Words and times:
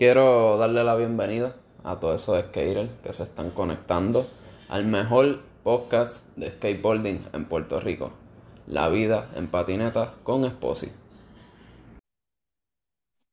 Quiero 0.00 0.56
darle 0.56 0.82
la 0.82 0.96
bienvenida 0.96 1.56
a 1.84 2.00
todos 2.00 2.22
esos 2.22 2.40
skaters 2.46 2.88
que 3.02 3.12
se 3.12 3.24
están 3.24 3.50
conectando 3.50 4.26
al 4.70 4.86
mejor 4.86 5.42
podcast 5.62 6.24
de 6.36 6.50
skateboarding 6.52 7.22
en 7.34 7.44
Puerto 7.44 7.80
Rico, 7.80 8.10
La 8.66 8.88
vida 8.88 9.30
en 9.34 9.50
patineta 9.50 10.14
con 10.22 10.46
Esposi. 10.46 10.90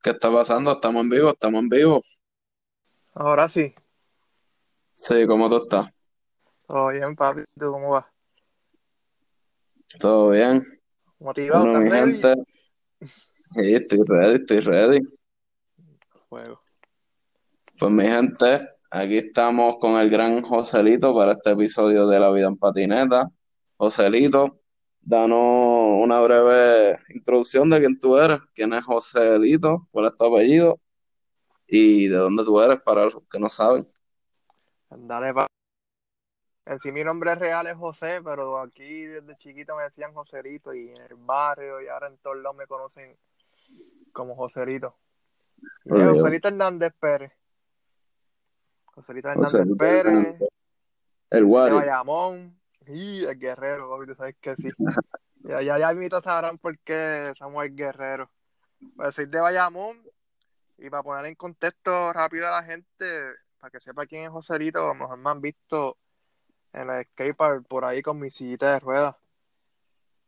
¿Qué 0.02 0.10
está 0.10 0.30
pasando? 0.30 0.72
¿Estamos 0.72 1.04
en 1.04 1.08
vivo? 1.08 1.30
¿Estamos 1.30 1.62
en 1.62 1.68
vivo? 1.70 2.02
Ahora 3.14 3.48
sí. 3.48 3.72
Sí, 4.92 5.26
¿cómo 5.26 5.48
tú 5.48 5.62
estás? 5.62 6.10
Todo 6.66 6.88
bien, 6.88 7.16
papi. 7.16 7.40
¿Tú 7.58 7.72
cómo 7.72 7.92
vas? 7.92 8.04
¿Todo 9.98 10.28
bien? 10.32 10.62
¿Motivado? 11.18 11.64
Bueno, 11.64 11.80
mi 11.80 11.90
gente, 11.90 12.34
sí, 13.00 13.74
estoy 13.74 14.00
ready, 14.06 14.34
estoy 14.42 14.60
ready. 14.60 15.17
Fuego. 16.28 16.62
Pues 17.78 17.92
mi 17.92 18.04
gente, 18.04 18.60
aquí 18.90 19.18
estamos 19.18 19.76
con 19.80 19.98
el 20.00 20.10
gran 20.10 20.42
Joselito 20.42 21.14
para 21.14 21.32
este 21.32 21.52
episodio 21.52 22.06
de 22.06 22.20
La 22.20 22.30
Vida 22.30 22.48
en 22.48 22.56
Patineta. 22.56 23.30
Joselito, 23.76 24.60
danos 25.00 26.02
una 26.02 26.20
breve 26.20 26.98
introducción 27.14 27.70
de 27.70 27.78
quién 27.80 27.98
tú 27.98 28.18
eres, 28.18 28.40
quién 28.54 28.72
es 28.74 28.84
Joselito, 28.84 29.88
cuál 29.90 30.06
es 30.06 30.16
tu 30.16 30.24
apellido 30.24 30.80
y 31.66 32.08
de 32.08 32.16
dónde 32.16 32.44
tú 32.44 32.60
eres 32.60 32.80
para 32.82 33.06
los 33.06 33.22
que 33.30 33.38
no 33.38 33.48
saben. 33.48 33.86
Dale, 34.90 35.32
pa. 35.32 35.46
En 36.66 36.78
sí 36.80 36.92
mi 36.92 37.02
nombre 37.02 37.34
real 37.34 37.66
es 37.66 37.76
José, 37.76 38.20
pero 38.22 38.58
aquí 38.58 39.06
desde 39.06 39.36
chiquito 39.36 39.74
me 39.76 39.84
decían 39.84 40.12
Joserito 40.12 40.74
y 40.74 40.88
en 40.88 41.00
el 41.00 41.14
barrio 41.16 41.80
y 41.80 41.88
ahora 41.88 42.08
en 42.08 42.18
todos 42.18 42.36
lados 42.36 42.56
me 42.56 42.66
conocen 42.66 43.16
como 44.12 44.34
Joserito. 44.34 44.94
Y. 45.84 45.90
Joselito 45.90 46.48
Hernández 46.48 46.92
Pérez. 46.98 47.32
Joselito 48.84 49.28
Hernández 49.28 49.52
Joselito 49.52 49.76
Pérez. 49.76 50.38
El 51.30 51.40
de 51.40 51.44
Wari. 51.44 51.74
Bayamón. 51.74 52.58
Y 52.86 53.24
el 53.24 53.38
guerrero, 53.38 53.90
papi, 53.90 54.06
tú 54.06 54.14
sabes 54.14 54.36
que 54.40 54.54
sí. 54.56 54.70
Ya, 55.44 55.62
ya, 55.62 55.78
ya 55.78 55.92
mismito 55.92 56.20
sabrán 56.20 56.58
por 56.58 56.76
qué 56.80 57.32
somos 57.38 57.64
el 57.64 57.76
guerrero. 57.76 58.28
Pues 58.96 59.14
soy 59.14 59.26
de 59.26 59.38
Bayamón 59.38 60.02
y 60.78 60.90
para 60.90 61.02
poner 61.04 61.26
en 61.26 61.36
contexto 61.36 62.12
rápido 62.12 62.48
a 62.48 62.60
la 62.60 62.64
gente, 62.64 63.30
para 63.58 63.70
que 63.70 63.80
sepa 63.80 64.06
quién 64.06 64.24
es 64.24 64.30
Joserito, 64.30 64.82
a 64.82 64.88
lo 64.88 64.94
mejor 64.94 65.16
me 65.16 65.30
han 65.30 65.40
visto 65.40 65.96
en 66.72 66.90
el 66.90 67.04
skatepark 67.04 67.66
por 67.66 67.84
ahí 67.84 68.02
con 68.02 68.18
mi 68.18 68.30
sillita 68.30 68.72
de 68.72 68.80
ruedas. 68.80 69.14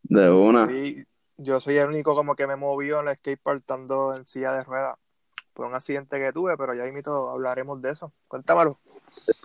De 0.02 0.30
una. 0.30 0.66
Sí, 0.66 1.05
yo 1.36 1.60
soy 1.60 1.77
el 1.77 1.88
único 1.88 2.14
como 2.14 2.36
que 2.36 2.46
me 2.46 2.56
movió 2.56 3.00
en 3.00 3.08
el 3.08 3.16
skatepark 3.16 3.60
estando 3.60 4.14
en 4.14 4.27
silla 4.27 4.52
de 4.52 4.64
ruedas 4.64 4.96
por 5.52 5.66
un 5.66 5.74
accidente 5.74 6.18
que 6.18 6.32
tuve, 6.32 6.56
pero 6.56 6.74
ya 6.74 6.84
mismito 6.84 7.30
hablaremos 7.30 7.80
de 7.82 7.90
eso. 7.90 8.12
Cuéntamelo. 8.28 8.78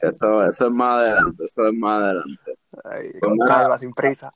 Eso, 0.01 0.43
eso 0.45 0.67
es 0.67 0.71
más 0.71 0.97
adelante, 0.97 1.43
eso 1.43 1.67
es 1.67 1.73
más 1.73 2.01
adelante. 2.01 2.51
Ay, 2.83 3.11
Pues 3.11 3.21
con 3.21 3.37
calma, 3.39 3.77
sin 3.77 3.93
prisa. 3.93 4.31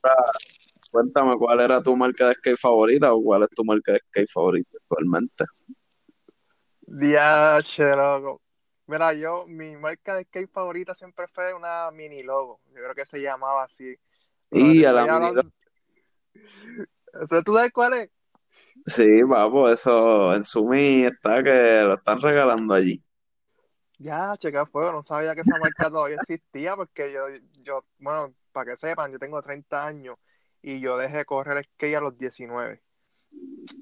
Cuéntame 0.90 1.36
cuál 1.36 1.60
era 1.60 1.80
tu 1.82 1.96
marca 1.96 2.28
de 2.28 2.34
skate 2.34 2.58
favorita 2.58 3.12
o 3.12 3.22
cuál 3.22 3.44
es 3.44 3.48
tu 3.50 3.64
marca 3.64 3.92
de 3.92 4.00
skate 4.08 4.28
favorita 4.28 4.70
actualmente. 4.76 5.44
Diache, 6.82 7.94
loco. 7.94 8.42
Mira, 8.86 9.12
yo, 9.12 9.46
mi 9.46 9.76
marca 9.76 10.16
de 10.16 10.24
skate 10.24 10.50
favorita 10.50 10.96
siempre 10.96 11.28
fue 11.28 11.54
una 11.54 11.90
mini 11.92 12.24
logo. 12.24 12.60
Yo 12.70 12.82
creo 12.82 12.94
que 12.94 13.06
se 13.06 13.22
llamaba 13.22 13.62
así. 13.62 13.96
Y 14.50 14.84
a 14.84 14.92
la 14.92 15.06
mini. 15.06 15.40
¿Eso 17.22 17.42
¿Tú 17.44 17.54
sabes 17.54 17.70
cuál 17.72 17.94
es? 17.94 18.10
Sí, 18.86 19.06
papo, 19.28 19.68
eso 19.68 20.34
en 20.34 20.42
Sumi 20.42 21.04
está 21.04 21.42
que 21.42 21.82
lo 21.84 21.94
están 21.94 22.20
regalando 22.20 22.74
allí. 22.74 23.00
Ya, 23.98 24.34
checa 24.38 24.64
fuego, 24.64 24.92
no 24.92 25.02
sabía 25.02 25.34
que 25.34 25.42
esa 25.42 25.58
marca 25.58 25.90
todavía 25.90 26.16
existía 26.16 26.74
porque 26.74 27.12
yo, 27.12 27.20
yo, 27.62 27.84
bueno, 27.98 28.32
para 28.52 28.72
que 28.72 28.78
sepan, 28.78 29.12
yo 29.12 29.18
tengo 29.18 29.42
30 29.42 29.86
años 29.86 30.16
y 30.62 30.80
yo 30.80 30.96
dejé 30.96 31.24
correr 31.26 31.62
skate 31.64 31.96
a 31.96 32.00
los 32.00 32.16
19. 32.16 32.80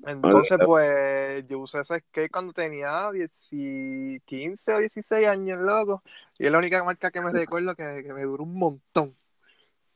Entonces, 0.06 0.58
pues, 0.64 1.46
yo 1.46 1.58
usé 1.60 1.80
ese 1.80 1.98
skate 1.98 2.30
cuando 2.30 2.52
tenía 2.52 3.10
10 3.12 3.48
y 3.52 4.20
15 4.20 4.74
o 4.74 4.78
16 4.78 5.28
años, 5.28 5.58
loco. 5.58 6.02
Y 6.38 6.46
es 6.46 6.52
la 6.52 6.58
única 6.58 6.82
marca 6.82 7.10
que 7.10 7.20
me 7.20 7.32
recuerdo 7.32 7.74
que, 7.74 8.02
que 8.04 8.12
me 8.12 8.22
duró 8.22 8.44
un 8.44 8.54
montón. 8.58 9.16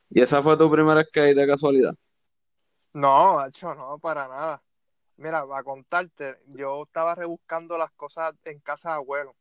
¿Y 0.09 0.21
esa 0.21 0.41
fue 0.43 0.57
tu 0.57 0.71
primer 0.71 1.03
skate 1.05 1.35
de 1.35 1.47
casualidad? 1.47 1.95
No, 2.93 3.37
macho, 3.37 3.73
no, 3.73 3.97
para 3.97 4.27
nada. 4.27 4.63
Mira, 5.17 5.45
para 5.45 5.63
contarte, 5.63 6.37
yo 6.47 6.83
estaba 6.83 7.15
rebuscando 7.15 7.77
las 7.77 7.91
cosas 7.91 8.35
en 8.45 8.59
casa 8.59 8.89
de 8.89 8.95
abuelo. 8.95 9.35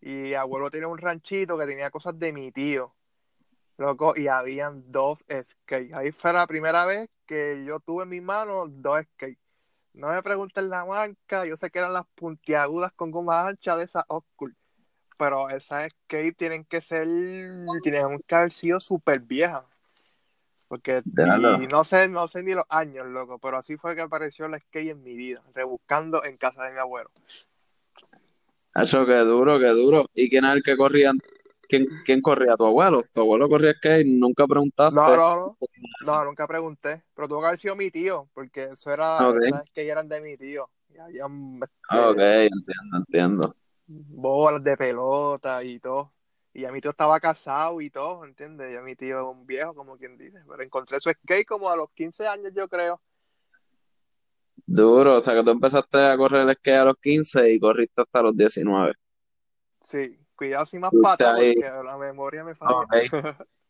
Y 0.00 0.34
abuelo 0.34 0.70
tenía 0.70 0.88
un 0.88 0.98
ranchito 0.98 1.58
que 1.58 1.66
tenía 1.66 1.90
cosas 1.90 2.18
de 2.18 2.32
mi 2.32 2.52
tío. 2.52 2.94
Loco, 3.78 4.14
y 4.16 4.28
habían 4.28 4.90
dos 4.90 5.24
skates. 5.42 5.94
Ahí 5.94 6.12
fue 6.12 6.32
la 6.32 6.46
primera 6.46 6.86
vez 6.86 7.08
que 7.26 7.64
yo 7.66 7.80
tuve 7.80 8.04
en 8.04 8.10
mis 8.10 8.22
manos 8.22 8.68
dos 8.70 9.02
skates. 9.14 9.38
No 9.94 10.08
me 10.08 10.22
pregunten 10.22 10.68
la 10.70 10.84
marca, 10.84 11.46
yo 11.46 11.56
sé 11.56 11.70
que 11.70 11.80
eran 11.80 11.92
las 11.92 12.06
puntiagudas 12.14 12.92
con 12.92 13.10
goma 13.10 13.48
ancha 13.48 13.76
de 13.76 13.84
esas 13.84 14.04
Oscar. 14.06 14.50
Pero 15.18 15.50
esas 15.50 15.90
skates 15.90 16.36
tienen 16.36 16.64
que 16.64 16.80
ser, 16.80 17.06
tienen 17.82 18.20
haber 18.30 18.52
sido 18.52 18.80
súper 18.80 19.20
viejas. 19.20 19.64
Porque, 20.70 21.02
y 21.42 21.66
no 21.68 21.84
sé, 21.84 22.08
no 22.08 22.28
sé 22.28 22.42
ni 22.44 22.54
los 22.54 22.64
años, 22.70 23.06
loco, 23.08 23.38
pero 23.40 23.58
así 23.58 23.76
fue 23.76 23.96
que 23.96 24.02
apareció 24.02 24.48
la 24.48 24.60
skate 24.60 24.90
en 24.92 25.02
mi 25.04 25.16
vida, 25.16 25.42
rebuscando 25.54 26.24
en 26.24 26.38
casa 26.38 26.64
de 26.64 26.72
mi 26.74 26.80
abuelo. 26.80 27.10
Eso, 28.74 29.06
qué 29.06 29.18
duro, 29.18 29.58
qué 29.60 29.68
duro. 29.68 30.06
¿Y 30.14 30.28
quién 30.30 30.44
es 30.44 30.52
el 30.54 30.62
que 30.62 30.76
corría? 30.76 31.12
¿Quién, 31.68 31.86
quién 32.04 32.20
corría? 32.20 32.56
¿Tu 32.56 32.66
abuelo? 32.66 33.02
¿Tu 33.14 33.20
abuelo 33.20 33.48
corría 33.48 33.74
skate? 33.74 34.06
¿Nunca 34.06 34.46
preguntaste? 34.46 35.00
No, 35.00 35.16
no, 35.16 35.36
no, 35.36 35.58
no, 36.00 36.24
nunca 36.24 36.46
pregunté, 36.48 37.04
pero 37.14 37.28
tuvo 37.28 37.40
que 37.40 37.46
haber 37.46 37.58
sido 37.58 37.76
mi 37.76 37.90
tío, 37.90 38.28
porque 38.34 38.64
eso 38.64 38.92
era, 38.92 39.30
Ok. 39.30 39.38
esas 39.40 39.66
skate 39.68 39.88
eran 39.90 40.08
de 40.08 40.20
mi 40.20 40.36
tío. 40.36 40.70
Y 40.88 40.98
habían 40.98 41.60
este, 41.62 42.00
Ok, 42.08 42.18
entiendo, 42.18 42.96
entiendo. 42.98 43.54
bolas 43.86 44.62
de 44.64 44.76
pelota 44.76 45.62
y 45.64 45.78
todo. 45.80 46.12
Y 46.52 46.62
ya 46.62 46.72
mi 46.72 46.80
tío 46.80 46.90
estaba 46.90 47.20
casado 47.20 47.80
y 47.80 47.90
todo, 47.90 48.24
¿entiendes? 48.24 48.72
Ya 48.72 48.82
mi 48.82 48.96
tío 48.96 49.20
es 49.20 49.36
un 49.36 49.46
viejo, 49.46 49.74
como 49.74 49.96
quien 49.96 50.18
dice. 50.18 50.38
Pero 50.48 50.62
encontré 50.62 51.00
su 51.00 51.10
skate 51.10 51.46
como 51.46 51.70
a 51.70 51.76
los 51.76 51.90
15 51.92 52.26
años, 52.26 52.52
yo 52.54 52.68
creo. 52.68 53.00
Duro, 54.66 55.16
o 55.16 55.20
sea 55.20 55.34
que 55.34 55.42
tú 55.42 55.50
empezaste 55.50 55.98
a 55.98 56.16
correr 56.16 56.48
el 56.48 56.54
skate 56.56 56.76
a 56.78 56.84
los 56.84 56.96
15 56.96 57.52
y 57.52 57.58
corriste 57.58 58.02
hasta 58.02 58.22
los 58.22 58.36
19. 58.36 58.92
Sí, 59.82 60.18
cuidado 60.36 60.66
si 60.66 60.78
más 60.78 60.90
Tuviste 60.90 61.24
pata, 61.24 61.34
ahí. 61.34 61.54
porque 61.54 61.70
la 61.84 61.96
memoria 61.96 62.44
me 62.44 62.54
falla. 62.54 62.86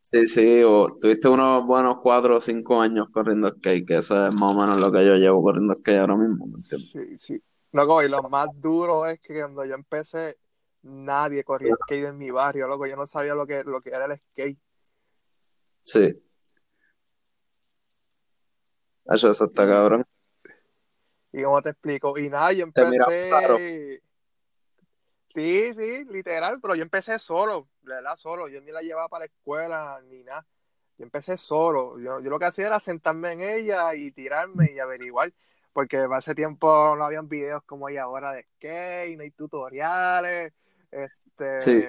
Sí, 0.02 0.26
sí, 0.26 0.62
o 0.64 0.88
tuviste 1.00 1.28
unos 1.28 1.66
buenos 1.66 1.98
4 2.02 2.36
o 2.36 2.40
5 2.40 2.80
años 2.80 3.08
corriendo 3.12 3.50
skate, 3.50 3.86
que 3.86 3.98
eso 3.98 4.26
es 4.26 4.34
más 4.34 4.56
o 4.56 4.60
menos 4.60 4.80
lo 4.80 4.90
que 4.90 5.06
yo 5.06 5.14
llevo 5.14 5.42
corriendo 5.42 5.74
skate 5.74 5.98
ahora 5.98 6.16
mismo, 6.16 6.46
¿me 6.46 6.56
entiendes? 6.58 6.90
Sí, 6.90 7.18
sí. 7.18 7.42
Loco, 7.72 8.02
y 8.02 8.08
lo 8.08 8.22
más 8.24 8.48
duro 8.54 9.06
es 9.06 9.20
que 9.20 9.34
cuando 9.40 9.64
yo 9.64 9.74
empecé, 9.74 10.36
nadie 10.82 11.44
corría 11.44 11.74
skate 11.74 12.06
en 12.06 12.18
mi 12.18 12.30
barrio, 12.30 12.66
loco. 12.68 12.86
Yo 12.86 12.96
no 12.96 13.06
sabía 13.06 13.34
lo 13.34 13.46
que, 13.46 13.64
lo 13.64 13.80
que 13.80 13.90
era 13.90 14.06
el 14.06 14.18
skate. 14.18 14.58
Sí. 15.80 16.22
Eso, 19.06 19.30
eso 19.30 19.44
está 19.44 19.66
cabrón. 19.66 20.04
¿Y 21.32 21.42
cómo 21.42 21.62
te 21.62 21.70
explico? 21.70 22.18
Y 22.18 22.28
nada, 22.28 22.52
yo 22.52 22.64
empecé. 22.64 24.02
Sí, 25.28 25.72
sí, 25.74 26.04
literal, 26.06 26.60
pero 26.60 26.74
yo 26.74 26.82
empecé 26.82 27.18
solo, 27.20 27.68
verdad, 27.82 28.16
solo. 28.16 28.48
Yo 28.48 28.60
ni 28.60 28.72
la 28.72 28.82
llevaba 28.82 29.08
para 29.08 29.20
la 29.20 29.26
escuela 29.26 30.00
ni 30.08 30.24
nada. 30.24 30.44
Yo 30.98 31.04
empecé 31.04 31.36
solo. 31.36 32.00
Yo, 32.00 32.20
yo 32.20 32.30
lo 32.30 32.38
que 32.38 32.46
hacía 32.46 32.66
era 32.66 32.80
sentarme 32.80 33.32
en 33.32 33.40
ella 33.42 33.94
y 33.94 34.10
tirarme 34.10 34.72
y 34.72 34.80
averiguar. 34.80 35.32
Porque 35.72 36.08
ese 36.18 36.34
tiempo 36.34 36.96
no 36.96 37.04
habían 37.04 37.28
videos 37.28 37.62
como 37.62 37.86
hay 37.86 37.96
ahora 37.96 38.32
de 38.32 38.42
skate, 38.42 39.16
no 39.16 39.22
hay 39.22 39.30
tutoriales. 39.30 40.52
Este. 40.90 41.60
Sí. 41.60 41.84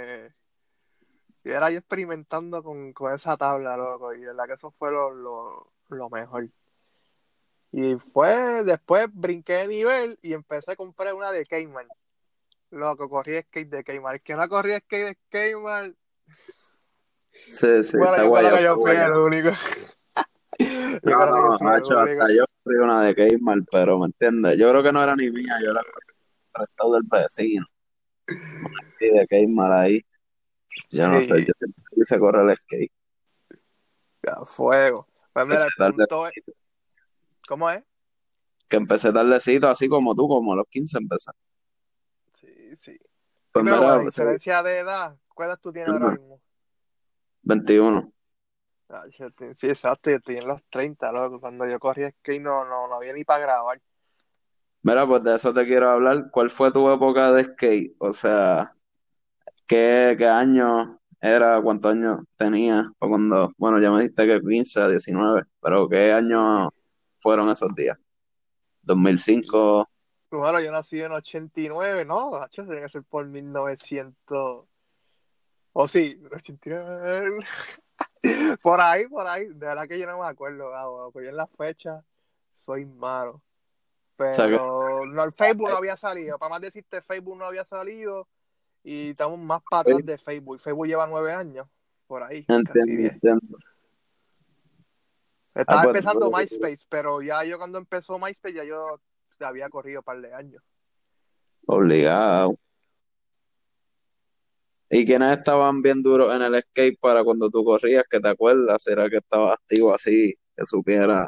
Y 1.44 1.50
era 1.50 1.71
yo 1.71 1.80
experimentando 1.80 2.62
con, 2.62 2.94
con 2.94 3.13
esa 3.13 3.36
tabla, 3.36 3.75
loco. 3.77 4.13
Y 4.13 4.19
de 4.19 4.27
verdad 4.27 4.45
que 4.48 4.53
eso 4.53 4.71
fue 4.77 4.92
lo, 4.92 5.12
lo, 5.12 5.71
lo 5.89 6.09
mejor. 6.09 6.48
Y 7.71 7.95
fue, 7.95 8.63
después 8.63 9.07
brinqué 9.12 9.53
de 9.53 9.68
nivel 9.68 10.19
y 10.21 10.33
empecé 10.33 10.74
a 10.74 10.75
comprar 10.75 11.13
una 11.13 11.31
de 11.31 11.45
Cayman. 11.45 11.88
Loco, 12.69 13.09
corrí 13.09 13.42
skate 13.42 13.69
de 13.69 13.83
Cayman. 13.83 14.15
El 14.15 14.21
que 14.21 14.36
no 14.36 14.48
corría 14.50 14.80
skate 14.80 15.06
de 15.07 15.18
Cayman, 15.30 15.95
Sí, 17.50 17.83
sí, 17.83 17.98
bueno, 17.98 18.15
está 18.15 18.24
yo 18.24 18.33
creo 18.33 18.56
que 18.57 18.63
yo 18.63 18.75
fui 18.77 18.92
el 18.92 19.13
único. 19.13 19.50
Yo 20.59 20.68
No, 20.94 21.00
creo 21.01 21.33
que 21.33 21.42
no, 21.42 21.57
fui 21.57 21.68
el 21.68 21.74
macho, 21.74 22.00
hasta 22.00 22.33
yo 22.33 22.45
corrí 22.63 22.77
una 22.77 23.01
de 23.01 23.15
Keymar, 23.15 23.57
pero 23.71 24.00
¿me 24.00 24.06
entiendes? 24.06 24.57
Yo 24.57 24.69
creo 24.69 24.83
que 24.83 24.92
no 24.92 25.01
era 25.03 25.15
ni 25.15 25.30
mía, 25.31 25.57
yo 25.63 25.71
la 25.71 25.81
corrí 25.81 26.07
prestado 26.53 26.94
del 26.94 27.03
vecino. 27.09 27.65
Y 29.00 29.09
de 29.09 29.27
Keymar 29.27 29.71
ahí, 29.71 30.01
yo 30.91 31.07
no 31.07 31.19
sé, 31.21 31.39
Sí, 31.39 31.45
yo 31.47 31.53
siempre 31.57 31.83
quise 31.95 32.19
correr 32.19 32.50
el 32.50 32.57
skate. 32.57 32.91
a 34.27 34.45
fuego. 34.45 35.07
Pues 35.33 35.47
mira, 35.47 35.63
el 35.63 35.91
punto 35.94 36.27
es, 36.27 36.33
¿cómo 37.47 37.69
es? 37.69 37.83
que 38.68 38.77
empecé 38.77 39.12
tardecito, 39.12 39.68
así 39.68 39.89
como 39.89 40.15
tú, 40.15 40.27
como 40.27 40.53
a 40.53 40.56
los 40.57 40.65
15 40.69 40.97
empecé. 40.97 41.31
Sí, 42.33 42.75
sí. 42.77 42.97
Pues 43.51 43.65
Pero 43.65 43.77
mira, 43.77 43.94
pues, 43.95 44.06
diferencia 44.06 44.63
de 44.63 44.79
edad, 44.79 45.17
¿cuál 45.33 45.50
edad 45.50 45.59
tú 45.62 45.74
tienes 45.74 45.91
ahora 45.91 46.12
mismo? 46.12 46.41
21. 47.44 48.13
Ah, 48.89 49.06
yo 49.17 49.31
te- 49.31 49.56
Sí, 49.56 49.69
exacto, 49.69 50.09
yo 50.09 50.17
estoy 50.17 50.38
en 50.38 50.47
los 50.47 50.62
30, 50.69 51.12
loco. 51.12 51.39
Cuando 51.39 51.67
yo 51.69 51.79
corría 51.79 52.09
skate 52.09 52.41
no, 52.41 52.65
no, 52.65 52.88
no 52.88 52.95
había 52.95 53.13
ni 53.13 53.24
para 53.24 53.44
grabar. 53.44 53.81
Mira, 54.83 55.06
pues 55.06 55.24
de 55.24 55.36
eso 55.36 55.54
te 55.54 55.66
quiero 55.66 55.89
hablar. 55.92 56.30
¿Cuál 56.31 56.50
fue 56.50 56.72
tu 56.72 56.89
época 56.92 57.31
de 57.31 57.44
skate? 57.45 57.95
O 58.00 58.12
sea, 58.13 58.75
¿qué, 59.68 60.16
qué 60.18 60.25
año 60.28 61.00
era? 61.19 61.62
¿Cuántos 61.62 61.92
años 61.92 62.19
tenías? 62.38 62.88
Cuando, 62.98 63.51
bueno, 63.57 63.80
ya 63.80 63.92
me 63.92 64.00
dijiste 64.00 64.25
que 64.25 64.42
15, 64.42 64.89
19, 64.89 65.44
pero 65.62 65.88
¿qué 65.88 66.12
años 66.12 66.69
fueron 67.19 67.50
esos 67.50 67.74
días? 67.75 67.98
2005. 68.81 69.88
Bueno, 70.31 70.62
yo 70.62 70.72
nací 70.72 71.00
en 71.01 71.12
89, 71.12 72.06
no, 72.06 72.31
macho, 72.31 72.63
tiene 72.63 72.81
que 72.81 72.89
ser 72.89 73.04
por 73.04 73.25
1900. 73.27 74.66
O 75.74 75.88
sí, 75.88 76.22
89. 76.34 77.39
Por 78.62 78.80
ahí, 78.80 79.07
por 79.07 79.25
ahí. 79.27 79.48
De 79.48 79.66
verdad 79.66 79.88
que 79.88 79.98
yo 79.98 80.06
no 80.06 80.19
me 80.19 80.27
acuerdo, 80.27 80.69
porque 81.12 81.25
yo 81.25 81.31
en 81.31 81.38
las 81.38 81.50
fechas 81.51 82.04
soy 82.54 82.86
malo. 82.86 83.42
Pero 84.16 85.06
no, 85.08 85.24
el 85.24 85.31
Facebook 85.34 85.69
no 85.69 85.78
había 85.78 85.98
salido. 85.98 86.38
Para 86.38 86.52
más 86.52 86.62
decirte, 86.62 87.02
Facebook 87.02 87.38
no 87.38 87.46
había 87.46 87.66
salido. 87.66 88.28
Y 88.84 89.10
estamos 89.12 89.40
más 89.40 89.62
para 89.69 89.81
atrás 89.81 90.06
de 90.06 90.18
Facebook. 90.18 90.60
Facebook 90.60 90.88
lleva 90.88 91.08
nueve 91.08 91.31
años, 91.34 91.68
por 92.08 92.24
ahí, 92.24 92.46
Entiendo. 92.48 93.58
Estaba 95.54 95.81
Ah, 95.81 95.84
pues, 95.84 95.96
empezando 95.98 96.31
MySpace, 96.31 96.86
pero 96.90 97.22
ya 97.22 97.44
yo 97.44 97.58
cuando 97.58 97.78
empezó 97.78 98.18
MySpace 98.18 98.54
ya 98.56 98.63
yo 98.63 99.00
había 99.42 99.69
corrido 99.69 100.00
un 100.00 100.04
par 100.06 100.22
de 100.22 100.34
años. 100.34 100.63
Obligado. 101.68 102.56
¿Y 104.90 105.06
quiénes 105.06 105.38
estaban 105.38 105.81
bien 105.81 106.02
duros 106.02 106.34
en 106.36 106.42
el 106.42 106.62
skate 106.62 107.00
para 107.00 107.24
cuando 107.24 107.50
tú 107.50 107.63
corrías? 107.63 108.04
¿Que 108.10 108.19
te 108.19 108.30
acuerdas? 108.30 108.81
¿Será 108.84 109.10
que 109.10 109.18
estabas 109.18 109.54
activo 109.54 109.94
así? 109.94 110.34
Que 110.56 110.66
supiera 110.66 111.28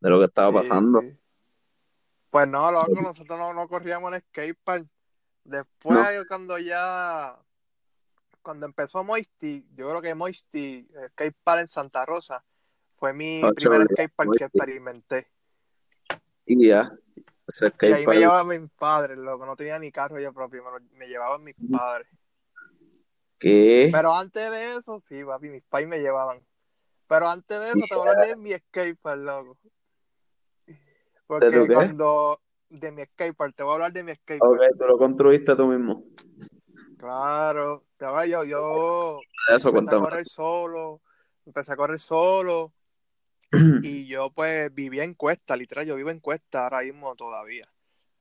de 0.00 0.10
lo 0.10 0.18
que 0.18 0.24
estaba 0.26 0.50
Sí, 0.50 0.68
pasando. 0.68 1.00
sí. 1.00 1.16
Pues 2.36 2.48
no, 2.48 2.70
loco, 2.70 2.92
nosotros 3.00 3.38
no, 3.38 3.54
no 3.54 3.66
corríamos 3.66 4.12
en 4.12 4.20
skatepark. 4.20 4.86
Después, 5.44 6.26
cuando 6.28 6.58
ya, 6.58 7.34
cuando 8.42 8.66
empezó 8.66 9.02
Moisty, 9.02 9.66
yo 9.74 9.88
creo 9.88 10.02
que 10.02 10.14
Moisty, 10.14 10.86
skatepark 11.12 11.62
en 11.62 11.68
Santa 11.68 12.04
Rosa, 12.04 12.44
fue 12.90 13.14
mi 13.14 13.42
Ocho, 13.42 13.54
primer 13.54 13.84
skatepark 13.86 14.36
que 14.36 14.44
experimenté. 14.44 15.30
Y 16.44 16.68
ya, 16.68 16.92
ese 17.46 17.72
Y 17.80 17.90
ahí 17.90 18.06
me 18.06 18.18
llevaban 18.18 18.48
mis 18.48 18.70
padres, 18.72 19.16
loco, 19.16 19.46
no 19.46 19.56
tenía 19.56 19.78
ni 19.78 19.90
carro 19.90 20.20
yo 20.20 20.30
propio, 20.34 20.62
me, 20.62 20.72
lo- 20.72 20.86
me 20.92 21.08
llevaban 21.08 21.42
mis 21.42 21.56
padres. 21.70 22.06
¿Qué? 23.38 23.88
Pero 23.90 24.14
antes 24.14 24.50
de 24.50 24.76
eso, 24.76 25.00
sí, 25.00 25.24
papi, 25.24 25.48
mis 25.48 25.62
pais 25.62 25.88
me 25.88 26.00
llevaban. 26.00 26.46
Pero 27.08 27.30
antes 27.30 27.58
de 27.60 27.68
eso, 27.68 27.86
te 27.88 27.96
voy 27.96 28.08
a 28.10 28.26
de 28.26 28.36
mi 28.36 28.52
skatepark, 28.52 29.20
loco. 29.22 29.58
¿De 31.28 31.34
Porque 31.34 31.66
cuando, 31.72 32.40
de 32.68 32.92
mi 32.92 33.04
skatepark, 33.04 33.54
te 33.56 33.64
voy 33.64 33.72
a 33.72 33.74
hablar 33.74 33.92
de 33.92 34.04
mi 34.04 34.14
skatepark. 34.14 34.52
Ok, 34.52 34.78
tú 34.78 34.84
lo 34.86 34.96
construiste 34.96 35.56
tú 35.56 35.66
mismo. 35.66 36.02
Claro, 36.96 37.84
te 37.96 38.06
voy 38.06 38.32
a- 38.32 38.44
yo, 38.44 39.20
eso 39.48 39.68
empecé 39.68 39.96
a 39.96 39.98
correr 40.00 40.26
solo, 40.26 41.02
empecé 41.44 41.72
a 41.72 41.76
correr 41.76 41.98
solo 41.98 42.72
y 43.52 43.52
yo 44.06 44.30
pues 44.30 44.72
vivía 44.72 45.04
en 45.04 45.14
Cuesta, 45.14 45.56
literal, 45.56 45.86
yo 45.86 45.96
vivo 45.96 46.10
en 46.10 46.20
Cuesta 46.20 46.64
ahora 46.64 46.82
mismo 46.82 47.14
todavía, 47.16 47.64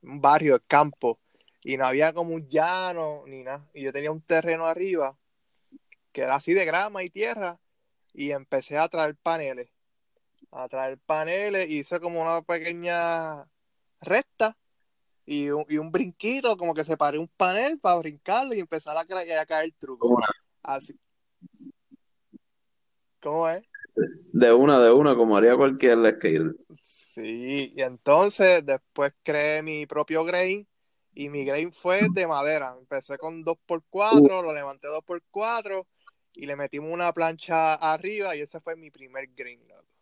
un 0.02 0.20
barrio 0.20 0.56
de 0.56 0.66
campo 0.68 1.20
y 1.62 1.78
no 1.78 1.86
había 1.86 2.12
como 2.12 2.34
un 2.34 2.48
llano 2.50 3.24
ni 3.28 3.44
nada 3.44 3.66
y 3.74 3.84
yo 3.84 3.94
tenía 3.94 4.12
un 4.12 4.22
terreno 4.22 4.66
arriba 4.66 5.18
que 6.12 6.22
era 6.22 6.36
así 6.36 6.54
de 6.54 6.66
grama 6.66 7.04
y 7.04 7.10
tierra 7.10 7.60
y 8.14 8.32
empecé 8.32 8.78
a 8.78 8.88
traer 8.88 9.16
paneles, 9.16 9.70
a 10.56 10.68
traer 10.70 10.98
paneles, 11.00 11.70
hice 11.70 12.00
como 12.00 12.22
una 12.22 12.42
pequeña 12.42 13.46
recta 14.00 14.58
y 15.26 15.50
un, 15.50 15.66
y 15.68 15.78
un 15.78 15.92
brinquito, 15.92 16.56
como 16.58 16.74
que 16.74 16.86
separé 16.86 17.18
un 17.20 17.28
panel 17.28 17.80
para 17.80 17.98
brincarlo 18.00 18.54
y 18.56 18.60
empezar 18.60 18.96
a, 18.98 19.06
cra- 19.06 19.40
a 19.40 19.46
caer 19.46 19.66
el 19.66 19.74
truco. 19.76 20.08
Una. 20.08 20.28
Así. 20.64 20.94
¿Cómo 23.22 23.50
es? 23.50 23.64
De 24.34 24.54
una, 24.54 24.80
de 24.80 24.92
una, 24.92 25.16
como 25.16 25.36
haría 25.38 25.56
cualquier 25.56 25.98
skater. 26.16 26.56
Sí, 26.78 27.74
y 27.76 27.82
entonces 27.82 28.66
después 28.66 29.14
creé 29.24 29.62
mi 29.62 29.86
propio 29.86 30.24
grain 30.26 30.68
y 31.14 31.30
mi 31.30 31.46
grain 31.46 31.72
fue 31.74 32.08
de 32.14 32.28
madera. 32.28 32.76
Empecé 32.78 33.18
con 33.18 33.44
2x4, 33.44 34.42
lo 34.42 34.54
levanté 34.54 34.88
2x4 34.88 35.88
y 36.34 36.46
le 36.46 36.56
metimos 36.56 36.92
una 36.92 37.14
plancha 37.14 37.74
arriba 37.76 38.36
y 38.36 38.42
ese 38.42 38.60
fue 38.60 38.76
mi 38.76 38.92
primer 38.92 39.28
grain. 39.36 39.66
loco. 39.68 39.95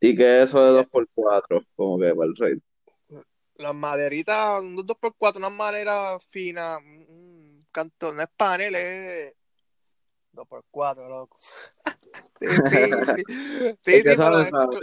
¿Y 0.00 0.16
qué 0.16 0.42
es 0.42 0.50
eso 0.50 0.74
de 0.74 0.82
2x4? 0.82 1.64
Como 1.76 1.98
que 1.98 2.14
para 2.14 2.26
el 2.28 2.36
rey. 2.36 2.62
Las 3.56 3.74
maderitas, 3.74 4.60
un 4.60 4.76
2x4, 4.76 5.36
una 5.36 5.50
madera 5.50 6.18
fina, 6.30 6.78
un 6.78 7.66
canto, 7.72 8.14
no 8.14 8.22
es 8.22 8.28
panel, 8.36 8.74
es 8.76 9.34
2x4, 10.32 11.08
loco. 11.08 11.36
Sí, 12.40 12.46
sí, 12.46 12.54
sí. 13.84 13.92
El 13.92 14.02
que 14.02 14.10
sí, 14.10 14.16
sabe, 14.16 14.42
es- 14.42 14.48
sabe. 14.50 14.76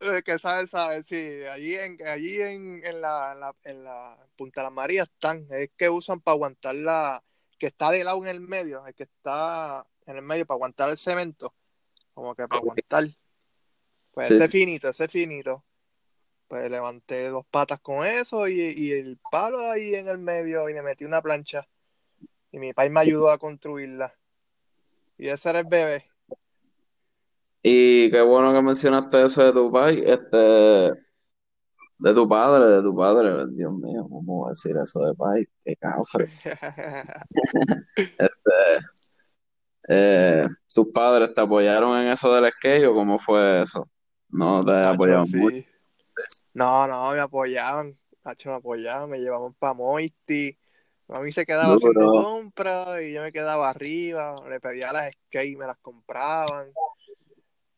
El 0.00 0.22
que 0.24 0.38
sabe, 0.38 0.66
sabe, 0.66 1.02
sí. 1.02 1.44
Allí 1.50 1.76
en, 1.76 1.98
allí 2.08 2.40
en, 2.40 2.80
en 2.84 3.00
la, 3.00 3.32
en 3.32 3.40
la, 3.40 3.56
en 3.64 3.84
la 3.84 4.26
Punta 4.36 4.60
de 4.62 4.64
las 4.66 4.72
Marías 4.72 5.06
están. 5.12 5.46
Es 5.50 5.70
que 5.76 5.88
usan 5.90 6.20
para 6.20 6.34
aguantar 6.34 6.74
la. 6.74 7.22
Que 7.58 7.66
está 7.66 7.90
de 7.90 8.02
lado 8.04 8.18
en 8.24 8.28
el 8.28 8.40
medio. 8.40 8.84
El 8.86 8.94
que 8.94 9.04
está 9.04 9.86
en 10.06 10.16
el 10.16 10.22
medio 10.22 10.46
para 10.46 10.56
aguantar 10.56 10.90
el 10.90 10.98
cemento. 10.98 11.54
Como 12.14 12.34
que 12.34 12.48
para 12.48 12.60
aguantar. 12.60 13.04
Pues 14.14 14.28
Sí, 14.28 14.34
ese 14.34 14.48
finito, 14.48 14.88
ese 14.88 15.08
finito. 15.08 15.64
Pues 16.48 16.70
levanté 16.70 17.28
dos 17.28 17.44
patas 17.50 17.80
con 17.80 18.06
eso 18.06 18.48
y, 18.48 18.74
y 18.76 18.92
el 18.92 19.18
palo 19.30 19.70
ahí 19.70 19.94
en 19.94 20.08
el 20.08 20.18
medio 20.18 20.68
y 20.68 20.74
le 20.74 20.82
metí 20.82 21.04
una 21.04 21.20
plancha. 21.20 21.66
Y 22.52 22.58
mi 22.58 22.72
país 22.72 22.90
me 22.90 23.00
ayudó 23.00 23.30
a 23.30 23.38
construirla. 23.38 24.14
Y 25.18 25.28
ese 25.28 25.50
era 25.50 25.60
el 25.60 25.66
bebé. 25.66 26.04
Y 27.62 28.10
qué 28.10 28.20
bueno 28.20 28.52
que 28.52 28.60
mencionaste 28.60 29.24
eso 29.24 29.42
de 29.42 29.52
tu 29.52 29.72
país, 29.72 30.02
este, 30.04 30.92
de 31.98 32.14
tu 32.14 32.28
padre, 32.28 32.68
de 32.68 32.82
tu 32.82 32.94
padre, 32.94 33.46
Dios 33.52 33.72
mío, 33.72 34.02
¿cómo 34.02 34.40
voy 34.40 34.48
a 34.48 34.50
decir 34.50 34.76
eso 34.76 35.00
de 35.00 35.14
país? 35.14 35.48
Qué 35.64 35.74
cafre. 35.76 36.28
Eh, 39.86 40.46
¿tus 40.72 40.86
padres 40.94 41.34
te 41.34 41.42
apoyaron 41.42 41.98
en 41.98 42.08
eso 42.08 42.34
del 42.34 42.50
skate 42.52 42.86
o 42.86 42.94
cómo 42.94 43.18
fue 43.18 43.60
eso? 43.60 43.84
No 44.34 44.64
te 44.64 44.72
apoyaban 44.72 45.26
sí. 45.26 45.36
mucho. 45.36 45.64
No, 46.54 46.88
no, 46.88 47.12
me 47.12 47.20
apoyaban. 47.20 47.94
Me 48.24 48.52
apoyaban, 48.52 49.08
me 49.10 49.18
llevaban 49.18 49.54
para 49.54 49.74
Moisty. 49.74 50.58
A 51.08 51.20
mí 51.20 51.30
se 51.32 51.46
quedaba 51.46 51.74
Duro. 51.74 51.76
haciendo 51.76 52.12
compras 52.22 53.00
y 53.00 53.12
yo 53.12 53.22
me 53.22 53.30
quedaba 53.30 53.70
arriba. 53.70 54.42
Le 54.48 54.58
pedía 54.58 54.92
las 54.92 55.12
skate 55.12 55.50
y 55.50 55.56
me 55.56 55.66
las 55.66 55.78
compraban. 55.78 56.72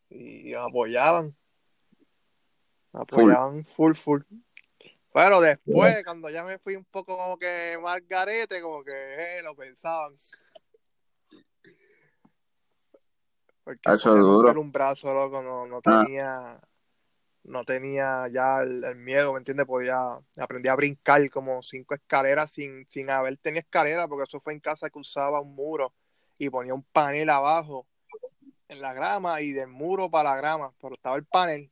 Y 0.09 0.45
me 0.45 0.57
apoyaban. 0.57 1.37
Me 2.93 3.01
Full. 3.07 3.25
apoyaban 3.25 3.65
full, 3.65 3.95
full. 3.95 4.23
Pero 5.13 5.41
después, 5.43 6.05
cuando 6.05 6.31
ya 6.31 6.43
me 6.43 6.59
fui 6.59 6.77
un 6.77 6.85
poco 6.85 7.19
como 7.19 7.39
que 7.39 7.79
más 7.83 7.99
garete, 8.09 8.63
como 8.63 8.83
que 8.83 8.93
eh, 8.93 9.43
lo 9.43 9.55
pensaban. 9.55 10.15
Porque 13.67 13.91
duro. 14.21 14.43
romper 14.49 14.59
un 14.59 14.71
brazo, 14.71 15.13
loco, 15.13 15.43
no, 15.43 15.67
no 15.67 15.81
Ah. 15.85 16.05
tenía, 16.05 16.61
no 17.43 17.65
tenía 17.65 18.29
ya 18.29 18.63
el, 18.63 18.85
el 18.85 18.95
miedo, 18.95 19.33
¿me 19.33 19.39
entiendes? 19.39 19.67
Podía, 19.67 19.99
aprendí 20.41 20.69
a 20.69 20.77
brincar 20.77 21.29
como 21.31 21.61
cinco 21.65 21.95
escaleras 21.97 22.53
sin, 22.53 22.87
sin 22.89 23.11
haber 23.11 23.37
tenido 23.39 23.59
escalera, 23.59 24.07
porque 24.07 24.23
eso 24.29 24.41
fue 24.41 24.53
en 24.53 24.61
casa 24.61 24.89
que 24.89 25.01
usaba 25.01 25.41
un 25.41 25.57
muro 25.57 25.93
y 26.39 26.49
ponía 26.49 26.75
un 26.75 26.85
panel 26.85 27.29
abajo 27.29 27.89
en 28.69 28.81
la 28.81 28.93
grama 28.95 29.41
y 29.41 29.51
del 29.51 29.67
muro 29.67 30.09
para 30.09 30.31
la 30.31 30.37
grama, 30.37 30.73
pero 30.81 30.95
estaba 30.95 31.17
el 31.17 31.25
panel 31.25 31.69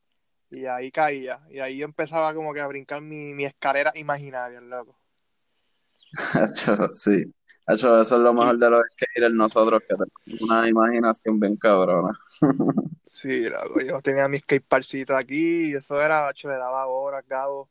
y 0.51 0.67
ahí 0.67 0.91
caía. 0.91 1.47
Y 1.49 1.61
ahí 1.61 1.77
yo 1.77 1.85
empezaba 1.85 2.35
como 2.35 2.53
que 2.53 2.61
a 2.61 2.67
brincar 2.67 3.03
mi, 3.03 3.35
mi 3.35 3.45
escalera 3.45 3.93
imaginaria, 3.95 4.61
loco. 4.61 4.99
Hacho, 6.35 6.89
sí. 6.93 7.33
Hacho, 7.67 8.01
eso 8.01 8.17
es 8.17 8.21
lo 8.23 8.35
mejor 8.35 8.59
de 8.59 8.71
los 8.71 8.83
skaters 8.93 9.35
nosotros, 9.35 9.81
que 9.89 9.95
tenemos 9.95 10.43
una 10.43 10.69
imaginación 10.69 11.41
bien 11.41 11.57
cabrona. 11.57 12.17
Sí, 13.07 13.43
loco, 13.49 13.81
yo 13.81 14.01
tenía 14.01 14.27
mi 14.27 14.39
skateparcito 14.39 15.15
aquí 15.15 15.71
y 15.71 15.75
eso 15.75 16.01
era, 16.01 16.29
hecho, 16.31 16.49
le 16.49 16.55
daba 16.57 16.87
horas, 16.87 17.23
Gabo. 17.29 17.71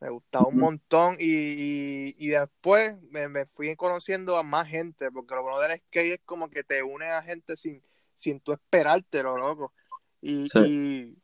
Me 0.00 0.08
gustaba 0.08 0.46
un 0.46 0.56
montón 0.58 1.16
y, 1.18 1.26
y, 1.26 2.14
y 2.18 2.28
después 2.28 2.96
me, 3.10 3.28
me 3.28 3.44
fui 3.44 3.76
conociendo 3.76 4.36
a 4.36 4.42
más 4.42 4.68
gente, 4.68 5.10
porque 5.10 5.34
lo 5.34 5.42
bueno 5.42 5.60
del 5.60 5.78
skate 5.78 6.14
es 6.14 6.20
como 6.24 6.48
que 6.48 6.64
te 6.64 6.82
une 6.82 7.06
a 7.06 7.22
gente 7.22 7.56
sin, 7.56 7.82
sin 8.14 8.40
tú 8.40 8.52
esperártelo, 8.52 9.36
loco. 9.36 9.74
Y, 10.22 10.48
Sí. 10.48 10.58
y, 10.58 11.21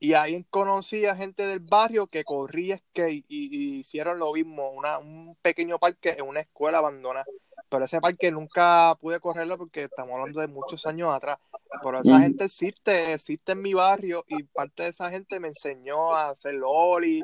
Y 0.00 0.14
ahí 0.14 0.42
conocí 0.50 1.04
a 1.04 1.14
gente 1.14 1.46
del 1.46 1.60
barrio 1.60 2.06
que 2.06 2.24
corría 2.24 2.78
skate 2.78 3.24
y, 3.28 3.48
y 3.76 3.80
hicieron 3.80 4.18
lo 4.18 4.32
mismo, 4.32 4.70
una, 4.70 4.98
un 4.98 5.36
pequeño 5.42 5.78
parque 5.78 6.10
en 6.18 6.26
una 6.26 6.40
escuela 6.40 6.78
abandonada. 6.78 7.26
Pero 7.68 7.84
ese 7.84 8.00
parque 8.00 8.32
nunca 8.32 8.96
pude 9.00 9.20
correrlo 9.20 9.56
porque 9.58 9.84
estamos 9.84 10.18
hablando 10.18 10.40
de 10.40 10.48
muchos 10.48 10.86
años 10.86 11.14
atrás. 11.14 11.38
Pero 11.82 12.00
esa 12.00 12.18
Mm. 12.18 12.22
gente 12.22 12.44
existe, 12.44 13.12
existe 13.12 13.52
en 13.52 13.62
mi 13.62 13.74
barrio 13.74 14.24
y 14.26 14.42
parte 14.42 14.84
de 14.84 14.88
esa 14.88 15.10
gente 15.10 15.38
me 15.38 15.48
enseñó 15.48 16.12
a 16.14 16.30
hacer 16.30 16.54
loli, 16.54 17.22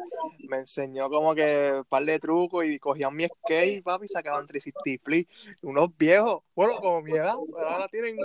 me 0.49 0.59
enseñó 0.59 1.09
como 1.09 1.35
que 1.35 1.73
un 1.79 1.85
par 1.87 2.05
de 2.05 2.21
trucos 2.21 2.65
y 2.67 2.79
cogían 2.79 3.17
mi 3.17 3.25
skate, 3.27 3.83
papi, 3.83 4.05
y 4.05 4.09
sacaban 4.09 4.47
360 4.47 5.03
flip. 5.05 5.29
Unos 5.63 5.97
viejos, 5.97 6.43
bueno, 6.55 6.77
como 6.77 7.03
mi 7.03 7.13
edad, 7.13 7.35
ahora 7.35 7.89
tienen 7.89 8.17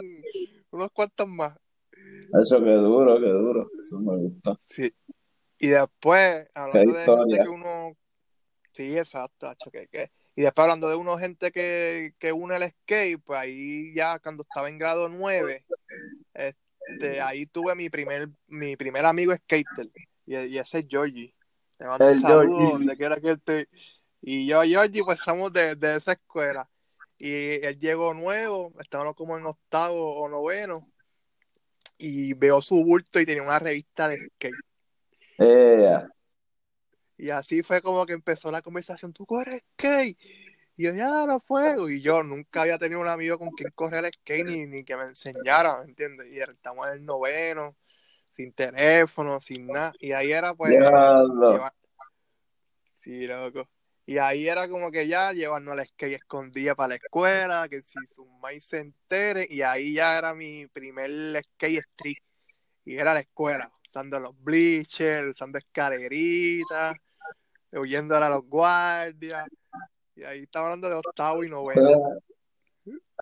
unos 0.72 0.92
cuantos 0.92 1.28
más. 1.28 1.58
Eso 2.42 2.60
que 2.64 2.72
duro, 2.72 3.20
que 3.20 3.30
duro. 3.30 3.70
Eso 3.82 3.98
me 4.00 4.18
gusta. 4.18 4.58
Sí. 4.62 4.94
Y 5.58 5.68
después, 5.68 6.48
hablando 6.54 6.94
de 6.94 7.06
gente 7.06 7.44
que 7.44 7.50
uno. 7.50 7.98
Sí, 8.74 8.98
exacto, 8.98 9.48
hacho, 9.48 9.70
que, 9.70 9.88
que- 9.90 10.12
Y 10.34 10.44
después 10.44 10.64
hablando 10.64 10.90
de 10.90 10.96
uno, 10.96 11.18
gente 11.18 11.52
que, 11.52 12.14
que 12.18 12.32
une 12.32 12.56
el 12.56 12.70
skate, 12.70 13.22
pues 13.22 13.38
ahí 13.40 13.94
ya 13.94 14.18
cuando 14.20 14.44
estaba 14.44 14.70
en 14.70 14.78
grado 14.78 15.10
9, 15.10 15.66
este, 16.34 17.22
ahí 17.22 17.46
tuve 17.48 17.76
mi 17.76 17.90
primer, 17.90 18.30
mi 18.48 18.76
primer 18.78 19.06
amigo 19.06 19.34
skater. 19.36 19.92
Y, 20.26 20.38
y 20.38 20.58
ese 20.58 20.80
es 20.80 20.86
Georgie. 20.90 21.36
Te 21.78 21.86
mando 21.86 22.06
un 22.06 22.12
El 22.14 22.20
saludo 22.22 22.58
Georgie. 22.58 22.72
donde 22.74 22.98
quiera 22.98 23.20
que 23.20 23.32
esté. 23.32 23.68
Y 24.22 24.48
yo, 24.48 24.62
Georgie, 24.64 25.04
pues 25.04 25.20
estamos 25.20 25.52
de, 25.52 25.76
de 25.76 25.98
esa 25.98 26.14
escuela. 26.14 26.70
Y 27.18 27.32
él 27.66 27.78
llegó 27.78 28.14
nuevo, 28.14 28.72
estábamos 28.80 29.16
como 29.16 29.38
en 29.38 29.46
octavo 29.46 30.16
o 30.16 30.30
noveno. 30.30 30.91
Y 32.04 32.34
veo 32.34 32.62
su 32.62 32.84
bulto 32.84 33.20
y 33.20 33.28
tenía 33.28 33.44
una 33.44 33.60
revista 33.60 34.08
de 34.08 34.18
skate. 34.18 34.54
Eh, 35.38 35.98
Y 37.18 37.30
así 37.30 37.62
fue 37.62 37.80
como 37.82 38.08
que 38.08 38.14
empezó 38.14 38.50
la 38.50 38.64
conversación, 38.64 39.14
tú 39.14 39.24
corres 39.28 39.62
skate. 39.74 40.18
Y 40.76 40.86
yo, 40.86 40.94
ya 40.94 41.28
no 41.28 41.40
fuego. 41.40 41.88
Y 41.90 42.02
yo 42.02 42.24
nunca 42.24 42.64
había 42.64 42.80
tenido 42.80 43.00
un 43.02 43.08
amigo 43.08 43.38
con 43.38 43.52
quien 43.52 43.70
correr 43.76 44.04
el 44.04 44.12
skate 44.14 44.48
ni, 44.48 44.66
ni 44.66 44.84
que 44.84 44.98
me 44.98 45.04
enseñara, 45.04 45.78
¿me 45.84 45.90
entiendes? 45.90 46.32
Y 46.32 46.40
estamos 46.40 46.88
en 46.88 46.94
el 46.94 47.06
noveno, 47.06 47.76
sin 48.32 48.52
teléfono, 48.52 49.40
sin 49.40 49.68
nada. 49.68 49.94
Y 50.00 50.14
ahí 50.14 50.32
era 50.32 50.56
pues... 50.56 50.74
Sí, 52.82 53.28
loco. 53.28 53.70
Y 54.06 54.18
ahí 54.18 54.48
era 54.48 54.68
como 54.68 54.92
que 54.92 55.08
ya 55.08 55.32
llevarnos 55.32 55.78
el 55.80 55.86
skate 55.88 56.16
escondida 56.16 56.76
para 56.76 56.90
la 56.90 56.96
escuela, 56.96 57.68
que 57.70 57.82
si 57.82 58.00
su 58.08 58.26
maíz 58.26 58.66
se 58.66 58.80
entere. 58.80 59.48
Y 59.50 59.62
ahí 59.62 59.94
ya 59.94 60.18
era 60.18 60.34
mi 60.34 60.68
primer 60.68 61.10
skate 61.44 61.80
street. 61.80 62.18
Y 62.84 62.96
era 62.98 63.14
la 63.14 63.20
escuela, 63.20 63.72
usando 63.86 64.20
los 64.20 64.34
bleachers, 64.42 65.28
usando 65.28 65.60
escaleritas, 65.60 66.96
huyendo 67.72 68.18
a 68.18 68.30
los 68.30 68.44
guardias. 68.48 69.48
Y 70.16 70.24
ahí 70.24 70.44
estaba 70.44 70.66
hablando 70.66 70.90
de 70.90 70.96
octavo 70.96 71.44
y 71.44 71.50
noveno. 71.50 71.90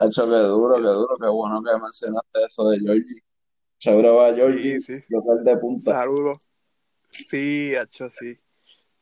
Hecho 0.02 0.26
que 0.30 0.36
duro, 0.38 0.76
que 0.76 0.82
duro, 0.82 1.18
qué 1.20 1.28
bueno 1.28 1.62
que 1.62 1.78
mencionaste 1.82 2.46
eso 2.46 2.70
de 2.70 2.80
Georgie. 2.80 3.22
Chévere 3.78 4.08
a 4.08 4.34
Georgie, 4.34 4.80
Sí, 4.80 4.98
sí. 5.00 5.04
local 5.10 5.44
de 5.44 5.58
punta. 5.58 5.92
Saludos. 5.92 6.40
Sí, 7.10 7.74
hecho, 7.76 8.10
sí. 8.10 8.40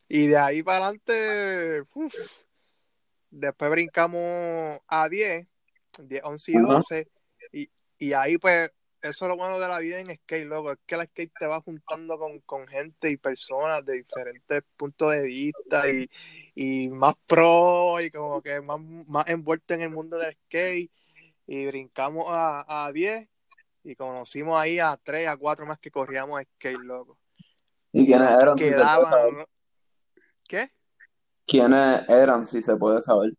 Y 0.08 0.28
de 0.28 0.38
ahí 0.38 0.62
para 0.62 0.86
adelante, 0.86 1.82
uf, 1.94 2.14
después 3.30 3.70
brincamos 3.70 4.80
a 4.86 5.08
10, 5.08 5.46
10, 6.02 6.22
11 6.24 6.52
y 6.52 6.56
Ajá. 6.56 6.66
12. 6.66 7.08
Y, 7.52 7.70
y 7.98 8.12
ahí, 8.14 8.38
pues, 8.38 8.72
eso 9.02 9.24
es 9.24 9.28
lo 9.28 9.36
bueno 9.36 9.60
de 9.60 9.68
la 9.68 9.78
vida 9.78 10.00
en 10.00 10.10
skate, 10.10 10.46
loco. 10.46 10.72
Es 10.72 10.78
que 10.86 10.96
la 10.96 11.04
skate 11.04 11.32
te 11.38 11.46
va 11.46 11.60
juntando 11.60 12.18
con, 12.18 12.40
con 12.40 12.66
gente 12.66 13.10
y 13.10 13.16
personas 13.16 13.84
de 13.84 13.98
diferentes 13.98 14.62
puntos 14.76 15.12
de 15.12 15.22
vista 15.22 15.88
y, 15.88 16.10
y 16.54 16.88
más 16.88 17.14
pro 17.26 18.00
y 18.00 18.10
como 18.10 18.42
que 18.42 18.60
más, 18.60 18.80
más 19.06 19.28
envuelto 19.28 19.74
en 19.74 19.82
el 19.82 19.90
mundo 19.90 20.16
del 20.18 20.32
skate. 20.46 20.90
Y 21.46 21.66
brincamos 21.66 22.26
a, 22.28 22.86
a 22.86 22.92
10 22.92 23.28
y 23.84 23.94
conocimos 23.94 24.60
ahí 24.60 24.80
a 24.80 24.98
3, 25.02 25.28
a 25.28 25.36
4 25.36 25.66
más 25.66 25.78
que 25.78 25.90
corríamos 25.90 26.42
skate, 26.42 26.80
loco. 26.80 27.18
¿Y 27.92 28.06
quiénes 28.06 28.30
eran, 28.30 28.56
quedaban. 28.56 29.46
¿Qué? 30.48 30.72
¿Quiénes 31.46 32.08
eran, 32.08 32.44
si 32.44 32.60
se 32.60 32.76
puede 32.76 33.00
saber? 33.00 33.32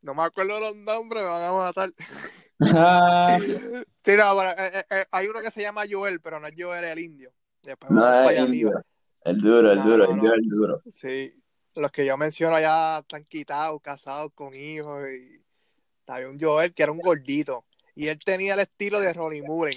No 0.00 0.14
me 0.14 0.22
acuerdo 0.24 0.58
los 0.58 0.74
nombres, 0.74 1.22
me 1.22 1.28
van 1.28 1.42
a 1.42 1.52
matar. 1.52 1.90
Ah, 2.60 3.38
Sí, 4.04 4.16
no, 4.16 4.34
bueno, 4.34 4.50
eh, 4.50 4.70
eh, 4.74 4.84
eh, 4.90 5.04
hay 5.12 5.28
uno 5.28 5.40
que 5.40 5.50
se 5.52 5.62
llama 5.62 5.84
Joel, 5.88 6.20
pero 6.20 6.40
no 6.40 6.46
es 6.48 6.54
Joel 6.58 6.84
el 6.84 6.98
indio. 6.98 7.32
Después 7.62 7.92
no 7.92 8.28
es. 8.28 8.36
El 9.24 9.38
duro, 9.38 9.70
el 9.70 9.78
No, 9.78 9.84
duro, 9.84 10.04
no, 10.04 10.10
el 10.10 10.16
no. 10.16 10.22
duro, 10.22 10.34
el 10.34 10.48
duro. 10.48 10.82
Sí, 10.92 11.32
los 11.76 11.92
que 11.92 12.04
yo 12.04 12.16
menciono 12.16 12.58
ya 12.58 12.98
están 12.98 13.24
quitados, 13.24 13.80
casados 13.80 14.32
con 14.34 14.54
hijos. 14.54 15.08
Y 15.12 15.44
había 16.08 16.28
un 16.28 16.40
Joel 16.40 16.74
que 16.74 16.82
era 16.82 16.90
un 16.90 16.98
gordito. 16.98 17.64
Y 17.94 18.08
él 18.08 18.18
tenía 18.18 18.54
el 18.54 18.60
estilo 18.60 18.98
de 18.98 19.12
Ronnie 19.12 19.42
Muren. 19.42 19.74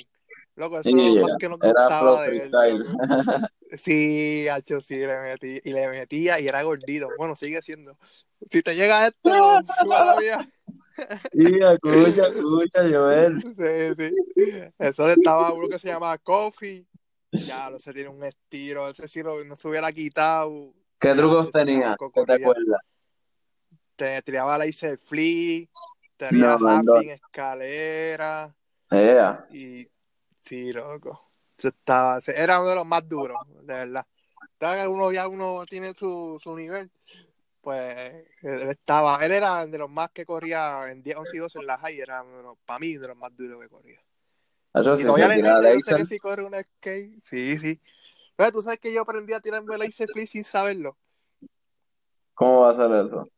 Loco, 0.55 0.79
eso 0.79 0.89
es 0.89 0.95
lo 0.95 1.27
más 1.27 1.37
que 1.37 1.49
nos 1.49 1.59
gustaba 1.59 2.21
de 2.23 2.37
él. 2.43 2.51
Sí, 3.83 4.47
hacho, 4.47 4.79
sí, 4.79 4.95
le 4.95 5.19
metí, 5.19 5.59
y 5.63 5.71
le 5.73 5.89
metía 5.89 6.39
y 6.39 6.47
era 6.47 6.61
gordito. 6.61 7.09
Bueno, 7.17 7.35
sigue 7.35 7.61
siendo. 7.63 7.97
Si 8.51 8.61
te 8.61 8.75
llega 8.75 9.07
esto, 9.07 9.31
suena 9.81 10.15
mía. 10.15 10.49
Y 11.33 11.61
escucha, 11.63 12.27
escucha, 12.27 12.79
Joel. 12.89 13.37
Sí, 13.57 14.09
sí. 14.37 14.71
Eso 14.77 15.09
estaba 15.09 15.51
uno 15.51 15.67
que 15.67 15.79
se 15.79 15.87
llamaba 15.87 16.17
Coffee. 16.19 16.87
Ya, 17.31 17.69
no 17.69 17.79
se 17.79 17.91
tiene 17.91 18.09
un 18.09 18.23
estilo. 18.23 18.87
Ese 18.87 19.07
sí 19.07 19.21
lo- 19.23 19.43
no 19.43 19.55
se 19.55 19.67
hubiera 19.67 19.91
quitado. 19.91 20.71
¿Qué 20.99 21.09
Ya, 21.09 21.15
trucos 21.15 21.51
tenía? 21.51 21.97
¿Qué 22.13 22.23
te 22.23 22.33
acuerdas? 22.33 22.81
Te 23.95 24.21
tiraba 24.21 24.57
la 24.57 24.67
hice 24.67 24.97
flea, 24.97 25.65
tenía 26.17 26.57
No, 26.57 26.81
no. 26.83 26.93
Huffing, 26.93 27.09
escalera. 27.09 28.55
Ea. 28.91 29.45
Y 29.51 29.85
sí, 30.45 30.73
loco. 30.73 31.19
Eso 31.57 31.69
estaba, 31.69 32.19
era 32.35 32.59
uno 32.59 32.69
de 32.69 32.75
los 32.75 32.85
más 32.85 33.07
duros, 33.07 33.37
de 33.61 33.73
verdad. 33.73 34.05
Que 34.59 34.87
uno 34.87 35.11
ya 35.11 35.27
uno 35.27 35.65
tiene 35.65 35.93
su, 35.93 36.39
su 36.41 36.55
nivel. 36.55 36.91
Pues 37.61 38.25
él 38.41 38.69
estaba, 38.69 39.17
él 39.25 39.31
era 39.31 39.65
de 39.65 39.77
los 39.77 39.89
más 39.89 40.11
que 40.11 40.25
corría 40.25 40.91
en 40.91 41.01
10, 41.01 41.17
11 41.17 41.37
y 41.37 41.39
12 41.39 41.59
en 41.59 41.65
la 41.65 41.77
high, 41.77 41.99
era 41.99 42.21
uno 42.21 42.57
para 42.65 42.79
mí 42.79 42.93
de 42.93 43.07
los 43.07 43.17
más 43.17 43.35
duros 43.35 43.59
que 43.59 43.69
corría. 43.69 43.99
Sí 44.75 44.97
se 44.97 45.27
mete, 45.27 45.41
yo 45.41 45.59
laser. 45.61 45.97
que 45.97 46.05
si 46.05 46.19
corre 46.19 46.43
una 46.43 46.61
skate. 46.61 47.21
Sí, 47.23 47.57
sí. 47.57 47.81
Pero 48.35 48.51
tú 48.51 48.61
sabes 48.61 48.79
que 48.79 48.93
yo 48.93 49.01
aprendí 49.01 49.33
a 49.33 49.39
tirarme 49.39 49.77
laser 49.77 50.07
flip 50.11 50.27
sin 50.27 50.43
saberlo. 50.43 50.97
¿Cómo 52.33 52.61
va 52.61 52.69
a 52.69 52.73
ser 52.73 52.91
eso? 52.91 53.29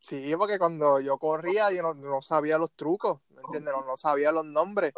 Sí, 0.00 0.34
porque 0.36 0.58
cuando 0.58 0.98
yo 1.00 1.18
corría 1.18 1.70
yo 1.70 1.82
no, 1.82 1.94
no 1.94 2.22
sabía 2.22 2.56
los 2.56 2.72
trucos, 2.72 3.20
¿me 3.30 3.42
entiendes? 3.42 3.74
No, 3.74 3.84
no 3.84 3.96
sabía 3.96 4.32
los 4.32 4.44
nombres. 4.44 4.92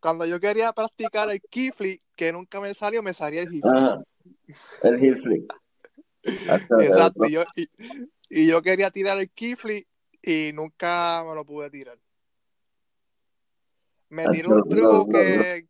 Cuando 0.00 0.26
yo 0.26 0.38
quería 0.38 0.72
practicar 0.72 1.30
el 1.30 1.40
kickflip, 1.40 2.02
que 2.14 2.32
nunca 2.32 2.60
me 2.60 2.74
salió, 2.74 3.02
me 3.02 3.14
salía 3.14 3.42
el 3.42 3.52
hip 3.52 3.62
flip. 3.62 3.74
Ajá. 3.74 4.02
El 4.82 5.02
heel 5.02 5.22
flip. 5.22 5.50
Exacto. 6.22 7.26
Y 7.26 7.32
yo, 7.32 7.44
y, 7.56 7.68
y 8.28 8.46
yo 8.46 8.62
quería 8.62 8.90
tirar 8.90 9.18
el 9.18 9.30
kickflip 9.30 9.86
y 10.22 10.52
nunca 10.52 11.24
me 11.26 11.34
lo 11.34 11.44
pude 11.44 11.70
tirar. 11.70 11.98
Me 14.10 14.28
tiró 14.28 14.50
un 14.50 14.68
truco 14.68 15.08
que 15.08 15.66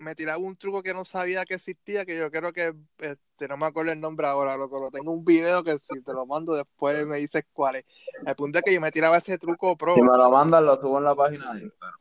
me 0.00 0.14
tiraba 0.14 0.38
un 0.38 0.56
truco 0.56 0.82
que 0.82 0.94
no 0.94 1.04
sabía 1.04 1.44
que 1.44 1.54
existía, 1.54 2.06
que 2.06 2.16
yo 2.16 2.30
creo 2.30 2.52
que 2.52 2.74
este, 2.98 3.48
no 3.48 3.58
me 3.58 3.66
acuerdo 3.66 3.92
el 3.92 4.00
nombre 4.00 4.26
ahora, 4.26 4.56
loco. 4.56 4.80
Lo 4.80 4.90
tengo 4.90 5.12
un 5.12 5.24
video 5.24 5.62
que 5.62 5.78
si 5.78 6.00
te 6.02 6.12
lo 6.14 6.24
mando 6.26 6.54
después 6.54 7.06
me 7.06 7.18
dices 7.18 7.44
cuál 7.52 7.76
es. 7.76 7.84
El 8.26 8.34
punto 8.34 8.58
es 8.58 8.64
que 8.64 8.72
yo 8.72 8.80
me 8.80 8.90
tiraba 8.90 9.18
ese 9.18 9.36
truco 9.38 9.76
pro. 9.76 9.94
Si 9.94 10.00
me 10.00 10.16
lo 10.16 10.30
mandan, 10.30 10.64
lo 10.64 10.76
subo 10.76 10.98
en 10.98 11.04
la 11.04 11.14
página 11.14 11.52
de 11.52 11.62
Instagram. 11.62 12.00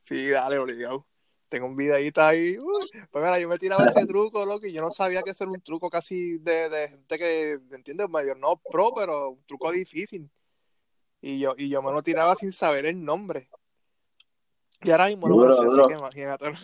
Sí, 0.00 0.30
dale, 0.30 0.58
obligado. 0.58 1.06
Tengo 1.50 1.66
un 1.66 1.76
videito 1.76 2.22
ahí. 2.22 2.56
Uy. 2.58 2.86
Pues 3.10 3.24
mira, 3.24 3.38
yo 3.38 3.48
me 3.48 3.58
tiraba 3.58 3.84
ese 3.84 4.06
truco, 4.06 4.46
loco, 4.46 4.66
y 4.66 4.72
yo 4.72 4.80
no 4.80 4.90
sabía 4.90 5.22
que 5.22 5.32
eso 5.32 5.44
era 5.44 5.52
un 5.52 5.60
truco 5.60 5.90
casi 5.90 6.38
de, 6.38 6.70
de 6.70 6.88
gente 6.88 7.18
que, 7.18 7.60
¿entiendes? 7.72 8.08
Mayor 8.08 8.38
no 8.38 8.60
pro, 8.70 8.92
pero 8.96 9.30
un 9.30 9.44
truco 9.44 9.70
difícil. 9.70 10.30
Y 11.20 11.38
yo, 11.38 11.54
y 11.58 11.68
yo 11.68 11.82
me 11.82 11.92
lo 11.92 12.02
tiraba 12.02 12.34
sin 12.34 12.50
saber 12.50 12.86
el 12.86 13.04
nombre. 13.04 13.50
Y 14.82 14.90
ahora 14.90 15.08
mismo 15.08 15.28
no 15.28 15.36
me 15.36 15.48
lo 15.48 15.56
sé, 15.56 15.68
así 15.68 15.88
que 15.88 15.94
imagínate. 15.98 16.54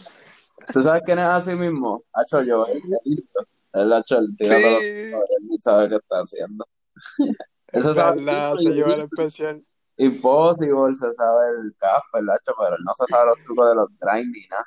¿Tú 0.72 0.82
sabes 0.82 1.02
quién 1.04 1.18
es 1.18 1.24
así 1.26 1.54
mismo? 1.54 2.04
Hacho, 2.12 2.42
yo, 2.42 2.66
el 2.66 2.78
el 2.82 2.98
indio. 3.04 3.48
Él, 3.72 3.92
hacho, 3.92 4.18
él 4.18 4.34
tira 4.38 4.56
todos 4.58 4.72
los 4.72 4.82
él 4.82 5.46
ni 5.48 5.58
sabe 5.58 5.88
qué 5.88 5.96
está 5.96 6.16
haciendo. 6.20 6.66
es 7.68 7.80
Eso 7.80 7.94
sabe 7.94 8.18
verdad, 8.18 8.52
el 8.58 8.62
se 8.62 8.74
lleva 8.74 8.94
el 8.94 9.00
el 9.00 9.06
especial. 9.06 9.66
Impossible, 9.98 10.94
se 10.94 11.12
sabe 11.12 11.50
el 11.50 11.74
Casper, 11.78 12.22
el 12.22 12.30
hacho, 12.30 12.52
pero 12.58 12.76
él 12.76 12.84
no 12.84 12.94
se 12.94 13.06
sabe 13.06 13.26
los 13.26 13.38
trucos 13.44 13.68
de 13.68 13.74
los 13.74 13.88
grind 13.98 14.32
ni 14.32 14.46
nada. 14.48 14.66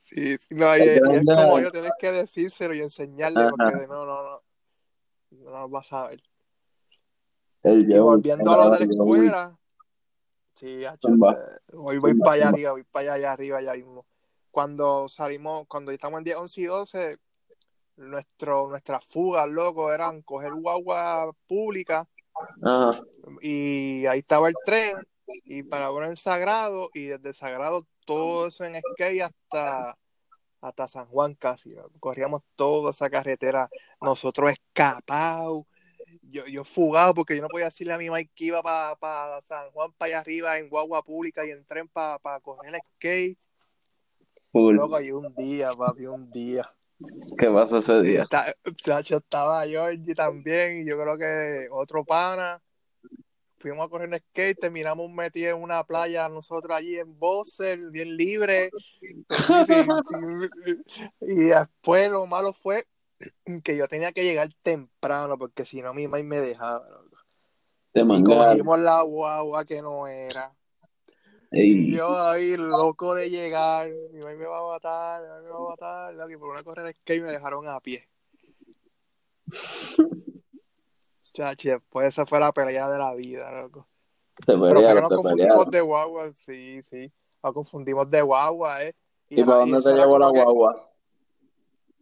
Sí, 0.00 0.36
sí, 0.38 0.46
no, 0.54 0.76
y, 0.76 0.80
El 0.80 0.98
es 1.06 1.26
como 1.26 1.58
de- 1.58 1.64
yo, 1.64 1.70
tienes 1.72 1.92
que 1.98 2.10
decírselo 2.12 2.74
y 2.74 2.80
enseñarle, 2.80 3.40
Ajá. 3.40 3.50
porque 3.50 3.86
no, 3.88 4.06
no, 4.06 4.22
no, 4.22 4.40
no 5.30 5.50
lo 5.50 5.68
vas 5.68 5.92
a 5.92 6.08
ver. 6.08 6.22
El 7.62 7.90
Y 7.90 7.98
volviendo 7.98 8.50
a 8.50 8.56
lo 8.56 8.70
de 8.70 8.70
la 8.70 8.84
el 8.84 8.90
escuela, 8.92 9.58
sí, 10.56 10.84
hacho, 10.84 11.08
voy, 11.72 11.98
voy 11.98 12.14
para 12.14 12.32
allá 12.32 12.48
arriba, 12.48 12.72
voy 12.72 12.84
para 12.84 13.02
allá, 13.02 13.14
allá 13.14 13.32
arriba, 13.32 13.58
allá 13.58 13.74
mismo. 13.74 14.06
Cuando 14.58 15.08
salimos, 15.08 15.68
cuando 15.68 15.92
estamos 15.92 16.18
en 16.18 16.24
10, 16.24 16.36
11 16.38 16.60
y 16.60 16.64
12, 16.64 17.16
nuestro, 17.94 18.66
nuestras 18.66 19.04
fugas, 19.04 19.48
loco, 19.48 19.92
eran 19.92 20.20
coger 20.22 20.52
guagua 20.52 21.32
pública 21.46 22.08
Ajá. 22.64 23.00
y 23.40 24.04
ahí 24.06 24.18
estaba 24.18 24.48
el 24.48 24.56
tren 24.64 24.96
y 25.44 25.62
para 25.62 25.90
en 26.04 26.16
Sagrado 26.16 26.90
y 26.92 27.04
desde 27.04 27.34
Sagrado 27.34 27.86
todo 28.04 28.48
eso 28.48 28.64
en 28.64 28.80
skate 28.80 29.22
hasta, 29.22 29.96
hasta 30.60 30.88
San 30.88 31.06
Juan 31.06 31.36
casi. 31.36 31.76
Corríamos 32.00 32.42
toda 32.56 32.90
esa 32.90 33.08
carretera, 33.08 33.68
nosotros 34.00 34.50
escapados. 34.50 35.66
Yo, 36.22 36.46
yo 36.46 36.64
fugado 36.64 37.14
porque 37.14 37.36
yo 37.36 37.42
no 37.42 37.48
podía 37.48 37.66
decirle 37.66 37.92
a 37.92 37.98
mi 37.98 38.10
Mike 38.10 38.32
que 38.34 38.46
iba 38.46 38.60
para 38.60 39.40
San 39.42 39.70
Juan, 39.70 39.92
para 39.92 40.08
allá 40.08 40.18
arriba 40.18 40.58
en 40.58 40.68
guagua 40.68 41.04
pública 41.04 41.46
y 41.46 41.52
en 41.52 41.64
tren 41.64 41.86
para 41.86 42.18
pa 42.18 42.40
coger 42.40 42.74
el 42.74 42.80
skate. 42.96 43.38
Full. 44.52 44.76
Loco, 44.76 45.00
y 45.00 45.12
un 45.12 45.34
día, 45.34 45.70
papi, 45.72 46.06
un 46.06 46.30
día. 46.30 46.70
¿Qué 47.38 47.48
pasó 47.50 47.78
ese 47.78 48.02
día? 48.02 48.22
Está- 48.22 48.44
chacho, 48.76 49.18
estaba 49.18 49.66
Georgie 49.66 50.14
también, 50.14 50.80
y 50.80 50.88
yo 50.88 50.98
creo 51.00 51.16
que 51.16 51.68
otro 51.70 52.04
pana. 52.04 52.60
Fuimos 53.58 53.86
a 53.86 53.88
correr 53.88 54.12
en 54.12 54.20
skate, 54.20 54.58
terminamos 54.58 55.10
metidos 55.10 55.56
en 55.56 55.62
una 55.62 55.82
playa 55.82 56.28
nosotros 56.28 56.76
allí 56.76 56.96
en 56.96 57.18
Bosser, 57.18 57.90
bien 57.90 58.16
libre. 58.16 58.70
Y, 61.20 61.34
después 61.34 62.08
lo 62.08 62.26
malo 62.26 62.52
fue 62.52 62.86
que 63.64 63.76
yo 63.76 63.88
tenía 63.88 64.12
que 64.12 64.22
llegar 64.22 64.48
temprano, 64.62 65.36
porque 65.36 65.64
si 65.64 65.82
no 65.82 65.92
mi 65.92 66.06
mamá 66.06 66.22
me 66.22 66.38
dejaba. 66.38 66.86
Te 67.92 68.00
Y 68.00 68.22
cogimos 68.22 68.78
la 68.78 69.02
guagua 69.02 69.64
que 69.64 69.82
no 69.82 70.06
era. 70.06 70.54
Y 71.50 71.96
yo 71.96 72.20
ahí 72.20 72.56
loco 72.56 73.14
de 73.14 73.30
llegar, 73.30 73.88
mi 74.12 74.18
mamá 74.20 74.34
me 74.34 74.46
va 74.46 74.58
a 74.58 74.72
matar, 74.74 75.22
mi 75.22 75.28
mamá 75.28 75.40
me 75.42 75.48
va 75.50 75.56
a 75.56 75.68
matar, 75.70 76.14
loco, 76.14 76.30
y 76.30 76.36
por 76.36 76.50
una 76.50 76.62
correr 76.62 76.84
de 76.86 76.92
skate 76.92 77.22
me 77.22 77.32
dejaron 77.32 77.66
a 77.68 77.80
pie. 77.80 78.06
Chachi, 81.32 81.68
después 81.68 82.08
esa 82.08 82.26
fue 82.26 82.40
la 82.40 82.52
pelea 82.52 82.88
de 82.88 82.98
la 82.98 83.14
vida, 83.14 83.62
loco. 83.62 83.86
te 84.44 84.56
Pero 84.58 84.80
fue 84.80 84.94
que 84.94 85.00
nos 85.00 85.10
confundimos 85.10 85.70
de 85.70 85.80
guagua, 85.80 86.30
sí, 86.32 86.82
sí. 86.90 87.12
Nos 87.42 87.54
confundimos 87.54 88.10
de 88.10 88.22
guagua, 88.22 88.82
eh. 88.82 88.94
¿Y 89.30 89.44
para 89.44 89.58
dónde 89.58 89.78
era 89.78 89.96
llevó 90.00 90.18
la 90.18 90.26
como 90.26 90.32
que- 90.34 90.42
guagua? 90.42 90.90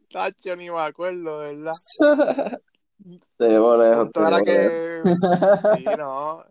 Chacho, 0.08 0.56
ni 0.56 0.70
me 0.70 0.80
acuerdo, 0.80 1.38
¿verdad? 1.38 1.74
Te 3.36 3.48
llevó 3.48 3.76
lejos, 3.76 4.10
te 4.10 4.20
punto 4.20 4.26
era 4.26 4.38
lejos. 4.40 4.44
que. 4.46 5.76
Sí, 5.76 5.84
no. 5.98 6.42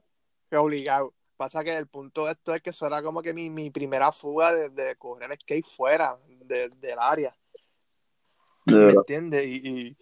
Que 0.49 0.57
obligado. 0.57 1.13
Pasa 1.37 1.63
que 1.63 1.75
el 1.75 1.87
punto 1.87 2.25
de 2.25 2.31
esto 2.31 2.55
es 2.55 2.61
que 2.61 2.69
eso 2.69 2.87
era 2.87 3.03
como 3.03 3.21
que 3.21 3.33
mi, 3.33 3.49
mi 3.49 3.69
primera 3.69 4.11
fuga 4.11 4.53
de, 4.53 4.69
de 4.69 4.95
correr 4.95 5.33
skate 5.35 5.65
fuera 5.65 6.17
de- 6.27 6.69
del 6.69 6.97
área. 6.99 7.35
¿Me 8.65 8.73
Duro. 8.73 8.89
entiendes? 8.91 9.45
Y, 9.45 9.61
y, 9.63 9.97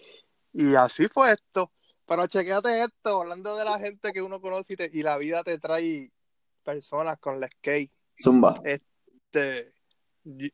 y 0.53 0.75
así 0.75 1.07
fue 1.07 1.33
esto. 1.33 1.71
Pero 2.05 2.27
chequéate 2.27 2.83
esto, 2.83 3.21
hablando 3.21 3.55
de 3.57 3.65
la 3.65 3.79
gente 3.79 4.11
que 4.13 4.21
uno 4.21 4.39
conoce 4.41 4.73
y, 4.73 4.75
te- 4.75 4.89
y 4.93 5.01
la 5.01 5.17
vida 5.17 5.43
te 5.43 5.57
trae 5.57 6.11
personas 6.63 7.17
con 7.17 7.39
la 7.39 7.47
skate. 7.47 7.91
Zumba. 8.15 8.53
Este, 8.63 9.73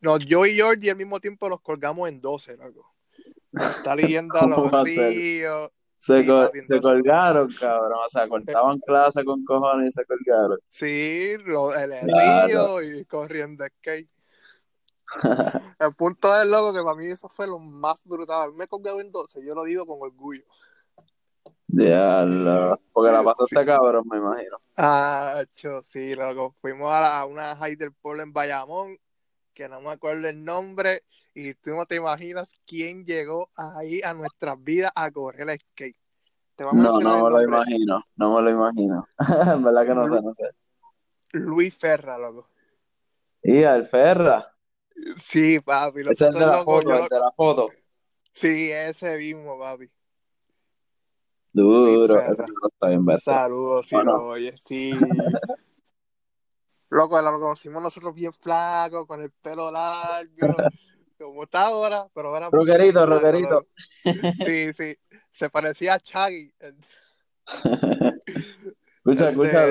no, 0.01 0.17
yo 0.17 0.45
y 0.45 0.55
Georgie 0.55 0.91
al 0.91 0.95
mismo 0.97 1.19
tiempo 1.19 1.49
los 1.49 1.59
colgamos 1.61 2.07
en 2.07 2.21
12, 2.21 2.55
loco. 2.57 2.95
Está 3.51 3.95
leyendo 3.95 4.39
a 4.39 4.41
¿Cómo 4.55 4.69
los 4.71 4.83
ríos. 4.83 5.71
Se, 5.99 6.21
Sí, 6.21 6.27
co- 6.27 6.37
papi, 6.37 6.63
se 6.63 6.75
entonces- 6.75 7.03
colgaron, 7.03 7.53
cabrón. 7.59 7.99
O 8.05 8.09
sea, 8.09 8.27
cortaban 8.29 8.79
clase 8.79 9.23
con 9.25 9.43
cojones 9.43 9.89
y 9.89 9.91
se 9.91 10.05
colgaron. 10.05 10.57
Sí, 10.69 11.33
lo, 11.45 11.75
el 11.75 11.91
Claro. 12.07 12.47
río 12.79 12.81
y 12.99 13.05
corriendo 13.05 13.65
skate. 13.65 14.07
El 15.79 15.93
punto 15.95 16.33
es, 16.41 16.47
loco, 16.47 16.71
que 16.71 16.83
para 16.83 16.95
mí 16.95 17.07
eso 17.07 17.27
fue 17.29 17.47
lo 17.47 17.57
más 17.59 17.99
brutal. 18.05 18.53
Me 18.53 18.67
colgaba 18.67 19.01
en 19.01 19.11
12, 19.11 19.45
yo 19.45 19.55
lo 19.55 19.63
digo 19.63 19.85
con 19.85 19.97
orgullo. 20.01 20.43
Diablo. 21.67 22.79
Porque 22.91 23.11
la 23.11 23.23
pasaste 23.23 23.59
Sí. 23.59 23.65
cabrón, 23.65 24.05
me 24.09 24.17
imagino. 24.17 24.57
Ah, 24.77 25.43
cho, 25.53 25.81
sí, 25.81 26.15
loco. 26.15 26.55
Fuimos 26.61 26.91
a, 26.91 27.01
la- 27.01 27.19
a 27.19 27.25
una 27.25 27.55
Hyder 27.55 27.91
Polo 28.01 28.21
en 28.23 28.33
Bayamón, 28.33 28.97
que 29.53 29.67
no 29.69 29.81
me 29.81 29.91
acuerdo 29.91 30.27
el 30.27 30.43
nombre, 30.43 31.03
y 31.39 31.53
tú 31.55 31.75
no 31.75 31.85
te 31.85 31.95
imaginas 31.95 32.49
quién 32.65 33.05
llegó 33.05 33.47
ahí 33.55 34.01
a 34.03 34.13
nuestras 34.13 34.61
vidas 34.63 34.91
a 34.95 35.09
correr 35.11 35.49
el 35.49 35.59
skate. 35.59 35.95
Te 36.55 36.63
a 36.63 36.73
No, 36.73 36.73
mencionar 36.73 37.19
no 37.19 37.23
me 37.23 37.29
lo 37.29 37.41
imagino. 37.43 38.03
No 38.15 38.35
me 38.35 38.41
lo 38.41 38.49
imagino. 38.51 39.07
En 39.55 39.63
verdad 39.63 39.85
que 39.85 39.95
no 39.95 40.07
sé, 40.07 40.21
no 40.21 40.31
sé. 40.33 40.49
Luis 41.33 41.75
Ferra, 41.75 42.17
loco. 42.17 42.49
Y 43.41 43.59
el 43.63 43.85
Ferra. 43.85 44.53
Sí, 45.17 45.59
papi. 45.59 46.01
Ese 46.01 46.27
es 46.27 46.33
de 46.33 46.39
la 46.45 46.57
loco, 46.57 46.63
foto, 46.65 46.89
yo- 46.89 46.97
el 46.97 47.07
de 47.09 47.19
la 47.19 47.31
foto. 47.35 47.69
Sí, 48.33 48.71
ese 48.71 49.17
mismo, 49.17 49.57
papi. 49.57 49.89
Duro. 51.53 52.19
Ese 52.19 52.31
está 52.43 52.87
bien. 52.89 53.05
Saludos, 53.23 53.87
si 53.87 53.95
¿O 53.95 54.03
no? 54.03 54.11
lo 54.17 54.25
oyes, 54.27 54.59
sí. 54.65 54.91
Loco, 56.91 57.21
lo 57.21 57.39
conocimos 57.39 57.83
nosotros 57.83 58.15
bien 58.15 58.33
flaco, 58.33 59.05
con 59.05 59.21
el 59.21 59.29
pelo 59.31 59.69
largo, 59.71 60.57
como 61.25 61.43
está 61.43 61.67
ahora, 61.67 62.09
pero 62.13 62.31
flaco, 63.05 63.21
roquerito. 63.21 63.49
loco. 63.49 63.67
Sí, 64.45 64.73
sí, 64.73 64.97
se 65.31 65.49
parecía 65.49 65.95
a 65.95 65.99
Chaggy. 65.99 66.53
el- 66.59 66.77
Escucha, 68.99 69.29
el 69.29 69.39
escucha. 69.39 69.67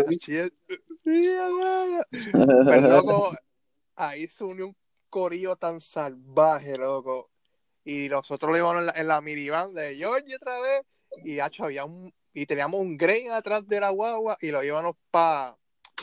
Pero 2.66 2.88
loco, 2.88 3.32
ahí 3.96 4.26
se 4.28 4.44
unió 4.44 4.66
un 4.68 4.76
corillo 5.08 5.56
tan 5.56 5.80
salvaje, 5.80 6.76
loco. 6.76 7.30
Y 7.84 8.08
nosotros 8.08 8.50
lo 8.50 8.56
íbamos 8.58 8.78
en 8.80 8.86
la, 8.86 8.92
en 8.96 9.08
la 9.08 9.20
minivan 9.20 9.72
de 9.74 9.96
Georgie 9.96 10.36
otra 10.36 10.60
vez. 10.60 10.82
Y 11.24 11.38
hacho, 11.40 11.64
había 11.64 11.84
un, 11.84 12.12
y 12.34 12.44
teníamos 12.46 12.80
un 12.80 12.96
grain 12.98 13.30
atrás 13.30 13.66
de 13.66 13.80
la 13.80 13.90
guagua 13.90 14.36
y 14.40 14.50
lo 14.50 14.62
íbamos 14.62 14.96
para 15.10 15.56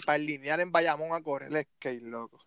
pa 0.05 0.17
linear 0.17 0.59
en 0.59 0.71
Bayamón 0.71 1.13
a 1.13 1.21
correr 1.21 1.53
el 1.55 1.63
skate, 1.63 2.01
loco. 2.03 2.39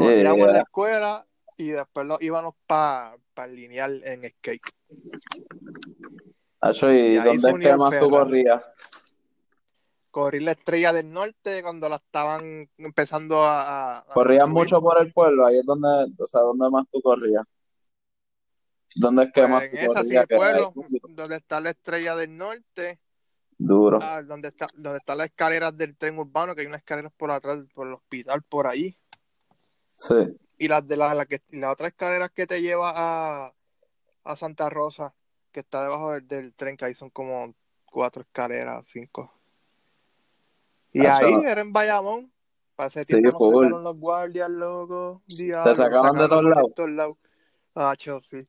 Corríamos 0.00 0.40
en 0.40 0.46
la 0.46 0.52
Yeah. 0.52 0.62
escuela 0.62 1.26
y 1.58 1.68
después 1.68 2.06
lo 2.06 2.16
íbamos 2.20 2.54
para 2.66 3.16
pa 3.34 3.46
linear 3.46 3.90
en 4.04 4.26
skate. 4.28 4.62
Acho, 6.62 6.90
¿y 6.90 7.16
dónde 7.16 7.50
es 7.50 7.58
que 7.58 7.68
el 7.68 7.78
más 7.78 7.98
tú 8.00 8.08
corrías? 8.08 8.62
Corrí 10.10 10.40
la 10.40 10.52
estrella 10.52 10.92
del 10.92 11.10
norte 11.12 11.62
cuando 11.62 11.88
la 11.88 11.96
estaban 11.96 12.68
empezando 12.78 13.44
a, 13.44 13.98
a- 13.98 14.04
¿Corrías 14.06 14.48
mucho 14.48 14.80
por 14.80 15.00
el 15.00 15.12
pueblo? 15.12 15.46
Ahí 15.46 15.58
es 15.58 15.64
donde, 15.66 16.12
o 16.18 16.26
sea, 16.26 16.40
¿dónde 16.40 16.68
más 16.70 16.86
tú 16.90 17.00
corrías? 17.02 17.44
¿Dónde 18.96 19.24
es 19.24 19.32
que 19.32 19.42
Pues 19.42 19.50
más 19.50 19.62
en 19.64 19.70
tú 19.70 19.76
esa 19.76 19.86
sí, 19.86 19.96
corrías? 20.08 20.26
Que 20.26 20.36
pueblo, 20.36 20.72
ahí, 20.74 21.14
donde 21.14 21.36
está 21.36 21.60
la 21.60 21.70
estrella 21.70 22.16
del 22.16 22.36
norte, 22.36 22.98
Duro. 23.56 23.98
ah, 24.02 24.22
donde 24.22 24.48
está, 24.48 24.66
donde 24.74 24.98
están 24.98 25.18
las 25.18 25.26
escaleras 25.26 25.76
del 25.76 25.96
tren 25.96 26.18
urbano, 26.18 26.54
que 26.54 26.62
hay 26.62 26.66
unas 26.66 26.80
escaleras 26.80 27.12
por 27.16 27.30
atrás, 27.30 27.58
por 27.74 27.86
el 27.86 27.92
hospital, 27.94 28.42
por 28.42 28.66
ahí. 28.66 28.96
Sí. 30.00 30.14
Y 30.58 30.68
las 30.68 30.86
de 30.88 30.96
la, 30.96 31.14
la 31.14 31.26
que, 31.26 31.42
la 31.50 31.70
otra 31.70 31.88
escalera 31.88 32.28
que 32.28 32.46
te 32.46 32.60
lleva 32.62 32.92
a, 32.94 33.52
a 34.24 34.36
Santa 34.36 34.70
Rosa, 34.70 35.14
que 35.52 35.60
está 35.60 35.82
debajo 35.82 36.12
del, 36.12 36.26
del 36.26 36.54
tren, 36.54 36.76
que 36.76 36.86
ahí 36.86 36.94
son 36.94 37.10
como 37.10 37.54
cuatro 37.84 38.22
escaleras, 38.22 38.88
cinco. 38.88 39.32
Y 40.92 41.04
Eso 41.04 41.12
ahí 41.16 41.34
era 41.46 41.60
en 41.60 41.72
Bayamón. 41.72 42.32
Para 42.74 42.88
ese 42.88 43.04
Sí, 43.04 43.20
tiempo 43.20 43.50
nos 43.50 43.62
sacaron 43.62 43.84
los 43.84 43.96
guardias, 43.98 44.50
loco. 44.50 45.22
Diablo, 45.26 45.70
Te 45.70 45.76
sacaron 45.76 46.18
de 46.18 46.28
todos 46.28 46.44
lados. 46.44 46.62
por 46.62 46.72
todos 46.72 46.90
lados. 46.90 47.16
Ah, 47.74 47.94
cho, 47.96 48.20
sí. 48.20 48.46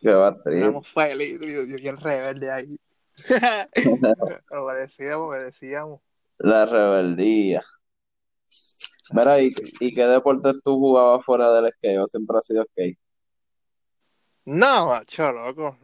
Qué. 0.00 0.10
Éramos 0.10 0.88
felices, 0.88 1.68
y 1.68 1.74
bien 1.74 1.96
rebelde 1.96 2.50
ahí. 2.50 2.80
obedecíamos, 4.50 5.28
obedecíamos. 5.28 6.00
La 6.38 6.66
rebeldía. 6.66 7.62
Mira, 9.12 9.40
¿y. 9.40 9.52
¿y 9.80 9.92
qué 9.92 10.02
deportes 10.04 10.56
tú 10.62 10.78
jugabas 10.78 11.24
fuera 11.24 11.52
del 11.52 11.72
skate? 11.72 11.98
¿O 11.98 12.06
siempre 12.06 12.38
ha 12.38 12.42
sido 12.42 12.64
skate? 12.64 12.98
No, 14.44 14.86
macho, 14.86 15.30
loco. 15.32 15.78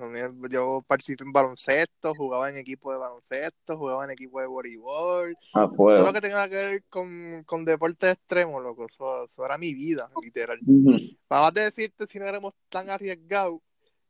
Yo 0.51 0.83
participé 0.87 1.25
en 1.25 1.33
baloncesto, 1.33 2.15
jugaba 2.15 2.49
en 2.51 2.57
equipo 2.57 2.91
de 2.91 2.99
baloncesto, 2.99 3.77
jugaba 3.77 4.05
en 4.05 4.11
equipo 4.11 4.41
de 4.41 4.47
voleibol. 4.47 5.37
A 5.53 5.69
Todo 5.69 6.05
lo 6.05 6.12
que 6.12 6.21
tenga 6.21 6.49
que 6.49 6.55
ver 6.57 6.85
con, 6.89 7.45
con 7.45 7.65
deportes 7.65 8.15
extremos, 8.15 8.62
loco. 8.62 8.87
Eso, 8.87 9.25
eso 9.25 9.45
era 9.45 9.59
mi 9.59 9.75
vida, 9.75 10.11
literal. 10.23 10.59
Ujú. 10.67 10.97
Vamos 11.29 11.49
a 11.49 11.61
decirte 11.61 12.07
si 12.07 12.19
no 12.19 12.25
éramos 12.25 12.55
tan 12.69 12.89
arriesgados 12.91 13.61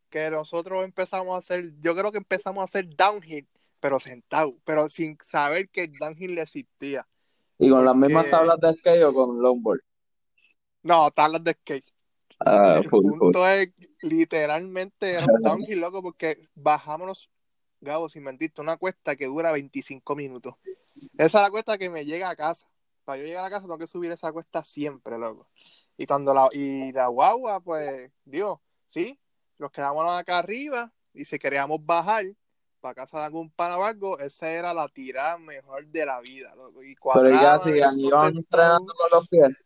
que 0.08 0.30
nosotros 0.30 0.84
empezamos 0.84 1.34
a 1.34 1.38
hacer, 1.38 1.72
yo 1.80 1.94
creo 1.94 2.12
que 2.12 2.18
empezamos 2.18 2.62
a 2.62 2.64
hacer 2.64 2.88
downhill, 2.96 3.48
pero 3.80 3.98
sentado, 3.98 4.56
pero 4.64 4.88
sin 4.88 5.18
saber 5.22 5.68
que 5.68 5.82
el 5.82 5.92
downhill 5.92 6.38
existía. 6.38 7.06
¿Y 7.58 7.70
con 7.70 7.84
las 7.84 7.96
mismas 7.96 8.28
tablas 8.30 8.58
de 8.60 8.72
skate 8.74 9.04
o 9.04 9.14
con 9.14 9.40
longboard? 9.40 9.80
No, 10.82 11.10
tablas 11.10 11.42
de 11.42 11.52
skate. 11.52 11.90
Ah, 12.40 12.80
El 12.82 12.88
full, 12.88 13.02
full. 13.08 13.18
punto 13.18 13.48
es, 13.48 13.70
literalmente 14.02 15.12
era 15.12 15.24
un 15.26 15.40
downhill, 15.40 15.80
loco, 15.80 16.02
porque 16.02 16.48
bajámonos, 16.54 17.30
Gabo, 17.80 18.08
sin 18.08 18.24
mentirte, 18.24 18.60
una 18.60 18.76
cuesta 18.76 19.16
que 19.16 19.26
dura 19.26 19.52
25 19.52 20.16
minutos. 20.16 20.54
Esa 21.18 21.38
es 21.38 21.44
la 21.44 21.50
cuesta 21.50 21.78
que 21.78 21.90
me 21.90 22.04
llega 22.04 22.28
a 22.28 22.36
casa. 22.36 22.66
Para 23.04 23.18
yo 23.18 23.24
llegar 23.24 23.44
a 23.44 23.50
casa 23.50 23.62
tengo 23.62 23.78
que 23.78 23.86
subir 23.86 24.10
esa 24.10 24.32
cuesta 24.32 24.64
siempre, 24.64 25.18
loco. 25.18 25.48
Y 25.96 26.06
cuando 26.06 26.34
la, 26.34 26.48
y 26.52 26.92
la 26.92 27.06
guagua, 27.06 27.60
pues, 27.60 28.10
Dios, 28.24 28.58
sí, 28.86 29.18
nos 29.58 29.70
quedamos 29.70 30.04
acá 30.10 30.38
arriba 30.38 30.92
y 31.14 31.24
si 31.24 31.38
queríamos 31.38 31.84
bajar 31.84 32.24
para 32.80 32.94
casa 32.94 33.18
de 33.18 33.24
algún 33.24 33.50
pana 33.50 33.78
o 33.78 33.84
algo, 33.84 34.18
esa 34.18 34.50
era 34.50 34.72
la 34.72 34.88
tirada 34.88 35.38
mejor 35.38 35.86
de 35.86 36.06
la 36.06 36.20
vida, 36.20 36.54
loco. 36.54 36.82
Y 36.82 36.94
Pero 37.14 37.30
ya 37.30 37.58
sigan, 37.58 37.98
iban 37.98 38.36
entrenando 38.36 38.92
con 38.94 39.10
los 39.10 39.28
pies. 39.28 39.56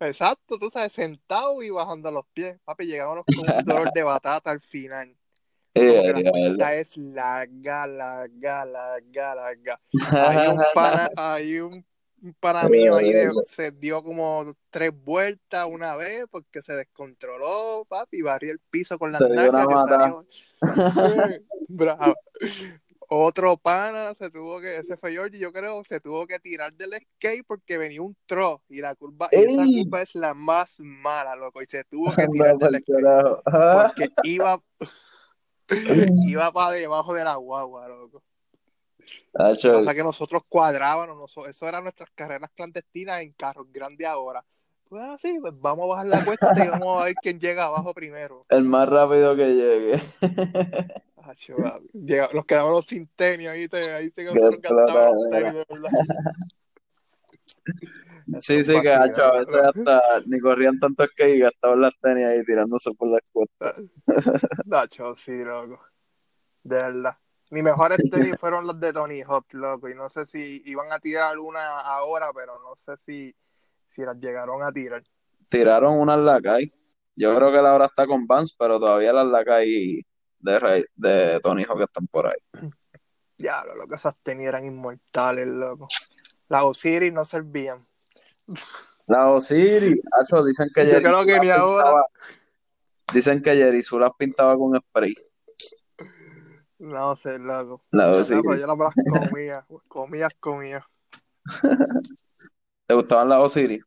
Exacto, 0.00 0.58
tú 0.58 0.70
sabes, 0.70 0.92
sentado 0.92 1.62
y 1.62 1.68
bajando 1.68 2.10
los 2.10 2.24
pies. 2.32 2.58
Papi, 2.64 2.86
llegábamos 2.86 3.24
con 3.26 3.38
un 3.38 3.64
dolor 3.64 3.92
de 3.92 4.02
batata 4.02 4.50
al 4.50 4.60
final. 4.60 5.14
Porque 5.74 6.22
la 6.24 6.30
cuenta 6.30 6.74
es 6.74 6.96
larga, 6.96 7.86
larga, 7.86 8.64
larga, 8.64 9.34
larga. 9.34 9.80
Hay 10.10 10.48
un 10.48 10.62
pana, 10.74 11.08
hay 11.16 11.60
un, 11.60 11.84
un 12.22 12.34
pana 12.34 12.68
mío 12.68 12.96
ahí 12.96 13.12
de- 13.12 13.30
se 13.46 13.70
dio 13.70 14.02
como 14.02 14.54
tres 14.70 14.92
vueltas 14.92 15.66
una 15.68 15.96
vez 15.96 16.24
porque 16.30 16.62
se 16.62 16.74
descontroló, 16.74 17.86
papi, 17.88 18.18
y 18.18 18.22
barrió 18.22 18.52
el 18.52 18.60
piso 18.70 18.98
con 18.98 19.10
una 19.10 19.18
nalgas 19.20 19.66
que 19.66 19.74
salió. 19.74 20.26
Bravo. 21.68 22.14
Otro 23.12 23.56
pana 23.56 24.14
se 24.14 24.30
tuvo 24.30 24.60
que, 24.60 24.76
ese 24.76 24.96
fue 24.96 25.10
Georgie, 25.10 25.40
yo 25.40 25.52
creo, 25.52 25.82
se 25.82 25.98
tuvo 25.98 26.28
que 26.28 26.38
tirar 26.38 26.72
del 26.74 26.92
skate 26.92 27.44
porque 27.44 27.76
venía 27.76 28.02
un 28.02 28.16
tro 28.24 28.62
y 28.68 28.80
la 28.80 28.94
curva, 28.94 29.28
y 29.32 29.36
esa 29.36 29.64
curva 29.64 30.02
es 30.02 30.14
la 30.14 30.32
más 30.32 30.76
mala, 30.78 31.34
loco, 31.34 31.60
y 31.60 31.64
se 31.64 31.82
tuvo 31.84 32.14
que 32.14 32.26
tirar 32.32 32.56
del 32.56 32.80
skate 32.80 33.42
porque 33.72 34.10
iba, 34.22 34.60
iba 36.28 36.52
para 36.52 36.76
debajo 36.76 37.12
de 37.14 37.24
la 37.24 37.34
guagua, 37.34 37.88
loco. 37.88 38.22
Pasa 39.32 39.94
que 39.94 40.02
nosotros 40.02 40.42
cuadrábamos, 40.48 41.34
eso 41.48 41.68
eran 41.68 41.84
nuestras 41.84 42.10
carreras 42.14 42.50
clandestinas 42.54 43.22
en 43.22 43.32
carros 43.32 43.66
grandes 43.72 44.06
ahora. 44.06 44.44
Pues 44.88 45.02
así, 45.04 45.38
pues 45.40 45.52
vamos 45.56 45.84
a 45.84 45.88
bajar 45.88 46.06
la 46.06 46.24
cuesta 46.24 46.52
y 46.64 46.68
vamos 46.68 47.00
a 47.00 47.04
ver 47.06 47.14
quién 47.22 47.38
llega 47.38 47.64
abajo 47.64 47.94
primero. 47.94 48.44
el 48.48 48.64
más 48.64 48.88
rápido 48.88 49.36
que 49.36 49.46
llegue. 49.46 50.02
Acho. 51.22 51.54
Llega- 51.92 52.28
nos 52.34 52.44
quedamos 52.44 52.84
sin 52.86 53.06
tenis, 53.14 53.48
ahí, 53.48 53.68
te, 53.68 53.92
ahí 53.92 54.10
se 54.10 54.24
los 54.24 54.34
explotadera. 54.34 55.12
tenis, 55.30 55.52
de 55.54 55.64
verdad. 55.68 55.90
Sí, 58.36 58.62
sí, 58.64 58.80
que 58.80 58.90
a 58.90 59.32
veces 59.32 59.60
hasta 59.62 60.02
ni 60.26 60.38
corrían 60.38 60.78
tanto 60.78 61.04
skate 61.04 61.36
y 61.36 61.40
gastaban 61.40 61.80
las 61.80 61.98
tenis 62.00 62.26
ahí 62.26 62.44
tirándose 62.44 62.92
por 62.92 63.08
las 63.08 63.22
cuestas. 63.32 63.82
Nacho, 64.66 65.16
sí, 65.16 65.32
loco. 65.32 65.80
De 66.62 66.76
verdad. 66.76 67.16
Mis 67.50 67.64
mejores 67.64 67.98
tenis 68.10 68.36
fueron 68.38 68.66
los 68.66 68.78
de 68.78 68.92
Tony 68.92 69.22
Hawk, 69.22 69.46
loco. 69.52 69.88
Y 69.88 69.94
no 69.94 70.08
sé 70.08 70.24
si 70.26 70.62
iban 70.66 70.92
a 70.92 71.00
tirar 71.00 71.38
una 71.38 71.80
ahora, 71.80 72.30
pero 72.32 72.60
no 72.60 72.76
sé 72.76 72.96
si, 73.04 73.34
si 73.88 74.02
las 74.02 74.16
llegaron 74.18 74.62
a 74.62 74.72
tirar. 74.72 75.02
Tiraron 75.48 75.98
unas 75.98 76.20
Lacay. 76.20 76.72
Yo 77.16 77.34
creo 77.34 77.50
que 77.50 77.60
la 77.60 77.74
hora 77.74 77.86
está 77.86 78.06
con 78.06 78.26
Vans, 78.26 78.54
pero 78.56 78.78
todavía 78.78 79.12
las 79.12 79.26
Lacay 79.26 80.00
de, 80.38 80.86
de 80.94 81.40
Tony 81.40 81.64
Hawk 81.64 81.82
están 81.82 82.06
por 82.06 82.28
ahí. 82.28 82.70
Diablo, 83.36 83.74
loco, 83.74 83.94
esas 83.94 84.14
tenis 84.22 84.46
eran 84.46 84.64
inmortales, 84.64 85.46
loco. 85.46 85.88
Las 86.48 86.62
Osiris 86.62 87.12
no 87.12 87.24
servían. 87.24 87.86
La 89.06 89.28
Osiris, 89.28 90.00
dicen 90.46 90.68
que 90.74 90.86
Yo 90.86 91.02
creo 91.02 91.24
que 91.24 91.32
las 91.32 91.40
ni 91.40 91.50
ahora. 91.50 92.06
Dicen 93.12 93.42
que 93.42 93.56
Jerry 93.56 93.82
Su 93.82 93.98
las 93.98 94.12
pintaba 94.16 94.56
con 94.56 94.78
spray. 94.80 95.14
No 96.80 97.14
sé, 97.14 97.38
loco. 97.38 97.84
No, 97.92 98.04
pero 98.26 98.56
yo 98.56 98.66
las 98.66 98.94
comía. 99.28 99.66
Comías, 99.88 100.34
comía. 100.40 100.86
¿Te 102.86 102.94
gustaban 102.94 103.28
las 103.28 103.40
Osiris? 103.40 103.82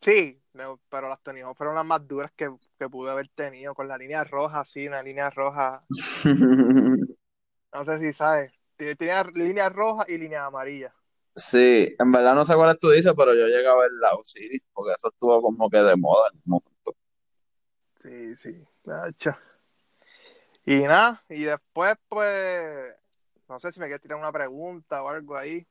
Sí, 0.00 0.40
pero 0.88 1.08
las 1.08 1.20
Tony 1.22 1.40
Hawk 1.40 1.56
fueron 1.56 1.74
las 1.74 1.84
más 1.84 2.06
duras 2.06 2.30
que, 2.36 2.48
que 2.78 2.88
pude 2.88 3.10
haber 3.10 3.28
tenido. 3.30 3.74
Con 3.74 3.88
la 3.88 3.98
línea 3.98 4.22
roja, 4.22 4.64
sí, 4.64 4.86
una 4.86 5.02
línea 5.02 5.28
roja. 5.30 5.84
No 7.74 7.84
sé 7.84 7.98
si 7.98 8.12
sabes. 8.14 8.52
Tenía 8.76 9.22
línea 9.34 9.68
roja 9.68 10.06
y 10.08 10.16
línea 10.16 10.46
amarilla. 10.46 10.94
Sí, 11.34 11.94
en 11.98 12.12
verdad 12.12 12.34
no 12.34 12.44
sé 12.44 12.54
cuáles 12.54 12.78
tú 12.78 12.88
dices, 12.88 13.12
pero 13.14 13.34
yo 13.34 13.46
llegué 13.46 13.68
a 13.68 13.74
ver 13.74 13.90
la 14.00 14.14
Osiris, 14.14 14.66
porque 14.72 14.94
eso 14.94 15.08
estuvo 15.08 15.42
como 15.42 15.68
que 15.68 15.78
de 15.78 15.94
moda 15.96 16.30
en 16.32 16.38
un 16.38 16.42
momento. 16.46 16.96
Sí, 17.96 18.36
sí, 18.36 18.64
gacho. 18.84 19.36
Y 20.68 20.80
nada, 20.80 21.24
y 21.28 21.44
después, 21.44 21.94
pues, 22.08 22.92
no 23.48 23.60
sé 23.60 23.70
si 23.70 23.78
me 23.78 23.86
quieres 23.86 24.02
tirar 24.02 24.18
una 24.18 24.32
pregunta 24.32 25.00
o 25.00 25.08
algo 25.08 25.36
ahí. 25.36 25.64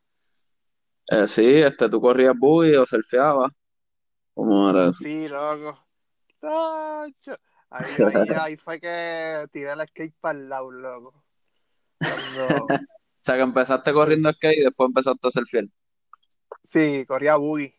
Eh, 1.11 1.27
sí, 1.27 1.57
este, 1.57 1.89
tú 1.89 1.99
corrías 1.99 2.33
buggy 2.37 2.75
o 2.75 2.85
surfeabas. 2.85 3.51
¿Cómo 4.33 4.69
era 4.69 4.83
eso? 4.83 5.03
Sí, 5.03 5.27
loco. 5.27 5.77
Gacho. 6.41 7.37
Ahí, 7.69 7.85
ahí, 8.15 8.29
ahí 8.39 8.57
fue 8.57 8.79
que 8.79 9.45
tiré 9.51 9.73
el 9.73 9.85
skate 9.87 10.15
para 10.21 10.39
el 10.39 10.47
lado, 10.47 10.71
loco. 10.71 11.25
Cuando, 11.99 12.65
O 13.25 13.27
sea, 13.27 13.35
que 13.35 13.41
empezaste 13.41 13.91
corriendo 13.91 14.31
skate 14.31 14.59
y 14.59 14.63
después 14.63 14.87
empezaste 14.87 15.27
a 15.27 15.31
surfear. 15.31 15.65
sí, 16.63 17.03
corría 17.05 17.35
buggy. 17.35 17.73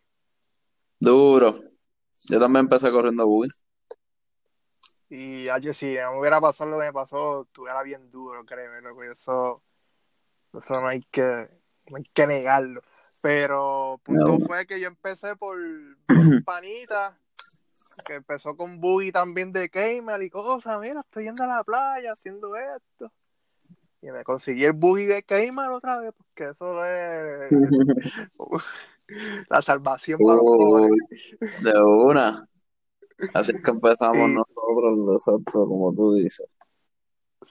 Duro. 0.99 1.59
Yo 2.29 2.39
también 2.39 2.65
empecé 2.65 2.91
corriendo 2.91 3.25
buggy. 3.25 3.47
Y 5.09 5.47
acho, 5.47 5.73
si 5.73 5.95
no 5.95 6.13
me 6.13 6.19
hubiera 6.19 6.41
pasado 6.41 6.69
lo 6.69 6.79
que 6.79 6.85
me 6.85 6.93
pasó, 6.93 7.43
estuviera 7.43 7.81
bien 7.83 8.11
duro, 8.11 8.45
créeme, 8.45 8.81
loco. 8.81 9.03
Eso, 9.03 9.63
eso 10.53 10.81
no 10.81 10.87
hay 10.87 11.01
que, 11.01 11.49
no 11.89 11.97
hay 11.97 12.03
que 12.13 12.27
negarlo. 12.27 12.81
Pero 13.21 13.99
punto 14.03 14.39
No. 14.39 14.45
fue 14.45 14.65
que 14.65 14.79
yo 14.79 14.87
empecé 14.87 15.35
por, 15.35 15.57
por 16.05 16.17
un 16.17 16.43
panita 16.43 17.17
que 18.05 18.13
empezó 18.15 18.55
con 18.55 18.79
buggy 18.79 19.11
también 19.11 19.51
de 19.51 19.67
Gamer 19.69 20.21
y 20.21 20.29
cosas. 20.29 20.79
Mira, 20.79 21.01
estoy 21.01 21.25
yendo 21.25 21.43
a 21.43 21.47
la 21.47 21.63
playa 21.63 22.11
haciendo 22.11 22.55
esto. 22.55 23.11
Y 24.01 24.11
me 24.11 24.23
conseguí 24.23 24.63
el 24.63 24.73
buggy 24.73 25.05
de 25.05 25.25
Gamer 25.27 25.69
otra 25.69 25.99
vez, 25.99 26.13
porque 26.15 26.51
eso 26.51 26.85
es 26.85 27.51
la 29.49 29.61
salvación 29.61 30.19
para 30.19 30.35
los 30.35 30.43
pobres. 30.43 30.91
Uy, 30.91 31.63
de 31.63 31.81
una. 31.81 32.47
Así 33.33 33.53
que 33.61 33.71
empezamos 33.71 34.29
Sí. 34.29 34.35
nosotros, 34.35 35.13
exacto, 35.21 35.65
como 35.65 35.93
tú 35.93 36.13
dices. 36.15 36.47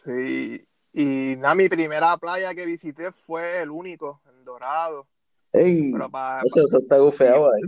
Sí. 0.05 0.67
Y 0.93 1.37
nada, 1.37 1.55
mi 1.55 1.69
primera 1.69 2.17
playa 2.17 2.55
que 2.55 2.65
visité 2.67 3.13
fue 3.13 3.61
el 3.63 3.71
único, 3.71 4.23
en 4.29 4.45
Dorado. 4.45 5.07
¡Ey! 5.53 5.93
Pero 5.93 6.11
para, 6.11 6.43
Eso, 6.43 6.61
eso 6.67 6.79
está 6.79 6.99
gufeado 6.99 7.53
ahí. 7.53 7.63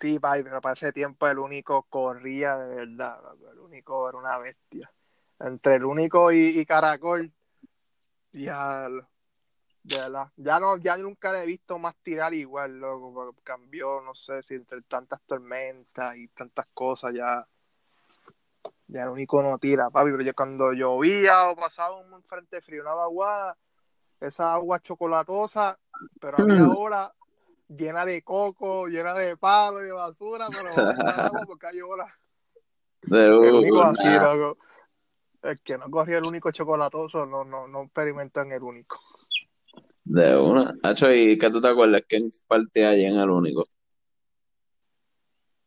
sí, 0.00 0.18
pa, 0.18 0.34
pero 0.42 0.60
para 0.60 0.74
ese 0.74 0.92
tiempo 0.92 1.26
el 1.28 1.38
único 1.38 1.82
corría 1.88 2.56
de 2.58 2.74
verdad. 2.76 3.20
El 3.52 3.58
único 3.58 4.08
era 4.08 4.18
una 4.18 4.38
bestia. 4.38 4.90
Entre 5.40 5.76
el 5.76 5.84
único 5.84 6.32
y, 6.32 6.58
y 6.58 6.66
Caracol, 6.66 7.32
ya, 8.32 8.88
de 9.82 9.96
verdad. 9.96 10.30
Ya 10.36 10.60
no, 10.60 10.76
ya 10.76 10.96
nunca 10.96 11.32
le 11.32 11.42
he 11.42 11.46
visto 11.46 11.78
más 11.78 11.94
tirar 12.02 12.34
igual, 12.34 12.78
loco. 12.78 13.34
Cambió, 13.42 14.00
no 14.00 14.14
sé, 14.14 14.42
si 14.42 14.54
entre 14.54 14.82
tantas 14.82 15.20
tormentas 15.22 16.16
y 16.16 16.28
tantas 16.28 16.66
cosas, 16.74 17.14
ya, 17.14 17.46
ya 18.88 19.02
el 19.04 19.08
único 19.10 19.42
no 19.42 19.58
tira, 19.58 19.90
papi. 19.90 20.10
Pero 20.10 20.22
yo 20.22 20.34
cuando 20.34 20.72
llovía 20.72 21.48
o 21.48 21.56
pasaba 21.56 21.96
un 21.96 22.22
frente 22.24 22.60
frío, 22.60 22.82
una 22.82 22.94
vaguada, 22.94 23.56
esa 24.20 24.52
agua 24.52 24.80
chocolatosa, 24.80 25.78
pero 26.20 26.38
había 26.38 26.66
Mm. 26.66 26.76
ola 26.76 27.14
llena 27.68 28.04
de 28.04 28.22
coco, 28.22 28.86
llena 28.86 29.14
de 29.14 29.36
palo 29.36 29.82
y 29.82 29.86
de 29.86 29.92
basura, 29.92 30.48
pero 30.48 30.74
agua 31.06 31.44
porque 31.46 31.66
hay 31.66 31.80
ola. 31.80 32.06
De 33.02 33.26
El 33.26 33.54
único 33.54 33.82
así, 33.82 34.08
loco. 34.18 34.58
El 35.42 35.60
que 35.60 35.78
no 35.78 35.88
corría 35.90 36.18
el 36.18 36.24
único 36.24 36.50
chocolatoso 36.50 37.24
no, 37.24 37.44
no, 37.44 37.68
no 37.68 37.82
experimentó 37.84 38.40
en 38.40 38.52
el 38.52 38.62
único. 38.62 38.98
De 40.08 40.36
una. 40.38 40.72
Hacho, 40.82 41.12
¿y 41.12 41.36
qué 41.38 41.50
tú 41.50 41.60
te 41.60 41.68
acuerdas? 41.68 42.02
¿Quién 42.08 42.30
partía 42.48 42.90
allí 42.90 43.04
en 43.04 43.16
el 43.16 43.28
único? 43.28 43.62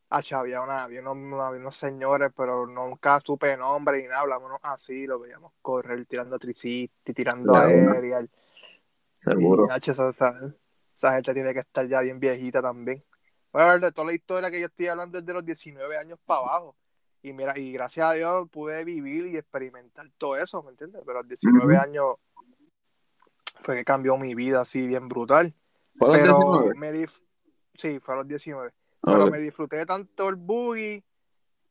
Ah, 0.10 0.22
había, 0.32 0.62
una, 0.62 0.84
había, 0.84 1.02
unos, 1.02 1.40
había 1.40 1.62
unos 1.62 1.76
señores, 1.76 2.32
pero 2.36 2.66
nunca 2.66 3.22
supe 3.22 3.56
nombre 3.56 4.02
ni 4.02 4.08
nada, 4.08 4.22
hablábamos 4.22 4.60
así, 4.64 5.06
lo 5.06 5.20
veíamos 5.20 5.54
correr 5.62 6.06
tirando 6.08 6.40
tricisti, 6.40 7.14
tirando 7.14 7.54
De 7.54 7.60
aéreal. 7.60 8.30
Seguro. 9.16 9.68
Y, 9.70 9.72
hacho, 9.72 9.92
esa, 9.92 10.10
esa, 10.10 10.56
esa 10.76 11.14
gente 11.14 11.34
tiene 11.36 11.54
que 11.54 11.60
estar 11.60 11.88
ya 11.88 12.02
bien 12.02 12.20
viejita 12.20 12.64
también. 12.64 13.02
Ver 13.54 13.80
de 13.80 13.92
toda 13.92 14.08
la 14.08 14.14
historia 14.14 14.50
que 14.50 14.60
yo 14.60 14.66
estoy 14.66 14.88
hablando 14.88 15.22
desde 15.22 15.34
los 15.34 15.46
19 15.46 15.98
años 15.98 16.18
para 16.26 16.40
abajo. 16.40 16.76
Y 17.22 17.34
mira, 17.34 17.58
y 17.58 17.72
gracias 17.72 18.10
a 18.10 18.14
Dios 18.14 18.50
pude 18.50 18.84
vivir 18.84 19.28
y 19.28 19.38
experimentar 19.38 20.10
todo 20.18 20.36
eso, 20.36 20.64
¿me 20.64 20.72
entiendes? 20.72 21.04
Pero 21.06 21.20
a 21.20 21.22
los 21.22 21.30
19 21.30 21.74
Ujú. 21.74 21.84
años 21.84 22.16
fue 23.62 23.78
que 23.78 23.86
cambió 23.86 24.18
mi 24.18 24.36
vida 24.36 24.62
así 24.62 24.86
bien 24.88 25.08
brutal. 25.08 25.54
¿Fue 25.94 26.08
a 26.08 26.12
los 26.12 26.22
Pero 26.22 26.36
19? 26.40 26.74
me 26.76 26.92
dif- 26.92 27.30
sí, 27.76 28.00
fue 28.00 28.14
a 28.16 28.18
los 28.18 28.28
19. 28.28 28.74
Pero 29.04 29.28
me 29.28 29.40
disfruté 29.40 29.86
tanto 29.86 30.30
el 30.30 30.36
buggy 30.36 31.04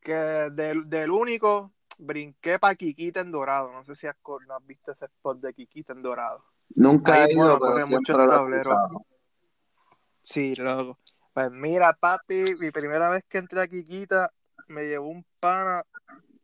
que 0.01 0.15
del, 0.15 0.89
del 0.89 1.11
único 1.11 1.73
brinqué 1.99 2.59
para 2.59 2.75
Kikita 2.75 3.21
en 3.21 3.31
Dorado. 3.31 3.73
No 3.73 3.85
sé 3.85 3.95
si 3.97 4.07
has, 4.07 4.17
no 4.49 4.57
has 4.57 4.67
visto 4.67 4.93
ese 4.93 5.07
spot 5.07 5.39
de 5.41 5.53
Kikita 5.55 5.93
en 5.93 6.03
Dorado. 6.03 6.45
Nunca 6.77 7.15
Ahí, 7.15 7.27
he 7.31 7.35
ido, 7.35 7.59
bueno, 7.59 7.59
pero 7.61 7.81
siempre 7.83 8.15
lo 8.15 8.37
escuchado. 8.37 9.07
Sí, 10.23 10.55
loco. 10.57 10.99
Pues 11.33 11.51
mira, 11.53 11.93
papi, 11.93 12.55
mi 12.59 12.71
primera 12.71 13.09
vez 13.11 13.25
que 13.29 13.39
entré 13.39 13.61
a 13.61 13.69
Quiquita, 13.69 14.33
me 14.69 14.85
llevó 14.85 15.09
un 15.09 15.25
pana 15.39 15.85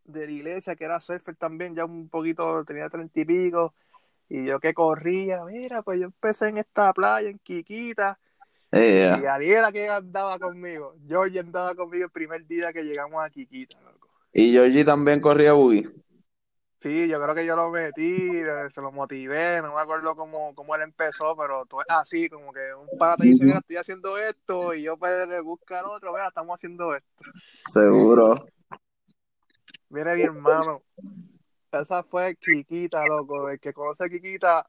de 0.05 0.27
la 0.27 0.33
iglesia 0.33 0.77
que 0.77 0.85
era 0.85 1.01
surfer 1.01 1.37
también, 1.37 1.75
ya 1.75 1.85
un 1.85 2.09
poquito, 2.09 2.65
tenía 2.65 2.89
treinta 2.89 3.21
y 3.21 3.25
pico, 3.25 3.75
y 4.29 4.45
yo 4.45 4.59
que 4.61 4.75
corría, 4.75 5.45
mira, 5.45 5.83
pues 5.83 6.01
yo 6.01 6.07
empecé 6.07 6.49
en 6.49 6.59
esta 6.59 6.93
playa, 6.93 7.29
en 7.29 7.39
Quiquita, 7.39 8.19
Yeah. 8.73 9.21
y 9.23 9.27
Ariela 9.27 9.73
que 9.73 9.89
andaba 9.89 10.39
conmigo, 10.39 10.97
Georgie 11.07 11.41
andaba 11.41 11.75
conmigo 11.75 12.05
el 12.05 12.11
primer 12.11 12.45
día 12.47 12.73
que 12.73 12.83
llegamos 12.83 13.25
a 13.25 13.31
Quiquita, 13.31 13.81
loco. 13.81 14.11
Y 14.33 14.53
Georgie 14.53 14.85
también 14.85 15.21
corría 15.21 15.53
buggy. 15.53 15.87
Sí, 16.81 17.09
yo 17.09 17.21
creo 17.23 17.35
que 17.35 17.47
yo 17.47 17.57
lo 17.57 17.71
metí, 17.71 18.37
eh, 18.37 18.69
se 18.71 18.81
lo 18.83 18.93
motivé, 18.93 19.63
no 19.63 19.75
me 19.75 19.81
acuerdo 19.81 20.15
cómo, 20.15 20.55
cómo 20.55 20.75
él 20.75 20.83
empezó, 20.83 21.35
pero 21.35 21.65
todo 21.65 21.81
es 21.81 21.91
así, 21.91 22.29
como 22.29 22.53
que 22.53 22.75
un 22.75 22.87
pana 22.99 23.17
te 23.17 23.27
dice, 23.27 23.45
mira, 23.45 23.59
estoy 23.59 23.77
haciendo 23.77 24.19
esto, 24.19 24.75
y 24.75 24.83
yo 24.83 24.99
pues 24.99 25.27
le 25.27 25.41
buscar 25.41 25.85
otro, 25.87 26.13
mira, 26.13 26.29
estamos 26.29 26.55
haciendo 26.55 26.95
esto. 26.95 27.09
Seguro. 27.73 28.35
Mire, 29.89 30.17
mi 30.17 30.23
hermano, 30.23 30.83
esa 31.81 32.03
fue 32.03 32.37
Kikita, 32.37 33.07
loco, 33.07 33.49
el 33.49 33.59
que 33.61 33.73
conoce 33.73 34.05
a 34.05 34.09
Kikita, 34.09 34.67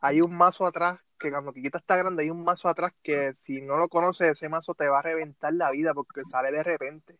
hay 0.00 0.20
un 0.20 0.36
mazo 0.36 0.66
atrás, 0.66 0.98
que 1.18 1.30
cuando 1.30 1.52
Kikita 1.52 1.78
está 1.78 1.96
grande, 1.96 2.22
hay 2.22 2.30
un 2.30 2.44
mazo 2.44 2.68
atrás 2.68 2.92
que 3.02 3.34
si 3.34 3.60
no 3.60 3.76
lo 3.76 3.88
conoces, 3.88 4.32
ese 4.32 4.48
mazo 4.48 4.74
te 4.74 4.88
va 4.88 5.00
a 5.00 5.02
reventar 5.02 5.52
la 5.54 5.70
vida, 5.70 5.94
porque 5.94 6.22
sale 6.30 6.50
de 6.52 6.62
repente. 6.62 7.18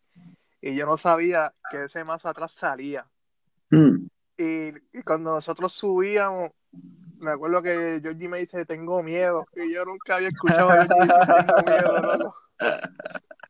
Y 0.61 0.75
yo 0.75 0.85
no 0.85 0.97
sabía 0.97 1.53
que 1.71 1.85
ese 1.85 2.03
mazo 2.03 2.27
atrás 2.27 2.53
salía. 2.53 3.07
Y, 3.71 4.69
y 4.69 5.03
cuando 5.05 5.33
nosotros 5.33 5.73
subíamos, 5.73 6.51
me 7.21 7.31
acuerdo 7.31 7.61
que 7.61 7.99
Georgie 8.01 8.29
me 8.29 8.39
dice, 8.39 8.65
tengo 8.65 9.03
miedo. 9.03 9.45
Y 9.55 9.73
yo 9.73 9.85
nunca 9.85 10.15
había 10.15 10.29
escuchado 10.29 10.69
a 10.69 10.85
Georgie 10.85 10.95
decir, 10.99 11.35
tengo 11.35 11.63
miedo, 11.65 12.01
loco. 12.01 12.35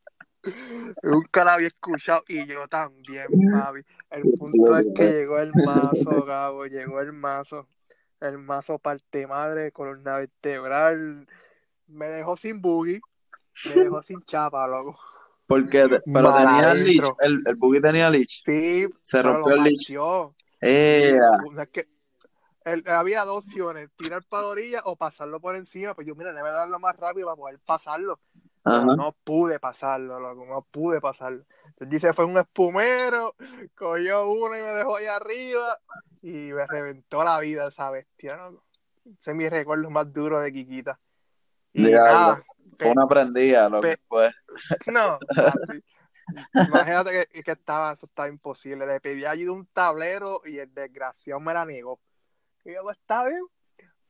Nunca 1.03 1.43
la 1.43 1.55
había 1.55 1.67
escuchado. 1.67 2.23
Y 2.27 2.45
yo 2.45 2.67
también, 2.67 3.27
papi. 3.51 3.81
El 4.09 4.31
punto 4.37 4.77
es 4.77 4.87
que 4.95 5.11
llegó 5.11 5.39
el 5.39 5.51
mazo, 5.53 6.23
Gabo. 6.25 6.65
Llegó 6.65 7.01
el 7.01 7.13
mazo. 7.13 7.67
El 8.21 8.37
mazo 8.37 8.79
parte 8.79 9.27
madre, 9.27 9.71
columna 9.71 10.17
vertebral. 10.17 11.27
Me 11.87 12.07
dejó 12.07 12.37
sin 12.37 12.61
boogie. 12.61 13.01
Me 13.65 13.75
dejó 13.75 14.03
sin 14.03 14.21
chapa, 14.23 14.67
loco. 14.67 14.99
Porque, 15.47 15.79
pero 16.05 16.33
tenía 16.33 16.73
Maladestro. 16.73 17.17
leash, 17.19 17.27
el, 17.27 17.41
el 17.45 17.55
buggy 17.55 17.81
tenía 17.81 18.09
leash. 18.09 18.41
Sí, 18.45 18.87
Se 19.01 19.21
rompió 19.21 19.53
el 19.55 19.63
leash. 19.63 19.87
partió. 19.87 20.35
Eh, 20.61 21.17
No 21.51 21.61
es 21.61 21.69
que 21.69 21.87
él- 22.65 22.83
había 22.87 23.23
dos 23.25 23.45
opciones, 23.45 23.89
tirar 23.95 24.21
para 24.29 24.43
la 24.43 24.49
orilla 24.49 24.81
o 24.85 24.95
pasarlo 24.95 25.39
por 25.39 25.55
encima. 25.55 25.93
Pues 25.95 26.05
yo, 26.05 26.13
mira, 26.15 26.33
debe 26.33 26.51
darlo 26.51 26.77
más 26.79 26.95
rápido 26.97 27.27
para 27.27 27.37
poder 27.37 27.59
pasarlo. 27.65 28.19
Ajá. 28.77 28.95
no 28.95 29.15
pude 29.23 29.59
pasarlo, 29.59 30.19
loco, 30.19 30.45
no 30.45 30.61
pude 30.63 30.99
pasarlo. 31.01 31.45
Entonces 31.67 31.89
dice, 31.89 32.13
fue 32.13 32.25
un 32.25 32.37
espumero, 32.37 33.35
cogió 33.75 34.29
uno 34.29 34.57
y 34.57 34.61
me 34.61 34.73
dejó 34.73 34.97
ahí 34.97 35.05
arriba 35.07 35.79
y 36.21 36.51
me 36.53 36.65
reventó 36.67 37.23
la 37.23 37.39
vida 37.39 37.67
esa 37.67 37.89
bestia, 37.91 38.35
loco. 38.37 38.63
Ese 39.05 39.31
es 39.31 39.35
mi 39.35 39.47
recuerdo 39.49 39.89
más 39.89 40.11
duro 40.13 40.39
de 40.39 40.51
Kikita. 40.53 40.99
Y 41.73 41.83
nada, 41.91 42.43
Fue 42.77 42.91
una 42.91 43.07
prendida 43.07 43.69
lo 43.69 43.81
que 43.81 43.97
fue. 44.07 44.31
no. 44.87 45.17
Imagínate 46.53 47.27
que, 47.31 47.43
que 47.43 47.51
estaba, 47.51 47.93
eso 47.93 48.05
estaba 48.05 48.27
imposible. 48.27 48.85
Le 48.85 48.99
pedí 48.99 49.25
ayuda 49.25 49.51
a 49.51 49.55
un 49.55 49.65
tablero 49.67 50.41
y 50.45 50.59
el 50.59 50.73
desgraciado 50.73 51.39
me 51.39 51.53
la 51.53 51.65
negó. 51.65 51.99
Y 52.65 52.73
yo, 52.73 52.83
pues 52.83 52.97
está 52.97 53.25
bien. 53.25 53.43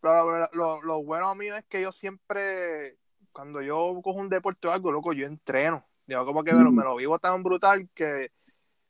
Lo- 0.02 0.48
lo- 0.54 0.82
lo 0.82 1.04
bueno 1.04 1.34
mío 1.36 1.56
es 1.56 1.66
que 1.66 1.82
yo 1.82 1.92
siempre, 1.92 2.98
cuando 3.40 3.62
yo 3.62 3.98
cojo 4.04 4.20
un 4.20 4.28
deporte 4.28 4.68
o 4.68 4.72
algo, 4.74 4.92
loco, 4.92 5.14
yo 5.14 5.26
entreno. 5.26 5.88
Yo 6.08 6.26
como 6.26 6.44
que 6.44 6.54
me 6.54 6.62
lo, 6.62 6.74
me 6.74 6.84
lo 6.84 6.98
vivo 6.98 7.20
tan 7.20 7.42
brutal 7.42 7.88
que, 7.94 8.34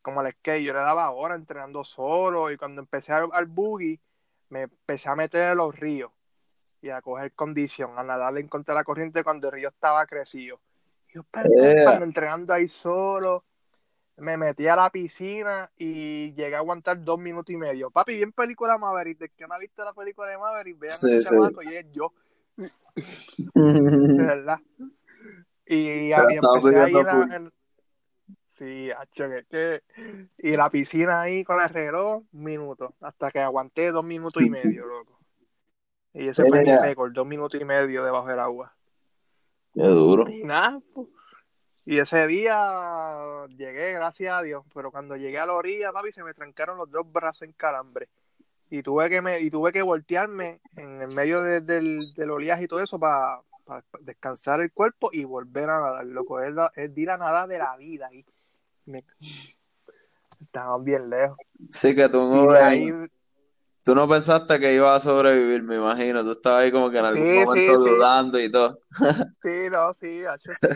como 0.02 0.22
el 0.24 0.32
skate, 0.32 0.64
yo 0.64 0.74
le 0.74 0.80
daba 0.80 1.12
horas 1.12 1.38
entrenando 1.38 1.84
solo. 1.84 2.50
Y 2.50 2.58
cuando 2.58 2.82
empecé 2.82 3.14
al, 3.14 3.30
al 3.32 3.46
buggy, 3.46 4.00
me 4.50 4.64
empecé 4.64 5.08
a 5.08 5.16
meter 5.16 5.52
en 5.52 5.58
los 5.58 5.76
ríos 5.76 6.12
y 6.82 6.90
a 6.90 7.00
coger 7.00 7.32
condición, 7.34 7.92
a 8.00 8.04
nadarle 8.04 8.40
en 8.40 8.48
contra 8.48 8.74
de 8.74 8.80
la 8.80 8.84
corriente 8.84 9.24
cuando 9.24 9.50
el 9.50 9.54
río 9.54 9.70
estaba 9.70 10.04
crecido. 10.08 10.60
Yo, 11.14 11.22
Yeah. 11.44 12.02
entrenando 12.02 12.52
ahí 12.52 12.68
solo, 12.68 13.46
me 14.18 14.36
metí 14.36 14.68
a 14.68 14.76
la 14.76 14.90
piscina 14.90 15.70
y 15.78 16.34
llegué 16.34 16.56
a 16.56 16.60
aguantar 16.60 17.04
dos 17.04 17.20
minutos 17.20 17.54
y 17.54 17.58
medio. 17.58 17.92
Papi, 17.92 18.16
bien 18.16 18.32
película 18.32 18.80
Maverick, 18.80 19.20
de 19.20 19.30
que 19.30 19.46
no 19.46 19.54
ha 19.54 19.60
visto 19.60 19.86
la 19.86 19.94
película 19.94 20.28
de 20.28 20.40
Maverick, 20.40 20.80
vean 20.80 21.02
Sí, 21.02 21.08
ese 21.08 21.22
sí. 21.22 21.30
chamaco 21.30 21.62
y 21.62 21.76
es 21.76 21.86
yo, 21.92 22.12
de 23.54 24.24
verdad. 24.24 24.60
Y, 25.66 26.12
empecé 26.12 26.80
ahí 26.80 26.96
en 26.96 27.06
la, 27.06 27.28
en- 27.32 27.54
Sí, 28.60 28.92
que, 29.50 29.82
y 30.38 30.58
la 30.58 30.70
piscina 30.70 31.22
ahí 31.22 31.46
con 31.46 31.62
el 31.62 31.70
reloj, 31.70 32.24
un 32.30 32.44
minuto, 32.44 32.94
hasta 33.00 33.32
que 33.32 33.40
aguanté 33.40 33.90
dos 33.94 34.04
minutos 34.04 34.44
y 34.44 34.50
medio, 34.50 34.86
loco. 34.86 35.16
Y 36.14 36.28
ese 36.28 36.46
fue 36.46 36.62
mi 36.62 36.76
récord, 36.76 37.14
dos 37.14 37.26
minutos 37.26 37.62
y 37.62 37.64
medio 37.64 38.04
debajo 38.04 38.28
del 38.28 38.40
agua. 38.40 38.76
Qué 39.74 39.84
duro. 39.84 40.30
Y 40.30 40.44
nada, 40.44 40.82
pues. 40.94 41.08
Y 41.86 42.00
ese 42.00 42.28
día 42.28 43.48
llegué, 43.48 43.94
gracias 43.94 44.34
a 44.34 44.42
Dios, 44.42 44.66
pero 44.76 44.92
cuando 44.92 45.16
llegué 45.16 45.40
a 45.40 45.46
la 45.46 45.54
orilla, 45.54 45.94
papi, 45.94 46.12
se 46.12 46.24
me 46.24 46.34
trancaron 46.34 46.78
los 46.78 46.92
dos 46.92 47.10
brazos 47.10 47.44
en 47.44 47.54
calambre. 47.54 48.10
Y 48.70 48.84
tuve 48.84 49.10
que 49.10 49.22
me, 49.22 49.40
y 49.40 49.50
tuve 49.50 49.72
que 49.72 49.82
voltearme 49.82 50.62
en 50.78 51.02
el 51.02 51.08
medio 51.10 51.42
de- 51.42 51.62
del, 51.62 52.14
del 52.16 52.32
oleaje 52.32 52.64
y 52.66 52.68
todo 52.68 52.82
eso 52.82 53.00
para 53.00 53.42
descansar 54.02 54.62
el 54.62 54.72
cuerpo 54.72 55.10
y 55.12 55.24
volver 55.24 55.70
a 55.70 55.80
nadar, 55.80 56.06
loco. 56.06 56.40
Es, 56.40 56.54
la- 56.54 56.72
es 56.76 56.96
ir 56.98 57.10
a 57.10 57.18
nadar 57.18 57.48
de 57.48 57.58
la 57.58 57.76
vida. 57.78 58.10
Y 58.14 58.26
me, 58.86 59.04
estaban 60.40 60.84
bien 60.84 61.10
lejos. 61.10 61.38
Sí 61.72 61.96
que 61.96 62.08
tú 62.10 62.22
no, 62.22 62.52
de 62.52 62.60
ahí, 62.60 62.94
tú 63.84 63.96
no 63.96 64.08
pensaste 64.08 64.60
que 64.60 64.74
ibas 64.76 64.98
a 64.98 65.10
sobrevivir, 65.10 65.64
me 65.64 65.76
imagino. 65.76 66.24
Tú 66.24 66.32
estabas 66.32 66.64
ahí 66.64 66.72
como 66.72 66.90
que 66.90 67.00
en 67.00 67.06
algún 67.06 67.28
Sí, 67.28 67.40
momento 67.46 67.74
sí. 67.74 67.96
dudando 67.96 68.40
y 68.40 68.52
todo. 68.52 68.80
Sí, 69.42 69.70
no, 69.72 69.94
sí, 69.94 70.26
hacho, 70.26 70.52
sí. 70.54 70.68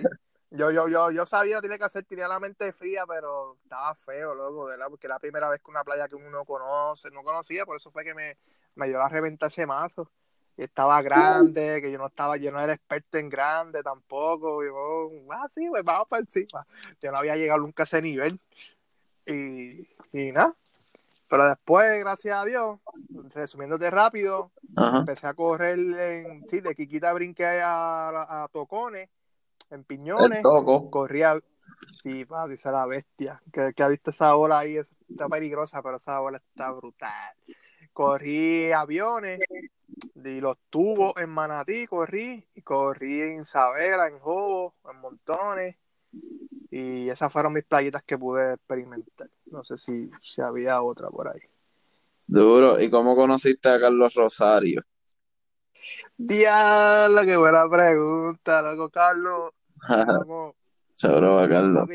Yo, 0.55 0.69
yo, 0.69 0.87
yo, 0.87 1.09
yo 1.09 1.25
sabía 1.25 1.55
lo 1.55 1.61
que 1.61 1.65
tenía 1.65 1.79
que 1.79 1.85
hacer, 1.85 2.05
tenía 2.05 2.27
la 2.27 2.39
mente 2.39 2.71
fría, 2.73 3.05
pero 3.07 3.57
estaba 3.63 3.95
feo, 3.95 4.35
loco, 4.35 4.65
¿verdad? 4.65 4.85
Porque 4.87 5.07
era 5.07 5.15
la 5.15 5.19
primera 5.19 5.49
vez 5.49 5.59
que 5.59 5.71
una 5.71 5.83
playa 5.83 6.07
que 6.07 6.15
uno 6.15 6.29
no 6.29 6.45
conoce, 6.45 7.09
no 7.09 7.23
conocía, 7.23 7.65
por 7.65 7.75
eso 7.75 7.89
fue 7.89 8.03
que 8.03 8.13
me, 8.13 8.37
me 8.75 8.87
dio 8.87 8.99
la 8.99 9.09
reventa 9.09 9.47
ese 9.47 9.65
mazo. 9.65 10.11
Y 10.55 10.61
estaba 10.61 11.01
grande, 11.01 11.81
que 11.81 11.91
yo 11.91 11.97
no 11.97 12.05
estaba, 12.05 12.37
yo 12.37 12.51
no 12.51 12.59
era 12.59 12.73
experto 12.73 13.17
en 13.17 13.29
grande 13.29 13.81
tampoco. 13.81 14.63
Y 14.63 14.67
yo, 14.67 15.09
ah, 15.31 15.47
sí, 15.51 15.67
pues 15.67 15.83
vamos 15.83 16.07
para 16.07 16.21
encima. 16.21 16.67
Yo 17.01 17.11
no 17.11 17.17
había 17.17 17.35
llegado 17.35 17.59
nunca 17.61 17.81
a 17.81 17.85
ese 17.85 18.03
nivel. 18.03 18.39
Y, 19.25 19.89
y 20.11 20.31
nada. 20.31 20.55
Pero 21.29 21.47
después, 21.47 21.99
gracias 22.01 22.37
a 22.37 22.45
Dios, 22.45 22.79
resumiéndote 23.33 23.89
rápido, 23.89 24.51
Ajá. 24.75 24.99
empecé 24.99 25.25
a 25.25 25.33
correr 25.33 25.79
en, 25.79 26.47
sí, 26.47 26.61
de 26.61 26.75
Quiquita 26.75 27.11
brinqué 27.13 27.59
a, 27.59 28.09
a, 28.09 28.43
a 28.43 28.47
Tocones, 28.49 29.09
en 29.73 29.83
Piñones, 29.83 30.43
corría, 30.89 31.39
sí, 32.03 32.25
pa, 32.25 32.47
dice 32.47 32.71
la 32.71 32.85
bestia, 32.85 33.41
que, 33.51 33.73
que 33.73 33.83
ha 33.83 33.87
visto 33.87 34.11
esa 34.11 34.35
ola 34.35 34.59
ahí, 34.59 34.77
es- 34.77 34.91
está 35.09 35.27
peligrosa, 35.27 35.81
pero 35.81 35.97
esa 35.97 36.21
ola 36.21 36.37
está 36.37 36.71
brutal. 36.71 37.35
Corrí 37.91 38.71
aviones, 38.71 39.39
y 40.15 40.41
los 40.41 40.57
tubos 40.69 41.13
en 41.17 41.29
Manatí, 41.29 41.87
corrí, 41.87 42.47
y 42.55 42.61
corrí 42.61 43.21
en 43.21 43.41
Isabela, 43.41 44.07
en 44.07 44.19
Jobo, 44.19 44.75
en 44.89 44.97
Montones, 44.99 45.75
y 46.69 47.09
esas 47.09 47.31
fueron 47.31 47.53
mis 47.53 47.63
playitas 47.65 48.03
que 48.03 48.17
pude 48.17 48.53
experimentar. 48.53 49.29
No 49.51 49.63
sé 49.63 49.77
si, 49.77 50.09
si 50.23 50.41
había 50.41 50.81
otra 50.81 51.09
por 51.09 51.27
ahí. 51.27 51.41
Duro. 52.25 52.79
¿Y 52.79 52.89
cómo 52.89 53.15
conociste 53.15 53.69
a 53.69 53.79
Carlos 53.79 54.13
Rosario? 54.15 54.83
Diablo, 56.17 57.21
qué 57.23 57.35
buena 57.37 57.69
pregunta, 57.69 58.61
loco, 58.61 58.89
Carlos. 58.89 59.51
Seguro 60.95 61.35
va 61.37 61.49
Carlos. 61.49 61.89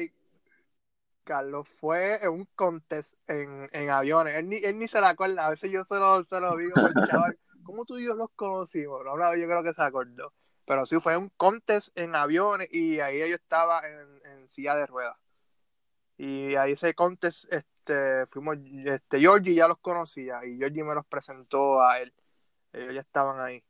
Carlos 1.25 1.69
fue 1.69 2.25
en 2.25 2.31
un 2.31 2.45
contest 2.57 3.15
en, 3.27 3.69
en 3.73 3.91
aviones. 3.91 4.35
Él 4.35 4.49
ni, 4.49 4.57
él 4.57 4.79
ni 4.79 4.89
se 4.89 5.01
la 5.01 5.11
acuerda. 5.11 5.47
A 5.47 5.51
veces 5.51 5.71
yo 5.71 5.85
se 5.85 5.97
lo, 5.97 6.25
se 6.25 6.41
lo 6.41 6.57
digo 6.57 6.75
chaval. 7.07 7.39
¿Cómo 7.65 7.85
tú 7.85 7.99
y 7.99 8.07
yo 8.07 8.15
los 8.15 8.31
conocimos? 8.35 9.05
No, 9.05 9.17
no, 9.17 9.37
yo 9.37 9.47
creo 9.47 9.63
que 9.63 9.75
se 9.75 9.83
acordó. 9.83 10.33
Pero 10.67 10.87
sí, 10.87 10.99
fue 11.01 11.17
un 11.19 11.29
contest 11.37 11.89
en 11.99 12.15
aviones 12.15 12.69
y 12.73 13.01
ahí 13.01 13.19
yo 13.19 13.37
estaba 13.37 13.83
en, 13.87 14.21
en 14.25 14.49
silla 14.49 14.75
de 14.75 14.87
ruedas. 14.87 15.17
Y 16.17 16.57
ahí 16.57 16.73
ese 16.73 16.95
contest, 16.95 17.45
este, 17.53 18.27
fuimos, 18.27 18.57
este, 18.85 19.21
Georgie 19.21 19.55
ya 19.55 19.69
los 19.69 19.79
conocía 19.79 20.45
y 20.45 20.57
Georgie 20.57 20.83
me 20.83 20.95
los 20.95 21.07
presentó 21.07 21.81
a 21.81 21.99
él. 21.99 22.13
Ellos 22.73 22.95
ya 22.95 23.01
estaban 23.01 23.41
ahí. 23.41 23.63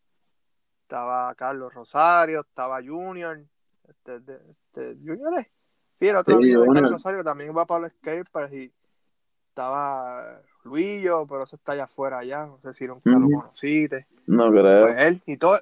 Estaba 0.83 1.35
Carlos 1.35 1.75
Rosario, 1.75 2.41
estaba 2.41 2.81
Junior, 2.83 3.45
este, 3.89 4.21
de- 4.21 4.41
este, 4.51 4.95
Junior 4.97 5.39
es. 5.41 5.47
Sí, 5.95 6.09
el 6.09 6.17
otro 6.17 6.39
Sí, 6.39 6.45
amigo 6.55 6.73
de 6.73 6.81
Rosario 6.83 7.25
también 7.25 7.57
va 7.57 7.67
para 7.67 7.81
los 7.81 7.93
skaters 7.93 8.53
y 8.53 8.73
estaba 9.49 10.41
Luillo, 10.65 11.27
pero 11.27 11.43
eso 11.45 11.57
está 11.57 11.73
allá 11.73 11.85
afuera 11.85 12.23
ya, 12.25 12.47
no 12.47 12.61
sé 12.61 12.73
si 12.75 12.87
nunca 12.87 13.11
lo 13.11 13.29
conociste. 13.29 14.07
No 14.27 14.51
creo. 14.51 14.83
Pues 14.87 15.03
él 15.05 15.23
y 15.27 15.37
todo, 15.37 15.59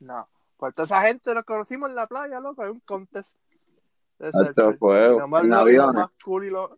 no, 0.00 0.26
Pues 0.56 0.74
toda 0.74 0.86
esa 0.86 1.02
gente 1.02 1.34
nos 1.34 1.44
conocimos 1.44 1.90
en 1.90 1.96
la 1.96 2.06
playa, 2.06 2.40
loco, 2.40 2.64
en 2.64 2.70
un 2.70 2.80
contest. 2.80 3.36
De 4.18 4.28
Alto 4.28 4.40
surfer. 4.54 4.78
fuego. 4.78 5.16
Y 5.16 5.18
lo 5.20 5.28
más 5.28 5.42
En 5.44 5.50
lo 5.50 5.56
aviones. 5.58 5.94
más 5.94 6.08
cool 6.24 6.44
y 6.46 6.50
lo... 6.50 6.74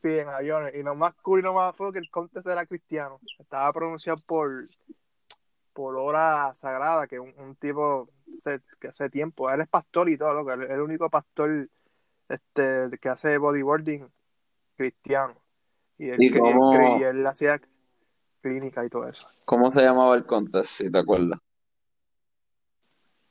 Sí, 0.00 0.08
en 0.18 0.30
aviones. 0.30 0.74
Y 0.74 0.82
lo 0.82 0.94
más 0.94 1.12
cool 1.22 1.40
y 1.40 1.42
lo 1.42 1.52
más 1.52 1.76
fue 1.76 1.92
que 1.92 1.98
el 1.98 2.08
contest 2.10 2.46
era 2.46 2.64
cristiano. 2.64 3.20
Estaba 3.38 3.70
pronunciado 3.74 4.16
por 4.26 4.50
por 5.80 5.96
hora 5.96 6.54
sagrada, 6.54 7.06
que 7.06 7.18
un, 7.18 7.32
un 7.38 7.56
tipo 7.56 8.10
que 8.78 8.88
hace 8.88 9.08
tiempo, 9.08 9.50
él 9.50 9.62
es 9.62 9.66
pastor 9.68 10.10
y 10.10 10.18
todo, 10.18 10.34
loco, 10.34 10.52
él 10.52 10.64
es 10.64 10.70
el 10.72 10.80
único 10.82 11.08
pastor 11.08 11.70
este 12.28 12.90
que 13.00 13.08
hace 13.08 13.38
bodyboarding 13.38 14.06
cristiano. 14.76 15.40
Y 15.96 16.10
él, 16.10 16.20
¿Y 16.20 16.26
él 16.26 16.38
cómo- 16.38 16.98
y 16.98 17.02
él 17.02 17.26
hacía 17.26 17.58
clínica 18.42 18.84
y 18.84 18.90
todo 18.90 19.08
eso. 19.08 19.26
¿Cómo 19.46 19.70
se 19.70 19.80
llamaba 19.82 20.14
el 20.16 20.26
contest, 20.26 20.70
si 20.70 20.92
te 20.92 20.98
acuerdas? 20.98 21.38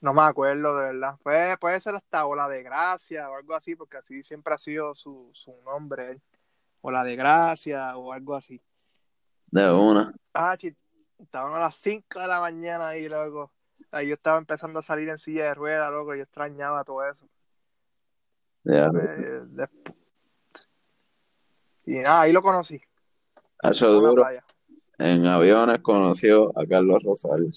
No 0.01 0.11
me 0.15 0.23
acuerdo 0.23 0.75
de 0.75 0.85
verdad. 0.93 1.19
Puede, 1.21 1.55
puede 1.59 1.79
ser 1.79 1.93
hasta 1.93 2.25
Ola 2.25 2.47
de 2.47 2.63
Gracia 2.63 3.29
o 3.29 3.35
algo 3.35 3.53
así, 3.53 3.75
porque 3.75 3.97
así 3.97 4.23
siempre 4.23 4.55
ha 4.55 4.57
sido 4.57 4.95
su, 4.95 5.29
su 5.33 5.53
nombre, 5.63 6.09
él. 6.09 6.21
Ola 6.81 7.03
de 7.03 7.15
Gracia 7.15 7.95
o 7.95 8.11
algo 8.11 8.33
así. 8.35 8.59
De 9.51 9.71
una. 9.71 10.15
Ah, 10.33 10.57
estaban 11.19 11.53
a 11.53 11.59
las 11.59 11.75
5 11.77 12.19
de 12.19 12.27
la 12.27 12.39
mañana 12.39 12.89
ahí, 12.89 13.07
loco. 13.07 13.51
Ahí 13.91 14.07
yo 14.07 14.13
estaba 14.15 14.37
empezando 14.37 14.79
a 14.79 14.83
salir 14.83 15.09
en 15.09 15.19
silla 15.19 15.45
de 15.45 15.53
ruedas, 15.53 15.91
loco, 15.91 16.15
yo 16.15 16.23
extrañaba 16.23 16.83
todo 16.83 17.07
eso. 17.07 17.27
Ya, 18.63 18.89
Pues, 18.89 19.13
sí. 19.13 19.21
Y 21.85 21.99
nada, 21.99 22.21
ahí 22.21 22.31
lo 22.31 22.41
conocí, 22.41 22.79
la 23.61 23.71
duro. 23.71 24.23
En 24.99 25.25
aviones 25.25 25.79
conoció 25.81 26.51
a 26.57 26.65
Carlos 26.65 27.03
Rosario. 27.03 27.49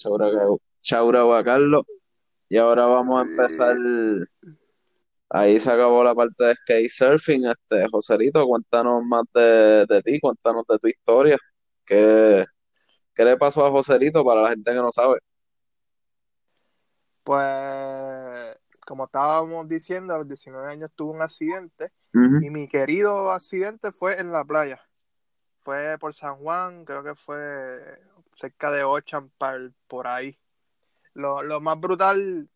Chaura, 0.81 1.37
a 1.37 1.43
Carlos. 1.43 1.85
Y 2.49 2.57
ahora 2.57 2.85
vamos 2.85 3.19
a 3.19 3.29
empezar. 3.29 3.75
Ahí 5.29 5.59
se 5.59 5.71
acabó 5.71 6.03
la 6.03 6.15
parte 6.15 6.43
de 6.43 6.55
skate 6.55 6.89
surfing. 6.89 7.45
Este, 7.45 7.87
Joselito, 7.91 8.45
cuéntanos 8.45 9.03
más 9.03 9.23
de, 9.33 9.85
de 9.87 10.01
ti, 10.01 10.19
cuéntanos 10.19 10.63
de 10.67 10.79
tu 10.79 10.87
historia. 10.87 11.37
¿Qué, 11.85 12.45
qué 13.13 13.25
le 13.25 13.37
pasó 13.37 13.65
a 13.65 13.71
Joselito 13.71 14.23
para 14.25 14.41
la 14.41 14.49
gente 14.49 14.71
que 14.71 14.77
no 14.77 14.91
sabe? 14.91 15.17
Pues, 17.23 18.57
como 18.85 19.05
estábamos 19.05 19.67
diciendo, 19.67 20.13
a 20.13 20.17
los 20.17 20.27
19 20.27 20.67
años 20.69 20.91
tuve 20.95 21.13
un 21.15 21.21
accidente 21.21 21.91
y 22.13 22.49
mi 22.49 22.67
querido 22.67 23.31
accidente 23.31 23.91
fue 23.91 24.19
en 24.19 24.31
la 24.31 24.43
playa. 24.43 24.81
Fue 25.63 25.97
por 25.99 26.13
San 26.13 26.37
Juan, 26.37 26.83
creo 26.85 27.03
que 27.03 27.15
fue 27.15 27.99
cerca 28.35 28.71
de 28.71 28.83
Ochan, 28.83 29.29
par- 29.37 29.71
por 29.87 30.07
ahí. 30.07 30.37
Lo, 31.13 31.41
lo 31.43 31.61
más 31.61 31.79
brutal 31.79 32.49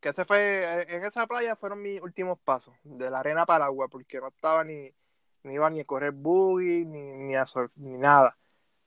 que 0.00 0.10
ese 0.10 0.24
fue, 0.24 0.82
en 0.94 1.04
esa 1.04 1.26
playa 1.26 1.56
fueron 1.56 1.82
mis 1.82 2.00
últimos 2.02 2.38
pasos, 2.40 2.74
de 2.84 3.10
la 3.10 3.20
arena 3.20 3.46
para 3.46 3.58
el 3.64 3.68
agua, 3.70 3.88
porque 3.88 4.20
no 4.20 4.28
estaba 4.28 4.64
ni, 4.64 4.92
ni 5.44 5.54
iba 5.54 5.70
ni 5.70 5.80
a 5.80 5.84
correr 5.84 6.12
buggy, 6.12 6.84
ni, 6.84 7.00
ni 7.12 7.36
a 7.36 7.44
ni 7.76 7.96
nada. 7.98 8.36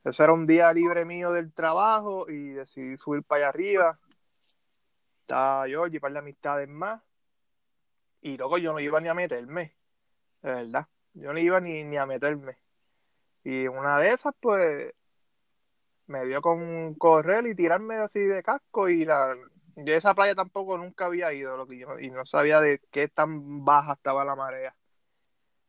Eso 0.04 0.24
era 0.24 0.34
un 0.34 0.46
día 0.46 0.72
libre 0.74 1.06
mío 1.06 1.32
del 1.32 1.52
trabajo 1.54 2.30
y 2.30 2.50
decidí 2.50 2.98
subir 2.98 3.24
para 3.24 3.40
allá 3.40 3.50
arriba. 3.50 4.00
Estaba 5.22 5.68
yo 5.68 5.88
y 5.88 5.96
un 5.96 6.00
par 6.00 6.14
de 6.14 6.20
amistades 6.20 6.68
más. 6.68 7.02
Y 8.22 8.38
luego 8.38 8.58
yo 8.58 8.74
no 8.74 8.80
iba 8.80 9.00
ni 9.00 9.08
a 9.08 9.14
meterme, 9.14 9.76
de 10.42 10.54
verdad. 10.54 10.88
Yo 11.14 11.34
no 11.34 11.40
iba 11.40 11.60
ni, 11.60 11.84
ni 11.84 11.98
a 11.98 12.06
meterme. 12.06 12.58
Y 13.44 13.68
una 13.68 13.98
de 13.98 14.10
esas, 14.10 14.34
pues, 14.40 14.94
me 16.08 16.26
dio 16.26 16.42
con 16.42 16.96
correr 16.96 17.46
y 17.48 17.56
tirarme 17.56 17.96
así 17.98 18.20
de 18.20 18.44
casco. 18.44 18.90
Y 18.90 19.06
la, 19.06 19.36
yo 19.78 19.94
a 19.94 19.98
esa 19.98 20.14
playa 20.14 20.36
tampoco 20.36 20.78
nunca 20.78 21.06
había 21.06 21.32
ido, 21.34 21.56
lo 21.56 21.68
que 21.68 21.78
yo, 21.78 21.88
no- 21.88 22.00
y 22.00 22.10
no 22.10 22.26
sabía 22.26 22.60
de 22.62 22.80
qué 22.92 23.08
tan 23.08 23.64
baja 23.64 23.94
estaba 23.94 24.26
la 24.26 24.36
marea. 24.36 24.76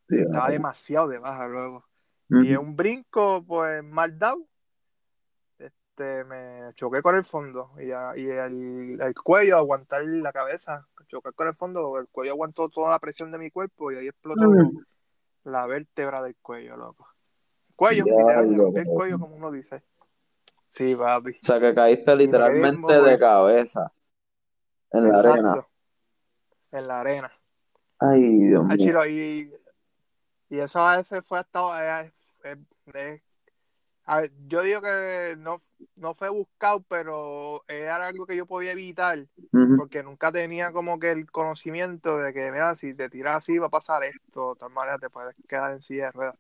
Sí, 0.09 0.17
Estaba 0.21 0.51
demasiado 0.51 1.09
de 1.09 1.19
baja 1.19 1.47
luego. 1.47 1.85
Y 2.31 2.53
en 2.53 2.59
un 2.59 2.77
brinco, 2.77 3.45
pues, 3.45 3.83
mal 3.83 4.19
dado, 4.19 4.47
este, 5.59 6.25
me 6.25 6.73
choqué 6.75 7.03
con 7.03 7.17
el 7.17 7.25
fondo. 7.25 7.73
Y, 7.79 7.91
a- 7.91 8.17
y 8.17 8.27
el, 8.29 9.01
el 9.01 9.15
cuello, 9.15 9.57
aguantar 9.57 10.05
la 10.05 10.33
cabeza, 10.33 10.87
chocar 11.09 11.35
con 11.35 11.49
el 11.49 11.55
fondo, 11.55 11.99
el 11.99 12.07
cuello 12.09 12.33
aguantó 12.33 12.69
toda 12.69 12.91
la 12.91 12.99
presión 13.01 13.33
de 13.33 13.39
mi 13.39 13.51
cuerpo 13.51 13.91
y 13.91 13.97
ahí 13.97 14.09
explotó 14.09 14.49
Mm. 14.49 14.77
la 15.45 15.67
vértebra 15.67 16.23
del 16.23 16.37
cuello, 16.37 16.77
loco. 16.77 17.07
Cuello, 17.75 18.05
Ya, 18.07 18.15
literal, 18.15 18.57
loco. 18.57 18.79
el 18.79 18.85
cuello, 18.87 19.19
como 19.19 19.35
uno 19.35 19.51
dice. 19.51 19.83
Sí, 20.69 20.95
papi. 20.95 21.33
O 21.33 21.37
sea, 21.41 21.59
que 21.59 21.75
caíste 21.75 22.15
literalmente 22.15 23.01
de 23.03 23.19
cabeza 23.19 23.91
en 24.93 25.09
la 25.11 25.19
arena. 25.19 25.35
Exacto. 25.51 25.69
En 26.71 26.87
la 26.87 27.01
arena. 27.01 27.33
Ay, 27.99 28.21
Dios 28.39 28.65
mío. 28.67 29.05
y, 29.07 29.51
y 30.49 30.59
eso 30.61 30.79
a 30.81 30.97
veces 30.99 31.23
fue 31.27 31.41
hasta. 31.41 32.13
Eh, 32.45 32.57
eh, 32.95 33.23
a 34.05 34.23
ver, 34.23 34.33
yo 34.49 34.63
digo 34.63 34.83
que 34.83 35.37
no, 35.39 35.61
no 35.97 36.15
fue 36.15 36.29
buscado, 36.31 36.83
pero 36.89 37.63
era 37.69 38.09
algo 38.09 38.27
que 38.27 38.37
yo 38.37 38.47
podía 38.47 38.73
evitar, 38.73 39.27
Ujú. 39.53 39.77
porque 39.77 40.03
nunca 40.03 40.33
tenía 40.33 40.73
como 40.73 40.99
que 40.99 41.13
el 41.13 41.31
conocimiento 41.31 42.19
de 42.19 42.33
que, 42.33 42.51
mira, 42.51 42.75
si 42.75 42.95
te 42.95 43.09
tiras 43.09 43.37
así 43.37 43.59
va 43.59 43.67
a 43.67 43.71
pasar 43.71 44.03
esto, 44.05 44.55
de 44.55 44.61
tal 44.61 44.71
manera 44.71 44.99
te 44.99 45.11
puedes 45.11 45.37
quedar 45.47 45.73
en 45.73 45.81
silla 45.81 46.07
de 46.07 46.13
ruedas. 46.13 46.35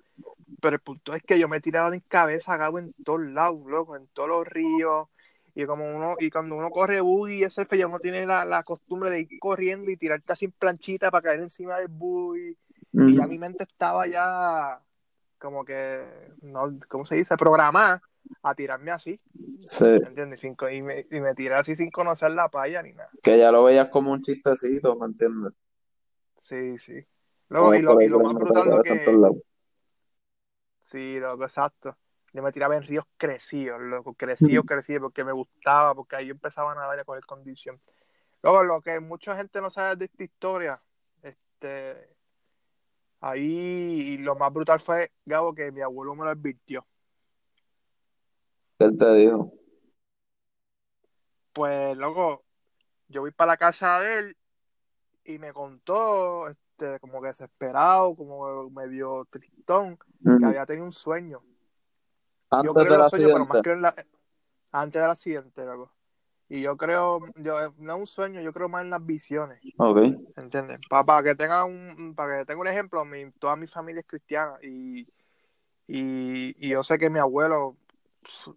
Pero 0.60 0.74
el 0.74 0.82
punto 0.82 1.14
es 1.14 1.22
que 1.22 1.38
yo 1.38 1.48
me 1.48 1.60
tiraba 1.60 1.94
en 1.94 2.00
cabeza, 2.00 2.58
cabo 2.58 2.78
en 2.78 2.92
todos 3.04 3.22
lados, 3.22 3.60
loco, 3.66 3.96
en 3.96 4.08
todos 4.08 4.28
los 4.28 4.46
ríos. 4.46 5.08
Y 5.54 5.64
como 5.66 5.84
uno, 5.84 6.16
y 6.18 6.30
cuando 6.30 6.56
uno 6.56 6.70
corre 6.70 7.00
buggy 7.00 7.42
ese 7.44 7.66
ya 7.76 7.86
uno 7.86 7.98
tiene 7.98 8.26
la, 8.26 8.44
la 8.44 8.62
costumbre 8.62 9.10
de 9.10 9.20
ir 9.20 9.38
corriendo 9.38 9.90
y 9.90 9.96
tirarte 9.96 10.32
así 10.32 10.46
en 10.46 10.52
planchita 10.52 11.10
para 11.10 11.22
caer 11.22 11.40
encima 11.40 11.78
del 11.78 11.88
buggy. 11.88 12.56
Y 12.92 13.16
ya 13.16 13.26
mi 13.26 13.38
mente 13.38 13.62
estaba 13.64 14.06
ya 14.06 14.80
como 15.40 15.64
que, 15.64 16.06
no, 16.42 16.78
¿cómo 16.88 17.04
se 17.04 17.16
dice? 17.16 17.36
Programada 17.36 18.02
a 18.42 18.54
tirarme 18.54 18.90
así, 18.92 19.20
Sí, 19.62 19.86
¿entiendes? 19.86 20.40
Sin 20.40 20.56
y, 20.72 20.82
me, 20.82 21.06
y 21.10 21.20
me 21.20 21.34
tiré 21.34 21.54
así 21.54 21.74
sin 21.74 21.90
conocer 21.90 22.30
la 22.32 22.48
playa 22.48 22.82
ni 22.82 22.92
nada. 22.92 23.10
que 23.22 23.38
ya 23.38 23.50
lo 23.50 23.64
veías 23.64 23.88
como 23.88 24.12
un 24.12 24.22
chistecito, 24.22 24.94
¿me 24.96 25.06
entiendes? 25.06 25.52
Sí, 26.38 26.78
sí. 26.78 27.04
Luego, 27.48 27.74
y 27.74 27.82
lo, 27.82 28.00
y 28.00 28.08
lo 28.08 28.20
más 28.20 28.34
brutal 28.34 28.68
lo 28.68 28.82
que... 28.82 29.04
Sí, 30.80 31.18
loco, 31.18 31.44
exacto. 31.44 31.96
Yo 32.32 32.42
me 32.42 32.52
tiraba 32.52 32.76
en 32.76 32.82
ríos 32.82 33.04
crecidos, 33.16 33.80
loco, 33.80 34.14
crecidos, 34.14 34.64
crecidos, 34.66 35.02
porque 35.02 35.24
me 35.24 35.32
gustaba, 35.32 35.94
porque 35.94 36.16
ahí 36.16 36.26
yo 36.26 36.32
empezaba 36.32 36.72
a 36.72 36.74
nadar 36.74 36.98
y 36.98 37.00
a 37.00 37.04
coger 37.04 37.24
condición. 37.24 37.80
Luego, 38.42 38.64
lo 38.64 38.80
que 38.80 39.00
mucha 39.00 39.36
gente 39.36 39.60
no 39.60 39.70
sabe 39.70 39.96
de 39.96 40.04
esta 40.06 40.24
historia, 40.24 40.82
este, 41.22 42.16
ahí 43.20 44.14
y 44.14 44.18
lo 44.18 44.34
más 44.36 44.52
brutal 44.52 44.80
fue, 44.80 45.12
Gabo, 45.24 45.54
que 45.54 45.70
mi 45.70 45.80
abuelo 45.80 46.14
me 46.14 46.24
lo 46.24 46.30
advirtió. 46.30 46.86
¿Qué 48.78 48.90
te 48.92 49.14
dijo? 49.14 49.52
Pues, 51.52 51.96
loco, 51.96 52.44
yo 53.08 53.20
voy 53.20 53.32
para 53.32 53.52
la 53.52 53.56
casa 53.56 54.00
de 54.00 54.18
él 54.18 54.36
y 55.24 55.38
me 55.38 55.52
contó, 55.52 56.48
este, 56.48 56.98
como 57.00 57.20
que 57.20 57.28
desesperado, 57.28 58.14
como 58.14 58.70
medio 58.70 59.26
tristón, 59.30 59.98
que 60.24 60.46
había 60.46 60.64
tenido 60.64 60.86
un 60.86 60.92
sueño. 60.92 61.42
Yo 62.50 62.58
Antes 62.58 62.72
creo 62.72 62.94
en 62.94 62.98
los 62.98 63.10
sueños, 63.10 63.30
pero 63.32 63.46
más 63.46 63.62
creo 63.62 63.74
en 63.74 63.82
la... 63.82 63.94
antes 64.72 65.02
del 65.02 65.10
accidente, 65.10 65.64
loco. 65.64 65.92
Y 66.52 66.62
yo 66.62 66.76
creo, 66.76 67.20
yo, 67.36 67.54
no 67.78 67.94
es 67.94 68.00
un 68.00 68.06
sueño, 68.08 68.40
yo 68.40 68.52
creo 68.52 68.68
más 68.68 68.82
en 68.82 68.90
las 68.90 69.06
visiones, 69.06 69.60
Ok. 69.78 69.98
¿entiendes? 70.36 70.80
Para, 70.88 71.22
que 71.22 71.36
tenga 71.36 71.64
un, 71.64 72.12
para 72.16 72.40
que 72.40 72.44
tenga 72.44 72.60
un 72.60 72.66
ejemplo, 72.66 73.04
mi, 73.04 73.30
toda 73.30 73.54
mi 73.54 73.68
familia 73.68 74.00
es 74.00 74.06
cristiana 74.06 74.58
y, 74.60 75.02
y, 75.86 76.56
y 76.58 76.68
yo 76.70 76.82
sé 76.82 76.98
que 76.98 77.08
mi 77.08 77.20
abuelo 77.20 77.76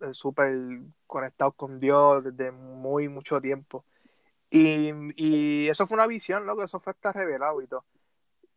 es 0.01 0.17
súper 0.17 0.81
conectado 1.05 1.51
con 1.51 1.79
Dios 1.79 2.23
desde 2.23 2.51
muy 2.51 3.09
mucho 3.09 3.39
tiempo. 3.39 3.85
Y, 4.49 4.91
y 5.15 5.67
eso 5.67 5.85
fue 5.85 5.93
una 5.93 6.07
visión, 6.07 6.47
loco, 6.47 6.63
eso 6.63 6.79
fue 6.79 6.91
hasta 6.91 7.11
revelado 7.11 7.61
y 7.61 7.67
todo. 7.67 7.85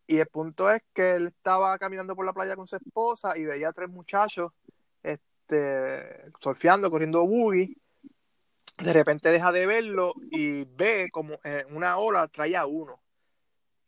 Y 0.07 0.17
el 0.17 0.29
punto 0.29 0.71
es 0.71 0.83
que 0.95 1.17
él 1.17 1.27
estaba 1.27 1.77
caminando 1.77 2.17
por 2.17 2.25
la 2.25 2.33
playa 2.33 2.57
con 2.57 2.67
su 2.67 2.77
esposa 2.77 3.37
y 3.37 3.45
veía 3.45 3.69
a 3.69 3.73
tres 3.75 3.91
muchachos 3.91 4.53
este, 5.03 6.31
surfeando, 6.41 6.91
corriendo 6.91 7.27
buggy. 7.27 7.77
De 8.79 8.93
repente 8.93 9.31
deja 9.31 9.53
de 9.53 9.67
verlo 9.67 10.15
y 10.31 10.65
ve 10.65 11.09
como 11.11 11.35
eh, 11.45 11.65
una 11.71 11.99
ola 11.99 12.29
trae 12.29 12.57
a 12.57 12.67
uno. 12.67 13.01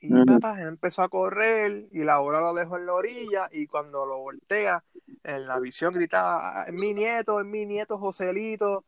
Y 0.01 0.12
Ujú. 0.12 0.26
papá 0.26 0.61
él 0.61 0.68
empezó 0.68 1.03
a 1.03 1.09
correr 1.09 1.89
y 1.93 2.05
la 2.05 2.20
ola 2.20 2.41
lo 2.41 2.55
dejó 2.55 2.76
en 2.76 2.86
la 2.86 2.95
orilla 2.95 3.49
y 3.53 3.66
cuando 3.66 4.07
lo 4.07 4.18
voltea, 4.18 4.84
en 5.24 5.47
la 5.47 5.59
visión 5.61 5.93
gritaba, 5.93 6.62
"Ah, 6.62 6.64
es 6.68 6.72
mi 6.72 6.95
nieto, 6.95 7.41
es 7.41 7.47
mi 7.47 7.66
nieto 7.66 7.99
Joselito. 7.99 8.84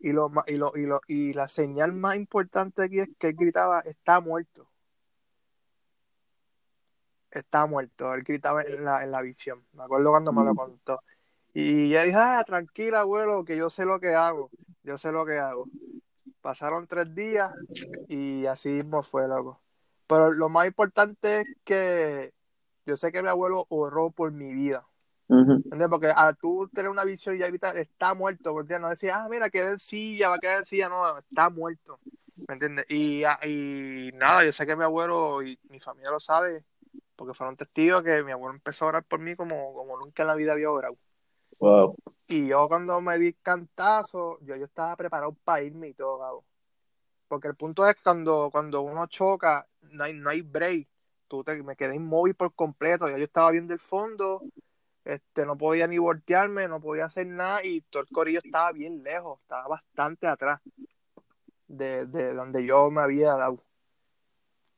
Y, 0.00 0.12
lo, 0.12 0.30
y, 0.46 0.56
lo, 0.56 0.72
y, 0.76 0.86
lo, 0.86 1.00
y 1.08 1.34
la 1.34 1.48
señal 1.48 1.92
más 1.92 2.16
importante 2.16 2.84
aquí 2.84 3.00
es 3.00 3.14
que 3.18 3.28
él 3.28 3.36
gritaba, 3.38 3.80
está 3.80 4.20
muerto. 4.20 4.70
Está 7.30 7.66
muerto. 7.66 8.12
Él 8.14 8.22
gritaba 8.22 8.62
en 8.62 8.84
la, 8.84 9.02
en 9.04 9.10
la 9.10 9.22
visión. 9.22 9.64
Me 9.72 9.84
acuerdo 9.84 10.10
cuando 10.10 10.32
me 10.32 10.44
lo 10.44 10.54
contó. 10.54 11.00
Y 11.52 11.90
yo 11.90 12.02
dije, 12.02 12.16
ah, 12.16 12.42
tranquila, 12.46 13.00
abuelo, 13.00 13.44
que 13.44 13.56
yo 13.56 13.70
sé 13.70 13.84
lo 13.84 13.98
que 14.00 14.14
hago. 14.14 14.50
Yo 14.82 14.98
sé 14.98 15.12
lo 15.12 15.26
que 15.26 15.38
hago. 15.38 15.66
Pasaron 16.40 16.86
tres 16.86 17.14
días 17.14 17.52
y 18.08 18.46
así 18.46 18.68
mismo 18.68 19.02
fue, 19.02 19.26
loco. 19.26 19.60
Pero 20.06 20.32
lo 20.32 20.48
más 20.48 20.66
importante 20.66 21.40
es 21.40 21.46
que 21.64 22.32
yo 22.86 22.96
sé 22.96 23.12
que 23.12 23.22
mi 23.22 23.28
abuelo 23.28 23.66
oró 23.68 24.10
por 24.10 24.32
mi 24.32 24.52
vida. 24.52 24.86
Ujú. 25.28 25.52
¿Entiendes? 25.52 25.88
Porque 25.88 26.08
al 26.08 26.36
tú 26.36 26.68
tener 26.74 26.90
una 26.90 27.04
visión 27.04 27.38
y 27.38 27.42
ahorita 27.42 27.70
está 27.70 28.14
muerto, 28.14 28.52
¿me 28.54 28.62
entiendes? 28.62 28.82
No 28.82 28.90
decía, 28.90 29.22
ah, 29.22 29.28
mira, 29.28 29.48
queda 29.48 29.70
en 29.70 29.78
silla, 29.78 30.28
va 30.28 30.36
a 30.36 30.38
quedar 30.40 30.58
en 30.58 30.64
silla, 30.64 30.88
no, 30.88 31.18
está 31.18 31.50
muerto, 31.50 32.00
¿me 32.48 32.54
entiendes? 32.54 32.84
Y, 32.90 33.22
ah, 33.22 33.38
y 33.46 34.10
nada, 34.14 34.44
yo 34.44 34.52
sé 34.52 34.66
que 34.66 34.74
mi 34.74 34.82
abuelo 34.82 35.40
y 35.44 35.56
mi 35.68 35.78
familia 35.78 36.10
lo 36.10 36.18
sabe, 36.18 36.64
porque 37.14 37.34
fueron 37.34 37.56
testigos 37.56 38.02
que 38.02 38.24
mi 38.24 38.32
abuelo 38.32 38.56
empezó 38.56 38.86
a 38.86 38.88
orar 38.88 39.04
por 39.04 39.20
mí 39.20 39.36
como, 39.36 39.72
como 39.72 39.96
nunca 39.98 40.24
en 40.24 40.26
la 40.26 40.34
vida 40.34 40.52
había 40.52 40.70
orado. 40.70 40.94
Wow. 41.60 41.94
Y 42.26 42.48
yo 42.48 42.68
cuando 42.68 43.00
me 43.00 43.18
di 43.18 43.34
cantazo, 43.34 44.38
yo, 44.40 44.56
yo 44.56 44.64
estaba 44.64 44.96
preparado 44.96 45.32
para 45.44 45.62
irme 45.62 45.88
y 45.88 45.94
todo, 45.94 46.18
Gabo. 46.18 46.44
Porque 47.28 47.48
el 47.48 47.54
punto 47.54 47.86
es 47.86 47.96
cuando, 48.02 48.48
cuando 48.50 48.80
uno 48.80 49.06
choca, 49.06 49.68
no 49.82 50.04
hay, 50.04 50.14
no 50.14 50.30
hay 50.30 50.42
break. 50.42 50.88
Tú 51.28 51.44
te, 51.44 51.62
me 51.62 51.76
quedé 51.76 51.94
inmóvil 51.94 52.34
por 52.34 52.54
completo. 52.54 53.08
Ya 53.08 53.18
yo 53.18 53.24
estaba 53.24 53.50
viendo 53.50 53.72
el 53.72 53.78
fondo, 53.78 54.42
este, 55.04 55.46
no 55.46 55.56
podía 55.56 55.86
ni 55.86 55.98
voltearme, 55.98 56.66
no 56.66 56.80
podía 56.80 57.04
hacer 57.04 57.26
nada 57.26 57.64
y 57.64 57.82
todo 57.82 58.02
el 58.02 58.08
corillo 58.08 58.40
estaba 58.42 58.72
bien 58.72 59.02
lejos, 59.02 59.38
estaba 59.42 59.68
bastante 59.68 60.26
atrás 60.26 60.60
de, 61.68 62.06
de 62.06 62.34
donde 62.34 62.64
yo 62.64 62.90
me 62.90 63.02
había 63.02 63.34
dado. 63.34 63.62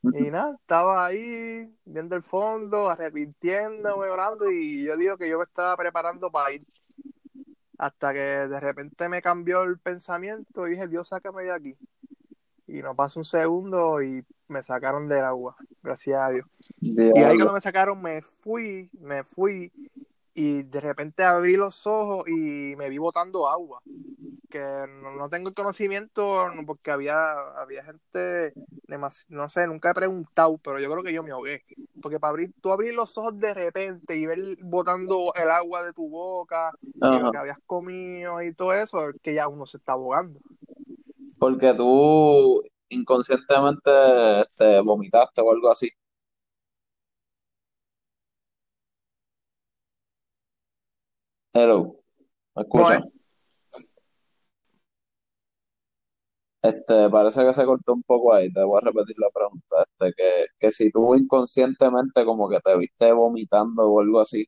Y 0.03 0.31
nada, 0.31 0.53
estaba 0.55 1.07
ahí 1.07 1.73
viendo 1.85 2.17
el 2.17 2.23
fondo, 2.23 2.91
arrepintiéndome, 2.91 4.09
orando, 4.09 4.51
y 4.51 4.85
yo 4.85 4.97
digo 4.97 5.17
que 5.17 5.29
yo 5.29 5.39
me 5.39 5.45
estaba 5.45 5.77
preparando 5.77 6.31
para 6.31 6.53
ir. 6.53 6.67
Hasta 7.79 8.13
que 8.13 8.21
de 8.21 8.61
repente 8.61 9.09
me 9.09 9.23
cambió 9.23 9.63
el 9.63 9.79
pensamiento 9.79 10.67
y 10.67 10.73
dije, 10.73 10.89
Dios, 10.89 11.09
sácame 11.09 11.45
de 11.45 11.53
aquí. 11.53 11.75
Y 12.67 12.83
no 12.83 12.95
pasó 12.97 13.21
un 13.21 13.25
segundo 13.25 14.03
y 14.03 14.25
me 14.49 14.63
sacaron 14.63 15.09
del 15.09 15.25
agua, 15.25 15.57
gracias 15.83 16.21
a 16.21 16.31
Dios. 16.31 16.49
Y 16.81 17.01
ahí 17.01 17.37
cuando 17.37 17.53
me 17.53 17.61
sacaron 17.61 18.01
me 18.01 18.23
fui, 18.23 18.91
me 19.01 19.25
fui 19.25 19.73
y 20.35 20.63
de 20.65 20.81
repente 20.81 21.25
abrí 21.25 21.57
los 21.57 21.87
ojos 21.87 22.25
y 22.29 22.75
me 22.77 22.89
vi 22.91 22.99
botando 22.99 23.49
agua. 23.49 23.83
Que 24.51 24.59
no, 24.61 25.13
no 25.17 25.29
tengo 25.31 25.49
el 25.49 25.55
conocimiento 25.55 26.49
no, 26.51 26.67
porque 26.67 26.91
había, 26.91 27.33
había 27.61 27.85
gente, 27.85 28.57
demas- 28.87 29.27
no 29.31 29.49
sé, 29.49 29.67
nunca 29.67 29.91
he 29.91 29.95
preguntado, 29.95 30.59
pero 30.59 30.79
yo 30.81 30.91
creo 30.93 31.03
que 31.05 31.13
yo 31.15 31.23
me 31.25 31.33
ahogué. 31.33 31.65
Porque 32.01 32.21
para 32.21 32.31
abrir, 32.31 32.53
tú 32.61 32.71
abrir 32.73 32.95
los 32.95 33.17
ojos 33.19 33.39
de 33.39 33.55
repente 33.55 34.17
y 34.17 34.27
ver 34.27 34.39
botando 34.63 35.33
el 35.37 35.51
agua 35.51 35.83
de 35.85 35.93
tu 35.95 36.09
boca 36.09 36.77
y 37.09 37.19
lo 37.19 37.31
que 37.31 37.39
habías 37.39 37.59
comido 37.67 38.43
y 38.43 38.55
todo 38.55 38.73
eso, 38.75 39.11
es 39.11 39.17
que 39.23 39.35
ya 39.35 39.49
uno 39.49 39.67
se 39.67 39.79
está 39.79 39.93
ahogando. 39.93 40.43
Porque 41.39 41.75
tú 41.75 42.63
inconscientemente 42.89 43.91
te 44.57 44.81
vomitaste 44.81 45.41
o 45.43 45.51
algo 45.53 45.71
así. 45.71 45.89
Hello, 51.55 51.85
¿me 52.55 52.63
No 52.73 52.93
escuchas? 52.93 53.03
es, 53.03 53.95
Este, 56.63 57.11
parece 57.11 57.45
que 57.45 57.53
se 57.53 57.65
cortó 57.67 57.93
un 57.95 58.03
poco 58.05 58.33
ahí, 58.33 58.53
te 58.53 58.63
voy 58.65 58.79
a 58.79 58.81
repetir 58.87 59.17
la 59.19 59.29
pregunta, 59.31 59.85
este, 59.85 60.13
que, 60.17 60.47
que 60.59 60.71
si 60.71 60.91
tú 60.91 61.15
inconscientemente 61.15 62.25
como 62.25 62.49
que 62.49 62.61
te 62.61 62.77
viste 62.79 63.13
vomitando 63.13 63.85
o 63.91 64.01
algo 64.01 64.21
así, 64.21 64.47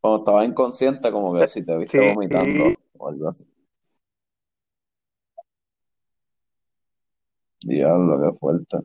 cuando 0.00 0.20
estabas 0.20 0.46
inconsciente 0.48 1.12
como 1.12 1.34
que 1.34 1.46
si 1.46 1.64
te 1.64 1.76
viste 1.76 2.00
sí, 2.00 2.08
vomitando 2.08 2.74
o 2.98 3.08
algo 3.08 3.28
así. 3.28 3.44
Diablo, 7.62 8.18
qué 8.32 8.38
fuerte. 8.38 8.78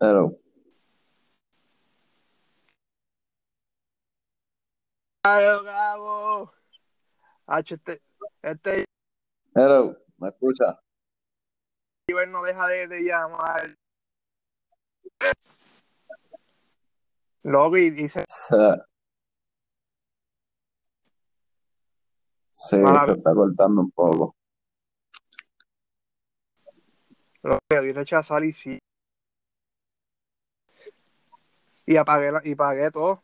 Hello, 0.00 0.32
¡Ay, 5.22 5.44
Gabo! 5.64 6.52
Hacho, 7.46 7.74
este, 7.74 8.00
este 8.42 8.84
hello, 9.54 9.96
¿me 10.18 10.28
escuchas? 10.28 10.76
Iber 12.08 12.28
no 12.28 12.42
deja 12.42 12.66
de, 12.68 12.86
de 12.88 13.00
llamar. 13.02 13.76
Loco, 17.42 17.76
y 17.76 17.90
dice, 17.90 18.24
Sí, 22.52 22.76
mala 22.76 22.98
se 23.00 23.12
está 23.12 23.34
cortando 23.34 23.80
un 23.82 23.90
poco. 23.90 24.34
lo 27.42 27.58
di 27.82 27.92
rechazar 27.92 28.44
y 28.44 28.52
sí. 28.52 28.78
Y 31.86 31.96
apagué, 31.96 32.30
la- 32.32 32.42
y 32.44 32.54
pagué 32.54 32.90
todo. 32.90 33.22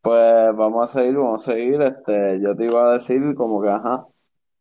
Pues 0.00 0.56
vamos 0.56 0.90
a 0.90 1.00
seguir, 1.00 1.16
vamos 1.16 1.46
a 1.48 1.52
seguir. 1.52 1.80
Este, 1.82 2.40
yo 2.42 2.56
te 2.56 2.64
iba 2.64 2.88
a 2.90 2.94
decir 2.94 3.34
como 3.34 3.60
que, 3.62 3.68
ajá, 3.68 4.06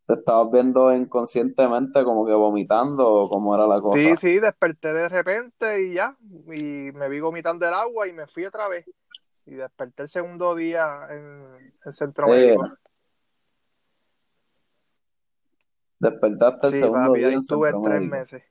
te 0.06 0.16
estabas 0.16 0.52
viendo 0.52 0.94
inconscientemente 0.94 2.04
como 2.04 2.26
que 2.26 2.34
vomitando 2.34 3.08
o 3.08 3.30
cómo 3.30 3.56
era 3.56 3.68
la 3.68 3.82
cosa. 3.82 4.10
Sí, 4.10 4.18
sí, 4.18 4.40
desperté 4.40 4.94
de 4.94 5.10
repente 5.10 5.82
y 5.84 5.94
ya. 5.94 6.18
Y 6.54 6.92
me 6.94 7.10
vi 7.10 7.20
vomitando 7.20 7.68
el 7.68 7.74
agua 7.74 8.08
y 8.08 8.14
me 8.14 8.28
fui 8.28 8.46
otra 8.46 8.68
vez. 8.68 8.86
Y 9.46 9.56
desperté 9.56 10.04
el 10.04 10.10
segundo 10.10 10.56
día 10.56 11.08
en 11.10 11.74
el 11.86 11.94
centro 11.94 12.28
Eh, 12.28 12.30
médico. 12.30 12.68
despertaste 16.00 16.68
el 16.68 16.74
Sí, 16.74 16.80
segundo 16.80 17.14
papi, 17.14 17.20
día 17.20 17.28
ahí 17.28 17.34
en 17.36 17.42
estuve 17.42 17.70
centro 17.70 17.82
tres 17.82 18.02
meses. 18.02 18.44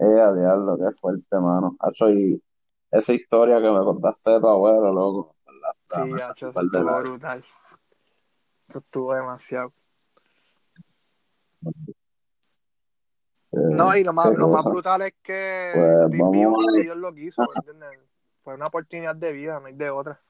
Eh, 0.00 0.32
diablo, 0.36 0.78
qué 0.78 0.90
fuerte, 0.92 1.36
mano. 1.38 1.76
Hacho, 1.80 2.08
y 2.10 2.40
esa 2.90 3.12
historia 3.12 3.56
que 3.56 3.70
me 3.70 3.80
contaste 3.80 4.30
de 4.30 4.40
tu 4.40 4.48
abuelo, 4.48 4.92
loco, 4.92 5.36
Sí, 5.90 6.20
hacho, 6.20 6.48
eso 6.50 6.60
estuvo 6.60 7.00
brutal. 7.00 7.44
Eso 8.68 8.78
estuvo 8.78 9.14
demasiado. 9.14 9.72
No, 13.50 13.94
Eh, 13.94 14.00
y 14.00 14.04
lo 14.04 14.12
más, 14.12 14.34
lo 14.34 14.48
más 14.48 14.64
brutal 14.64 15.02
es 15.02 15.14
que 15.22 15.72
Pues 15.74 16.34
ir. 16.34 16.82
Dios 16.82 16.96
lo 16.96 17.14
quiso, 17.14 17.42
¿me 17.42 17.72
entiendes? 17.72 18.00
Fue 18.44 18.54
una 18.54 18.66
oportunidad 18.66 19.16
de 19.16 19.32
vida, 19.32 19.58
no 19.58 19.66
hay 19.66 19.74
de 19.74 19.90
otra. 19.90 20.20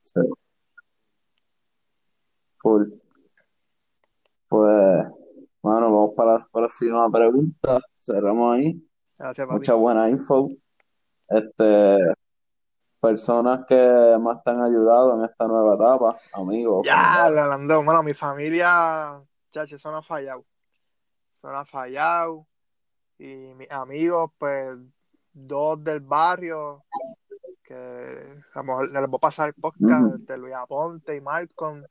Sí, 0.00 0.20
full. 2.54 2.84
Pues, 4.48 5.08
bueno, 5.64 5.90
vamos 5.90 6.10
para 6.14 6.34
la 6.34 6.48
próxima 6.52 7.10
pregunta. 7.10 7.80
Cerramos 7.96 8.54
ahí. 8.54 8.86
Gracias, 9.18 9.46
papi. 9.46 9.58
Mucha 9.58 9.72
buena 9.72 10.10
info. 10.10 10.50
Este, 11.26 11.96
personas 13.00 13.64
que 13.66 14.16
más 14.20 14.44
te 14.44 14.50
han 14.50 14.62
ayudado 14.62 15.16
en 15.16 15.24
esta 15.24 15.48
nueva 15.48 15.76
etapa, 15.76 16.18
amigos, 16.34 16.86
Ya. 16.86 17.28
Orlando, 17.28 17.82
bueno, 17.82 18.02
mi 18.02 18.12
familia, 18.12 19.22
chacho, 19.50 19.76
eso 19.76 19.90
no 19.90 19.96
ha 19.96 20.02
fallado. 20.02 20.44
Eso 21.32 21.48
no 21.48 21.56
ha 21.56 21.64
fallado. 21.64 22.46
Y 23.16 23.54
mis 23.54 23.70
amigos, 23.70 24.32
pues, 24.36 24.76
dos 25.32 25.82
del 25.82 26.00
barrio, 26.00 26.84
que 27.62 28.44
a 28.52 28.58
lo 28.58 28.64
mejor 28.64 28.90
les 28.90 29.06
voy 29.06 29.16
a 29.16 29.18
pasar 29.18 29.48
el 29.48 29.54
podcast, 29.54 30.14
este, 30.20 30.36
Luis 30.36 30.52
Aponte 30.52 31.16
y 31.16 31.22
Malcolm, 31.22 31.82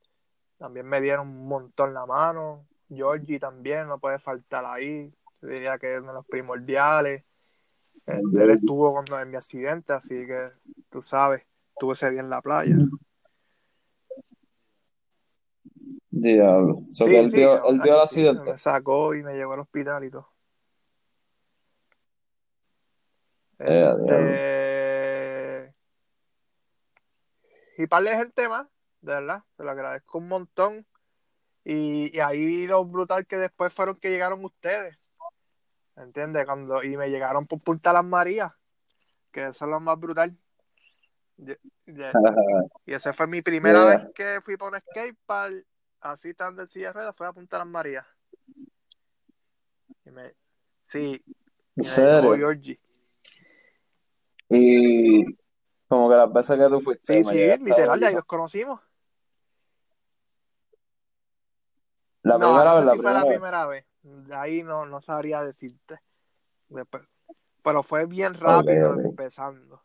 también 0.60 0.86
me 0.86 1.02
dieron 1.02 1.28
un 1.28 1.48
montón 1.48 1.92
la 1.92 2.06
mano. 2.06 2.68
Georgie 2.96 3.40
también, 3.40 3.88
no 3.88 4.00
puede 4.00 4.20
faltar 4.20 4.66
ahí. 4.66 5.14
Yo 5.42 5.48
diría 5.48 5.78
que 5.78 5.94
es 5.96 6.00
uno 6.00 6.10
de 6.10 6.14
los 6.16 6.26
primordiales. 6.26 7.24
Este, 8.06 8.44
él 8.44 8.50
estuvo 8.52 8.92
cuando 8.92 9.20
en 9.20 9.30
mi 9.30 9.38
accidente, 9.38 9.94
así 9.94 10.26
que 10.26 10.52
tú 10.90 11.02
sabes, 11.02 11.44
estuve 11.70 11.94
ese 11.94 12.12
día 12.12 12.22
en 12.22 12.30
la 12.30 12.42
playa. 12.42 12.76
Diablo. 16.10 16.84
Que 16.88 16.94
Sí, 16.94 17.16
él 17.16 17.30
sí, 17.30 17.38
vio, 17.38 17.66
él 17.66 17.80
vio 17.82 17.96
el 17.96 18.02
accidente. 18.02 18.52
me 18.52 18.58
sacó 18.58 19.16
y 19.16 19.24
me 19.24 19.34
llevó 19.34 19.54
al 19.54 19.62
hospital 19.62 20.04
y 20.04 20.12
todo. 20.12 20.30
Eh. 23.60 23.96
Este. 24.00 25.76
Y 27.78 27.88
par 27.88 28.04
de 28.04 28.16
gente 28.16 28.48
más, 28.48 28.68
de 29.02 29.14
verdad, 29.14 29.44
te 29.58 29.64
lo 29.64 29.72
agradezco 29.72 30.20
un 30.20 30.28
montón. 30.28 30.86
Y, 31.66 32.16
y 32.16 32.20
ahí 32.20 32.68
lo 32.68 32.84
brutal 32.86 33.26
que 33.26 33.38
después 33.38 33.74
fueron 33.74 33.96
que 33.98 34.10
llegaron 34.10 34.44
ustedes, 34.44 34.98
¿entiendes? 35.96 36.46
Cuando, 36.46 36.84
y 36.84 36.98
me 36.98 37.10
llegaron 37.10 37.48
por 37.48 37.62
Punta 37.62 37.94
Las 37.94 38.04
Marías, 38.04 38.52
que 39.32 39.48
eso 39.48 39.66
es 39.66 39.72
lo 39.72 39.80
más 39.80 40.00
brutal. 40.00 40.38
Y, 42.86 42.94
esa 42.94 43.14
fue 43.14 43.28
mi 43.28 43.42
primera 43.42 43.80
Yeah. 43.80 43.98
vez 43.98 44.14
que 44.14 44.42
fui 44.42 44.58
para 44.58 44.72
un 44.76 44.82
skatepark, 44.82 45.66
así 46.02 46.30
estando 46.30 46.62
en 46.62 46.68
silla 46.68 46.88
de 46.88 46.94
ruedas, 46.94 47.16
fue 47.16 47.28
a 47.28 47.34
Punta 47.34 47.58
Las 47.58 47.68
Marías. 47.68 48.06
Y 50.06 50.12
me, 50.12 50.34
sí, 50.86 51.24
¿En 51.76 51.84
y 51.84 51.88
me 51.88 52.06
llevó 52.06 52.36
serio? 52.36 52.36
Georgie. 52.36 52.80
Y 54.50 55.38
como 55.88 56.10
que 56.10 56.16
las 56.16 56.32
veces 56.32 56.58
que 56.58 56.68
tú 56.68 56.82
fuiste, 56.82 57.24
Sí, 57.24 57.24
sí, 57.24 57.64
literal, 57.64 58.00
de 58.00 58.08
ahí 58.08 58.16
los 58.16 58.26
conocimos. 58.26 58.82
La 62.24 62.38
No, 62.38 62.48
primera 62.48 62.70
no 62.72 62.76
vez, 62.78 62.86
la 62.86 63.26
primera 63.26 63.66
vez. 63.68 63.86
ahí 64.34 64.64
no, 64.64 64.86
no 64.86 65.02
sabría 65.02 65.42
decirte. 65.44 66.00
Después- 66.70 67.04
Pero 67.64 67.84
fue 67.84 68.06
bien 68.06 68.34
rápido 68.34 69.00
empezando. 69.00 69.82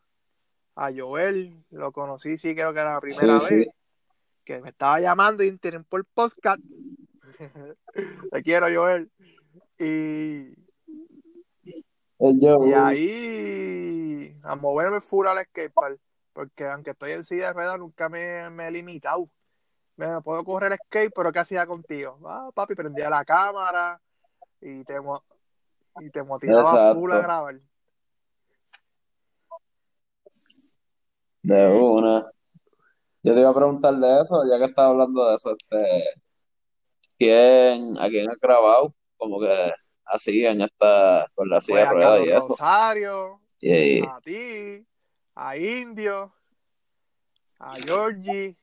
A 0.77 0.91
Joel 0.97 1.65
lo 1.71 1.91
conocí, 1.93 2.39
sí, 2.39 2.55
creo 2.55 2.73
que 2.73 2.81
era 2.81 2.95
la 2.95 3.01
primera 3.01 3.41
Sí, 3.41 3.47
sí. 3.49 3.55
vez. 3.57 3.69
Que 4.45 4.61
me 4.61 4.71
estaba 4.71 5.01
llamando 5.01 5.43
y 5.43 5.49
interés 5.49 5.85
por 5.89 6.05
podcast. 6.07 6.61
Te 8.33 8.43
quiero, 8.43 8.67
Joel. 8.73 9.11
Y, 9.79 10.55
El 12.21 12.41
y 12.41 12.73
ahí 12.75 14.37
a 14.43 14.57
moverme 14.57 15.01
full 15.01 15.27
al 15.27 15.45
skatepark. 15.45 15.99
Porque 16.33 16.67
aunque 16.67 16.91
estoy 16.93 17.13
en 17.13 17.25
silla 17.25 17.49
de 17.49 17.53
ruedas, 17.55 17.79
nunca 17.79 18.09
me, 18.09 18.49
me 18.51 18.69
he 18.69 18.71
limitado. 18.71 19.29
Me 19.99 20.21
puedo 20.23 20.45
correr 20.45 20.77
skate, 20.87 21.13
pero 21.13 21.33
¿qué 21.33 21.41
hacía 21.41 21.67
contigo? 21.67 22.21
Ah, 22.25 22.51
papi, 22.55 22.77
prendía 22.77 23.11
la 23.11 23.25
cámara 23.25 24.01
y 24.61 24.85
te, 24.85 25.01
mo- 25.01 25.25
y 25.99 26.09
te 26.09 26.23
motivaba 26.23 26.95
full 26.95 27.13
a 27.13 27.19
grabar. 27.19 27.61
de 31.43 31.67
una. 31.67 32.31
Yo 33.25 33.35
te 33.35 33.41
iba 33.41 33.51
a 33.51 33.55
preguntar 33.55 33.95
de 33.97 34.23
eso, 34.23 34.41
ya 34.49 34.59
que 34.59 34.67
estás 34.67 34.85
hablando 34.85 35.29
de 35.29 35.35
eso, 35.35 35.51
este, 35.59 36.05
¿quién, 37.19 37.99
a 37.99 38.09
quién 38.09 38.31
has 38.31 38.39
grabado? 38.39 38.95
Como 39.17 39.41
que 39.41 39.73
así 40.05 40.47
en 40.47 40.61
esta, 40.63 41.27
con 41.35 41.49
la 41.49 41.61
silla 41.61 41.91
pues 41.91 42.07
de 42.21 42.25
y 42.25 42.29
eso. 42.29 42.49
Rosario, 42.51 43.41
a 44.07 44.21
ti, 44.21 44.87
a 45.35 45.57
Indio, 45.57 46.33
a 47.59 47.75
Georgie, 47.85 48.57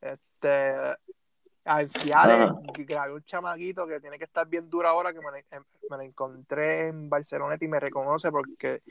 este, 0.00 0.27
a 0.46 1.82
Enciales, 1.82 2.36
ajá. 2.40 2.60
grabé 2.86 3.12
un 3.12 3.24
chamaquito 3.24 3.86
que 3.86 4.00
tiene 4.00 4.18
que 4.18 4.24
estar 4.24 4.46
bien 4.46 4.68
duro 4.70 4.88
ahora, 4.88 5.12
que 5.12 5.20
me, 5.20 5.24
lo- 5.30 5.66
me 5.90 5.96
lo 5.96 6.02
encontré 6.02 6.88
en 6.88 7.08
Barcelona 7.10 7.56
y 7.60 7.68
me 7.68 7.80
reconoce 7.80 8.30
porque 8.30 8.82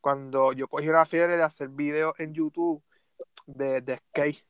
cuando 0.00 0.52
yo 0.52 0.68
cogí 0.68 0.88
una 0.88 1.06
fiebre 1.06 1.36
de 1.36 1.42
hacer 1.42 1.68
videos 1.68 2.14
en 2.18 2.34
YouTube 2.34 2.82
de, 3.46 3.80
de 3.82 3.96
skate, 3.98 4.44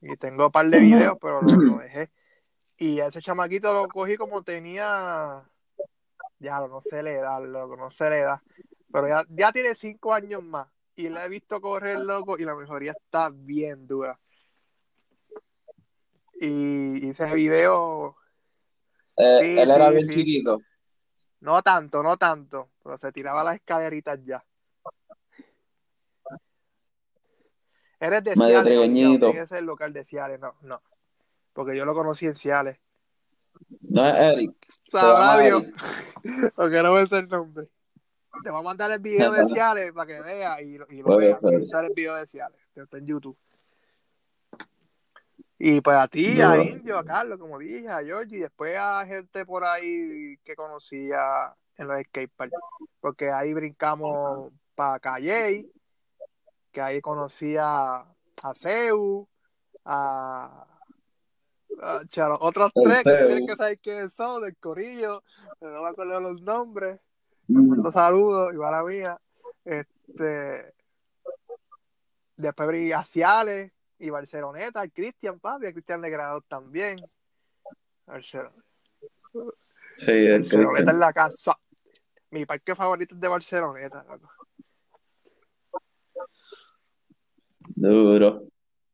y 0.00 0.16
tengo 0.16 0.46
un 0.46 0.52
par 0.52 0.68
de 0.68 0.80
videos, 0.80 1.18
pero 1.20 1.42
lo, 1.42 1.60
lo 1.62 1.78
dejé. 1.78 2.10
Y 2.76 3.00
a 3.00 3.06
ese 3.06 3.22
chamaquito 3.22 3.72
lo 3.74 3.88
cogí 3.88 4.16
como 4.16 4.42
tenía, 4.42 5.48
ya 6.38 6.60
no 6.68 6.80
sé 6.80 7.02
la 7.02 7.12
edad, 7.12 7.44
loco, 7.44 7.76
no 7.76 7.90
sé 7.90 8.10
la 8.10 8.18
edad, 8.18 8.40
pero 8.92 9.08
ya, 9.08 9.24
ya 9.28 9.52
tiene 9.52 9.74
cinco 9.74 10.12
años 10.14 10.42
más. 10.42 10.68
Y 10.94 11.08
la 11.08 11.24
he 11.24 11.28
visto 11.28 11.60
correr, 11.60 11.98
loco, 12.00 12.38
y 12.38 12.44
la 12.44 12.54
mejoría 12.54 12.92
está 12.92 13.30
bien 13.32 13.86
dura. 13.86 14.18
Y 16.44 17.08
ese 17.10 17.32
video, 17.32 18.16
Eh, 19.16 19.38
sí, 19.40 19.58
él 19.60 19.70
era 19.70 19.90
sí, 19.90 19.94
bien 19.94 20.08
chiquito. 20.08 20.58
No 21.38 21.62
tanto, 21.62 22.02
no 22.02 22.16
tanto, 22.16 22.70
pero 22.82 22.98
se 22.98 23.12
tiraba 23.12 23.44
las 23.44 23.54
escaleritas 23.54 24.18
ya. 24.24 24.44
Eres 28.00 28.24
de 28.24 28.34
Medio 28.34 28.64
Ciales, 28.64 28.90
no, 28.90 29.32
que 29.32 29.46
ser 29.46 29.62
local 29.62 29.92
de 29.92 30.04
Ciales, 30.04 30.40
no, 30.40 30.56
no. 30.62 30.82
Porque 31.52 31.76
yo 31.76 31.84
lo 31.84 31.94
conocí 31.94 32.26
en 32.26 32.34
Ciales. 32.34 32.76
No 33.82 34.04
es 34.04 34.14
Eric, 34.16 34.56
Eric. 35.38 35.76
porque 36.56 36.82
no 36.82 36.94
me 36.94 37.06
sé 37.06 37.18
el 37.18 37.28
nombre. 37.28 37.68
Te 38.42 38.50
voy 38.50 38.58
a 38.58 38.62
mandar 38.64 38.90
el 38.90 38.98
video 38.98 39.30
de 39.30 39.44
Ciales 39.46 39.92
para 39.92 40.06
que 40.08 40.20
vea 40.20 40.60
y, 40.60 40.76
lo- 40.76 40.86
y 40.90 40.96
lo 40.96 41.04
Puede 41.04 41.26
vea. 41.28 41.34
ser. 41.36 41.54
El 41.54 41.94
video 41.94 42.16
de 42.16 42.26
Ciales, 42.26 42.58
que 42.74 42.80
está 42.80 42.98
en 42.98 43.06
YouTube. 43.06 43.38
Y 45.64 45.80
pues 45.80 45.96
a 45.96 46.08
ti, 46.08 46.40
a. 46.40 46.60
Indio, 46.60 46.98
a 46.98 47.04
Carlos, 47.04 47.38
como 47.38 47.56
dije, 47.56 47.88
a 47.88 48.02
Georgie, 48.02 48.38
y 48.38 48.40
después 48.40 48.76
a 48.76 49.06
gente 49.06 49.46
por 49.46 49.64
ahí 49.64 50.36
que 50.42 50.56
conocía 50.56 51.54
en 51.76 51.86
los 51.86 52.02
skateparks. 52.02 52.58
Porque 52.98 53.30
ahí 53.30 53.54
brincamos 53.54 54.52
para 54.74 54.98
Calle, 54.98 55.70
que 56.72 56.80
ahí 56.80 57.00
conocía 57.00 57.98
a 58.00 58.54
Seu, 58.56 59.28
a, 59.84 60.66
a 61.80 62.00
cha, 62.08 62.28
los 62.28 62.38
otros 62.40 62.72
El 62.74 62.82
tres 62.82 63.04
que 63.04 63.24
tienen 63.24 63.46
que 63.46 63.54
saber 63.54 63.78
quiénes 63.78 64.12
son, 64.14 64.42
del 64.42 64.56
Corillo, 64.56 65.22
no 65.60 65.82
me 65.84 65.90
acuerdo 65.90 66.18
los 66.18 66.42
nombres. 66.42 66.98
Mm, 67.46 67.68
mando 67.68 67.92
saludos, 67.92 68.52
igual 68.52 68.74
a 68.74 68.82
mía. 68.82 69.20
Este, 69.64 70.74
después 72.36 72.94
a 72.96 73.04
Ciales 73.04 73.70
y 74.02 74.10
Barceloneta, 74.10 74.80
al 74.80 74.90
Cristian, 74.92 75.38
papi, 75.38 75.66
a 75.66 75.72
Cristian 75.72 76.00
Legrado 76.00 76.40
también. 76.42 76.96
Barcelona- 78.04 78.52
Sí, 79.92 80.10
el 80.10 80.40
Barceloneta 80.40 80.72
Cristian. 80.72 80.88
en 80.88 80.98
la 81.00 81.12
casa. 81.12 81.58
Mi 82.30 82.44
parque 82.44 82.74
favorito 82.74 83.14
es 83.14 83.20
de 83.20 83.28
Barceloneta, 83.28 84.02
loco. 84.04 84.28
Duro. 87.76 88.42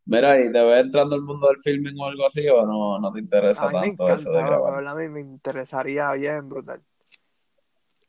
Mira, 0.04 0.38
¿y 0.40 0.52
te 0.52 0.62
ves 0.64 0.84
entrando 0.84 1.14
al 1.16 1.22
mundo 1.22 1.48
del 1.48 1.58
filming 1.60 1.98
o 1.98 2.06
algo 2.06 2.26
así 2.26 2.46
o 2.48 2.66
no, 2.66 2.98
no 2.98 3.12
te 3.12 3.20
interesa 3.20 3.64
A 3.68 3.70
mí 3.70 3.74
me 3.80 3.86
tanto 3.88 4.08
eso 4.10 4.32
de 4.32 4.42
grabar? 4.42 4.76
¿verdad? 4.76 4.94
Me, 4.96 5.08
me 5.08 5.20
interesaría 5.20 6.12
bien, 6.12 6.48
brutal. 6.48 6.82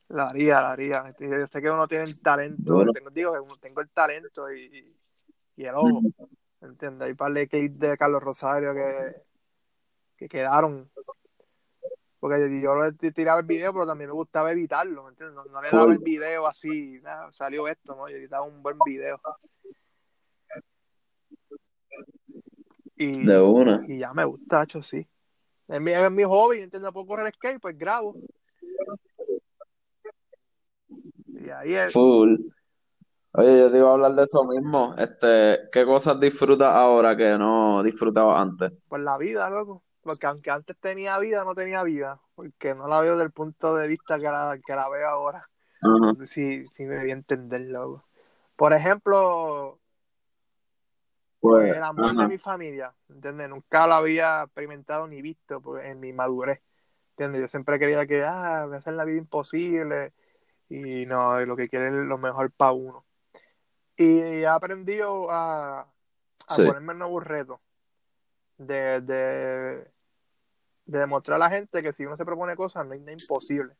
Lo 0.09 0.21
haría, 0.23 0.59
lo 0.61 0.67
haría. 0.67 1.03
Yo 1.19 1.47
sé 1.47 1.61
que 1.61 1.69
uno 1.69 1.87
tiene 1.87 2.05
el 2.05 2.21
talento, 2.21 2.91
tengo, 2.91 3.09
digo 3.09 3.33
que 3.33 3.39
uno- 3.39 3.57
tengo 3.57 3.79
el 3.81 3.89
talento 3.89 4.51
y, 4.51 4.93
y 5.55 5.65
el 5.65 5.75
ojo, 5.75 6.01
¿entiendes? 6.61 7.05
Hay 7.05 7.11
un 7.11 7.17
par 7.17 7.31
de 7.31 7.47
clips 7.47 7.79
de 7.79 7.97
Carlos 7.97 8.21
Rosario 8.23 8.73
que, 8.73 9.21
que 10.17 10.27
quedaron. 10.27 10.89
Porque 12.19 12.61
yo 12.61 12.75
lo 12.75 12.91
tiraba 12.93 13.39
el 13.39 13.45
video, 13.45 13.71
pero 13.71 13.87
también 13.87 14.09
me 14.09 14.13
gustaba 14.13 14.51
editarlo, 14.51 15.03
¿me 15.03 15.09
entiendes? 15.11 15.35
No, 15.35 15.45
no 15.45 15.61
le 15.61 15.69
daba 15.71 15.93
el 15.93 15.99
video 15.99 16.45
así, 16.47 17.01
"Ah, 17.05 17.29
salió 17.31 17.65
esto, 17.67 17.95
¿no? 17.95 18.09
Yo 18.09 18.17
editaba 18.17 18.43
un 18.45 18.61
buen 18.61 18.77
video. 18.85 19.21
Y, 22.97 23.25
De 23.25 23.39
una. 23.39 23.81
y 23.87 23.99
ya 23.99 24.13
me 24.13 24.25
gusta, 24.25 24.63
hecho, 24.63 24.83
sí. 24.83 25.07
Es 25.69 25.79
mi, 25.79 25.91
es 25.91 26.11
mi 26.11 26.23
hobby, 26.23 26.57
¿entiendes? 26.57 26.81
No 26.81 26.91
puedo 26.91 27.07
correr 27.07 27.33
skate, 27.33 27.61
pues 27.61 27.77
grabo. 27.77 28.15
Y 31.27 31.49
ahí 31.51 31.73
es, 31.75 31.93
Full. 31.93 32.35
Oye, 33.33 33.59
yo 33.59 33.71
te 33.71 33.77
iba 33.77 33.89
a 33.89 33.93
hablar 33.93 34.15
de 34.15 34.23
eso 34.23 34.43
mismo. 34.43 34.95
Este, 34.97 35.69
¿qué 35.71 35.85
cosas 35.85 36.19
disfrutas 36.19 36.73
ahora 36.73 37.15
que 37.15 37.37
no 37.37 37.83
disfrutabas 37.83 38.41
antes? 38.41 38.71
pues 38.87 39.01
la 39.01 39.17
vida, 39.17 39.49
loco. 39.49 39.83
Porque 40.01 40.25
aunque 40.25 40.49
antes 40.49 40.75
tenía 40.79 41.19
vida, 41.19 41.43
no 41.43 41.53
tenía 41.53 41.83
vida. 41.83 42.19
Porque 42.35 42.73
no 42.73 42.87
la 42.87 43.01
veo 43.01 43.17
del 43.17 43.31
punto 43.31 43.75
de 43.75 43.87
vista 43.87 44.17
que 44.17 44.23
la, 44.23 44.57
que 44.65 44.75
la 44.75 44.89
veo 44.89 45.07
ahora. 45.07 45.49
Ajá. 45.81 45.93
No 46.07 46.15
sé 46.15 46.27
si, 46.27 46.63
si 46.65 46.85
me 46.85 46.97
voy 46.97 47.09
a 47.09 47.13
entender, 47.13 47.61
loco. 47.61 48.03
Por 48.55 48.73
ejemplo, 48.73 49.79
pues 51.39 51.77
el 51.77 51.83
amor 51.83 52.15
de 52.15 52.27
mi 52.27 52.37
familia, 52.37 52.93
¿entiendes? 53.07 53.47
Nunca 53.47 53.87
lo 53.87 53.93
había 53.93 54.43
experimentado 54.43 55.07
ni 55.07 55.21
visto 55.21 55.61
en 55.81 55.99
mi 55.99 56.11
madurez, 56.11 56.61
¿entiendes? 57.11 57.41
Yo 57.41 57.47
siempre 57.47 57.79
quería 57.79 58.05
que, 58.05 58.25
ah, 58.25 58.67
me 58.69 58.77
hacen 58.77 58.97
la 58.97 59.05
vida 59.05 59.17
imposible 59.17 60.13
y 60.67 61.05
no, 61.05 61.39
lo 61.45 61.55
que 61.55 61.69
quieren 61.69 62.01
es 62.01 62.07
lo 62.07 62.17
mejor 62.17 62.51
para 62.51 62.73
uno. 62.73 63.05
Y 63.99 64.19
he 64.21 64.47
aprendido 64.47 65.29
a, 65.29 65.81
a 65.81 66.55
Sí. 66.55 66.63
ponerme 66.63 66.93
nuevos 66.93 67.21
retos, 67.23 67.59
de, 68.57 69.01
de, 69.01 69.91
de 70.85 70.99
demostrar 70.99 71.35
a 71.35 71.39
la 71.39 71.49
gente 71.49 71.83
que 71.83 71.91
si 71.91 72.05
uno 72.05 72.15
se 72.15 72.23
propone 72.23 72.55
cosas 72.55 72.85
no 72.87 72.95
nada 72.95 73.11
imposible. 73.11 73.75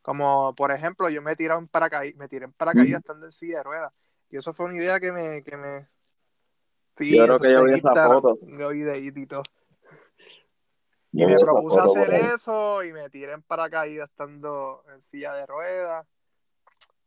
Como, 0.00 0.54
por 0.54 0.70
ejemplo, 0.70 1.08
yo 1.08 1.22
me 1.22 1.34
tiré 1.34 1.54
en 1.54 1.66
paracaídas, 1.66 2.16
me 2.16 2.28
tiré 2.28 2.44
en 2.44 2.52
paracaídas 2.52 3.00
estando 3.00 3.26
en 3.26 3.32
silla 3.32 3.58
de 3.58 3.62
ruedas. 3.64 3.92
Y 4.30 4.36
eso 4.36 4.54
fue 4.54 4.66
una 4.66 4.76
idea 4.76 5.00
que 5.00 5.10
me, 5.10 5.42
que 5.42 5.56
me, 5.56 5.88
Sí, 6.96 7.16
Yo 7.16 7.24
creo 7.24 7.40
que 7.40 7.52
yo 7.52 7.64
vi 7.64 7.70
en 7.72 7.76
esa 7.76 7.94
foto. 7.96 8.38
y 8.40 9.26
todo. 9.26 9.42
Y 11.12 11.26
me 11.26 11.36
propuse 11.38 11.80
hacer 11.80 12.12
eso 12.12 12.84
y 12.84 12.92
me 12.92 13.10
tiré 13.10 13.32
en 13.32 13.42
paracaídas 13.42 14.08
estando 14.08 14.84
en 14.94 15.02
silla 15.02 15.34
de 15.34 15.46
ruedas. 15.46 16.06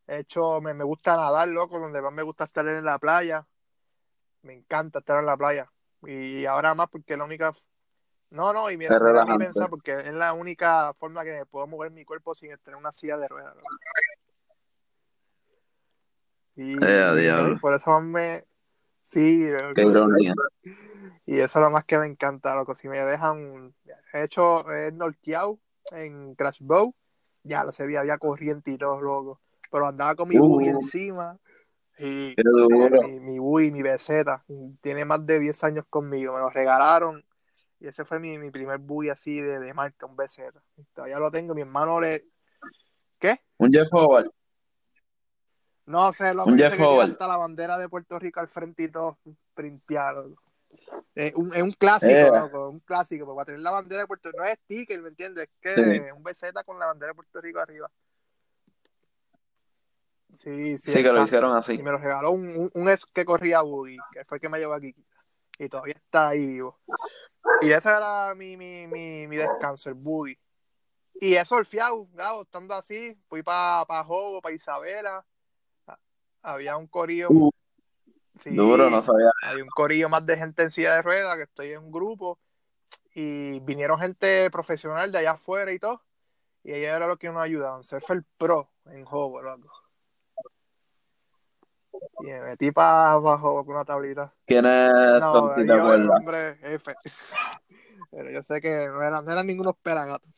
De 0.08 0.20
hecho, 0.20 0.62
me, 0.62 0.72
me 0.72 0.84
gusta 0.84 1.16
nadar, 1.16 1.46
loco, 1.48 1.78
donde 1.78 2.00
más 2.00 2.12
me 2.12 2.22
gusta 2.22 2.44
estar 2.44 2.66
en 2.66 2.82
la 2.82 2.98
playa. 2.98 3.46
Me 4.40 4.54
encanta 4.54 5.00
estar 5.00 5.18
en 5.18 5.26
la 5.26 5.36
playa. 5.36 5.70
Y 6.02 6.46
ahora 6.46 6.74
más 6.74 6.88
porque 6.88 7.12
es 7.12 7.18
la 7.18 7.26
única... 7.26 7.52
No, 8.30 8.54
no, 8.54 8.70
y 8.70 8.78
mira, 8.78 8.98
mira 8.98 9.10
a 9.10 9.12
mí 9.12 9.12
relajante. 9.12 9.44
pensar 9.44 9.68
porque 9.68 9.92
es 9.92 10.12
la 10.14 10.32
única 10.32 10.94
forma 10.94 11.24
que 11.24 11.44
puedo 11.44 11.66
mover 11.66 11.90
mi 11.90 12.06
cuerpo 12.06 12.34
sin 12.34 12.52
en 12.52 12.74
una 12.74 12.90
silla 12.90 13.18
de 13.18 13.28
ruedas. 13.28 13.54
loco. 13.54 13.68
Y, 16.56 16.72
Eh, 16.82 17.54
y 17.54 17.58
por 17.58 17.74
eso 17.74 17.90
más 17.90 18.02
me... 18.02 18.44
Sí. 19.02 19.46
Qué. 19.74 20.34
Y 21.26 21.40
eso 21.40 21.58
es 21.58 21.62
lo 21.62 21.70
más 21.70 21.84
que 21.84 21.98
me 21.98 22.06
encanta, 22.06 22.54
loco. 22.54 22.74
Si 22.74 22.88
me 22.88 22.98
dejan, 23.00 23.74
he 24.14 24.22
hecho, 24.22 24.70
he 24.72 24.90
norqueado 24.90 25.58
en 25.90 26.34
Crash 26.34 26.60
Bow, 26.60 26.94
ya 27.42 27.62
lo 27.64 27.72
sé, 27.72 27.82
había 27.98 28.16
corriente 28.16 28.70
y 28.70 28.78
todo, 28.78 29.02
loco. 29.02 29.40
Pero 29.70 29.86
andaba 29.86 30.14
con 30.14 30.28
mi 30.28 30.38
buggy 30.38 30.68
Uh. 30.68 30.80
encima, 30.80 31.38
Y 31.98 32.34
duro. 32.42 33.02
mi, 33.02 33.20
mi 33.20 33.38
Wii, 33.40 33.70
mi 33.72 33.82
BZ, 33.82 34.42
tiene 34.80 35.04
más 35.04 35.24
de 35.26 35.38
10 35.40 35.64
años 35.64 35.84
conmigo. 35.90 36.32
Me 36.32 36.38
lo 36.38 36.48
regalaron 36.50 37.24
y 37.80 37.86
ese 37.88 38.04
fue 38.04 38.18
mi, 38.20 38.38
mi 38.38 38.50
primer 38.50 38.80
Wii 38.82 39.10
así 39.10 39.40
de, 39.40 39.58
de 39.60 39.74
marca, 39.74 40.06
un 40.06 40.16
BZ. 40.16 40.38
Todavía 40.94 41.18
lo 41.18 41.30
tengo. 41.30 41.54
Mi 41.54 41.62
hermano 41.62 42.00
le. 42.00 42.24
¿Qué? 43.18 43.40
Un 43.58 43.72
Jeff 43.72 43.88
Howard. 43.92 44.30
No 45.86 46.12
sé, 46.12 46.34
lo 46.34 46.44
Un 46.44 46.56
que 46.56 46.64
hasta 46.66 47.26
la 47.26 47.36
bandera 47.38 47.78
de 47.78 47.88
Puerto 47.88 48.18
Rico 48.18 48.40
al 48.40 48.48
frente 48.48 48.82
y 48.84 48.88
todo 48.90 49.18
printeado. 49.54 50.34
Es 51.14 51.34
un, 51.34 51.52
es 51.54 51.62
un 51.62 51.72
clásico, 51.72 52.12
Eh. 52.12 52.30
loco, 52.30 52.68
un 52.68 52.80
clásico, 52.80 53.24
porque 53.24 53.36
para 53.36 53.46
tener 53.46 53.60
la 53.60 53.70
bandera 53.70 54.02
de 54.02 54.06
Puerto 54.06 54.28
Rico, 54.28 54.42
no 54.42 54.48
es 54.48 54.58
sticker, 54.64 55.00
¿me 55.00 55.08
entiendes? 55.08 55.44
Es 55.44 55.50
que 55.60 55.74
Sí. 55.96 56.00
un 56.14 56.22
BZ 56.22 56.52
con 56.64 56.78
la 56.78 56.86
bandera 56.86 57.08
de 57.08 57.14
Puerto 57.14 57.40
Rico 57.40 57.58
arriba. 57.58 57.90
Sí, 60.32 60.78
sí, 60.78 60.92
Sí, 60.92 61.02
que 61.02 61.10
lo 61.12 61.22
hicieron 61.22 61.54
Y 61.54 61.58
así. 61.58 61.78
me 61.82 61.90
lo 61.90 61.98
regaló 61.98 62.32
un, 62.32 62.48
un, 62.56 62.70
un 62.74 62.88
ex 62.88 63.06
que 63.06 63.24
corría 63.24 63.62
Boogie, 63.62 63.98
que 64.12 64.24
fue 64.24 64.36
el 64.36 64.40
que 64.42 64.48
me 64.48 64.58
llevó 64.58 64.74
aquí. 64.74 64.94
Y 65.58 65.68
todavía 65.68 65.94
está 65.96 66.28
ahí 66.28 66.46
vivo. 66.46 66.78
Y 67.62 67.70
ese 67.72 67.88
era 67.88 68.34
mi, 68.34 68.56
mi, 68.56 68.86
mi, 68.86 69.26
mi 69.26 69.36
descanso, 69.36 69.88
el 69.88 69.94
Boogie. 69.96 70.38
Y 71.14 71.34
eso, 71.34 71.58
el 71.58 71.66
fiao, 71.66 72.06
Gabo, 72.12 72.42
estando 72.42 72.74
así, 72.74 73.12
fui 73.28 73.42
para 73.42 73.84
pa 73.86 74.04
Jobo, 74.04 74.40
para 74.40 74.54
Isabela. 74.54 75.24
Ah, 75.86 75.98
Había 76.42 76.76
un 76.76 76.86
corillo. 76.86 77.28
Uh, 77.30 77.50
sí, 78.40 78.54
Duro, 78.54 78.88
no 78.90 79.02
sabía. 79.02 79.30
hay 79.42 79.60
un 79.60 79.68
corillo 79.68 80.08
más 80.08 80.24
de 80.26 80.36
gente 80.36 80.62
en 80.62 80.70
silla 80.70 80.94
de 80.94 81.02
ruedas, 81.02 81.36
que 81.36 81.42
estoy 81.44 81.72
en 81.72 81.78
un 81.84 81.90
grupo. 81.90 82.38
Y 83.14 83.58
vinieron 83.60 83.98
gente 83.98 84.48
profesional 84.50 85.10
de 85.10 85.18
allá 85.18 85.32
afuera 85.32 85.72
y 85.72 85.78
todo. 85.80 86.02
Y 86.62 86.70
ellos 86.72 86.90
era 86.94 87.06
lo 87.08 87.16
que 87.16 87.30
nos 87.32 87.42
ayudaban. 87.42 87.82
Se 87.82 88.00
fue 88.00 88.16
el 88.16 88.24
pro 88.36 88.70
en 88.84 89.04
Jobo, 89.04 89.42
loco. 89.42 89.72
Y 92.20 92.26
me 92.26 92.40
metí 92.40 92.72
para 92.72 93.12
abajo 93.12 93.64
con 93.64 93.74
una 93.74 93.84
tablita. 93.84 94.34
¿Quiénes 94.46 95.20
No, 95.20 95.32
son, 95.32 95.54
si 95.54 95.66
yo 95.66 95.94
el 95.94 96.10
hombre 96.10 96.56
jefe. 96.56 96.94
Pero 98.10 98.30
yo 98.30 98.42
sé 98.42 98.60
que 98.60 98.88
no 98.88 99.02
eran, 99.02 99.24
no 99.24 99.32
eran 99.32 99.46
ningunos 99.46 99.76
pelagatos. 99.82 100.28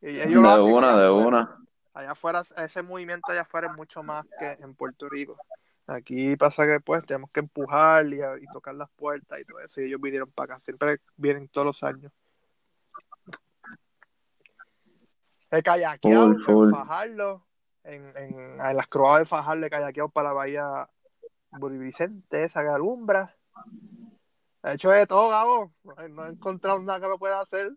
Y 0.00 0.20
ellos 0.20 0.30
De 0.30 0.62
una, 0.62 0.96
de 0.98 1.10
una. 1.10 1.58
Allá 1.94 2.12
afuera, 2.12 2.42
ese 2.58 2.82
movimiento 2.82 3.32
allá 3.32 3.40
afuera 3.40 3.68
es 3.68 3.76
mucho 3.76 4.02
más 4.02 4.28
que 4.38 4.62
en 4.62 4.74
Puerto 4.74 5.08
Rico. 5.08 5.36
Aquí 5.86 6.36
pasa 6.36 6.66
que 6.66 6.80
pues 6.80 7.06
tenemos 7.06 7.30
que 7.30 7.40
empujar 7.40 8.06
y, 8.06 8.18
y 8.18 8.46
tocar 8.52 8.74
las 8.74 8.90
puertas 8.90 9.40
y 9.40 9.44
todo 9.44 9.60
eso. 9.60 9.80
Y 9.80 9.84
ellos 9.84 10.00
vinieron 10.00 10.30
para 10.30 10.54
acá. 10.54 10.64
Siempre 10.64 10.98
vienen 11.16 11.48
todos 11.48 11.66
los 11.66 11.82
años. 11.82 12.12
He 15.50 15.62
kayakeado 15.62 16.34
Full, 16.34 16.70
full. 16.70 16.74
En 17.86 18.16
en, 18.16 18.60
en, 18.60 18.76
las 18.76 18.86
croadas 18.88 19.20
de 19.20 19.26
Fajardo 19.26 19.66
he 19.66 19.70
kayakeado 19.70 20.08
para 20.08 20.28
la 20.28 20.34
bahía 20.34 20.88
Vicente, 21.78 22.44
esa 22.44 22.62
que 22.62 22.68
alumbra. 22.68 23.34
He 24.62 24.72
hecho 24.72 24.90
de 24.90 25.06
todo, 25.06 25.30
Gabo. 25.30 25.72
No 26.10 26.26
he, 26.26 26.30
encontrado 26.30 26.78
nada 26.80 27.00
que 27.00 27.08
me 27.08 27.18
pueda 27.18 27.40
hacer. 27.40 27.72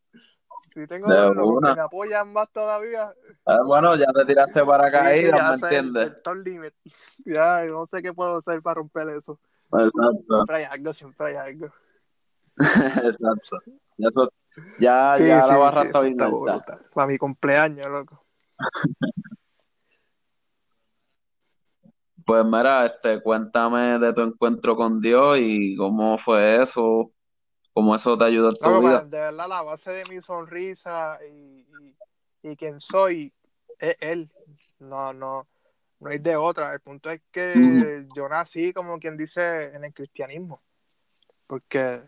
Si 0.61 0.85
tengo 0.87 1.07
De 1.07 1.15
que 1.61 1.75
me 1.75 1.81
apoyan 1.81 2.33
más 2.33 2.49
todavía, 2.51 3.13
Ah, 3.45 3.57
bueno, 3.65 3.95
ya 3.95 4.05
te 4.13 4.25
tiraste 4.25 4.63
para 4.63 4.85
Sí, 4.85 4.91
caídas, 4.91 5.39
ya 5.39 5.49
¿me 5.49 5.55
entiendes? 5.55 6.21
el. 6.25 6.73
Ya, 7.25 7.63
no 7.65 7.87
sé 7.87 8.01
qué 8.01 8.13
puedo 8.13 8.37
hacer 8.37 8.61
para 8.61 8.75
romper 8.75 9.09
eso. 9.09 9.39
Exacto, 9.73 10.35
Siempre 10.35 10.55
hay 10.57 10.63
algo, 10.65 10.93
siempre 10.93 11.27
hay 11.27 11.35
algo. 11.35 11.67
exacto. 13.03 13.57
Ya, 13.97 14.07
eso- 14.07 14.29
ya, 14.79 15.15
Sí, 15.17 15.27
ya 15.27 15.41
sí, 15.41 15.47
la 15.47 15.57
barra 15.57 15.81
sí, 15.81 15.87
está 15.87 16.01
bien. 16.01 16.17
Para 16.93 17.07
mi 17.07 17.17
cumpleaños, 17.17 17.89
loco. 17.89 18.23
Pues 22.29 22.45
mira, 22.45 22.85
este, 22.85 23.21
cuéntame 23.21 23.97
de 23.99 24.13
tu 24.13 24.21
encuentro 24.21 24.75
con 24.75 25.01
Dios 25.01 25.37
y 25.41 25.75
cómo 25.75 26.17
fue 26.17 26.61
eso, 26.61 27.11
cómo 27.73 27.95
eso 27.95 28.17
te 28.17 28.25
ayudó 28.25 28.49
en 28.51 28.57
tu 28.57 28.77
Loco, 28.77 28.81
vida. 28.81 29.01
pues, 29.01 29.09
de 29.09 29.19
verdad, 29.19 29.47
la 29.47 29.61
base 29.61 29.91
de 29.91 30.05
mi 30.05 30.21
sonrisa 30.21 31.19
y, 31.25 31.65
y, 32.43 32.51
y 32.51 32.55
quien 32.57 32.79
soy 32.81 33.33
es 33.79 33.95
él. 34.01 34.31
No, 34.79 35.13
no, 35.13 35.47
no 35.99 36.09
hay 36.09 36.19
de 36.19 36.35
otra. 36.35 36.73
El 36.73 36.81
punto 36.81 37.09
es 37.09 37.21
que 37.31 38.07
yo 38.11 38.27
nací, 38.29 38.73
como 38.73 38.99
quien 38.99 39.15
dice, 39.17 39.73
en 39.75 39.85
el 39.85 39.93
cristianismo. 39.93 40.61
Porque 41.47 42.03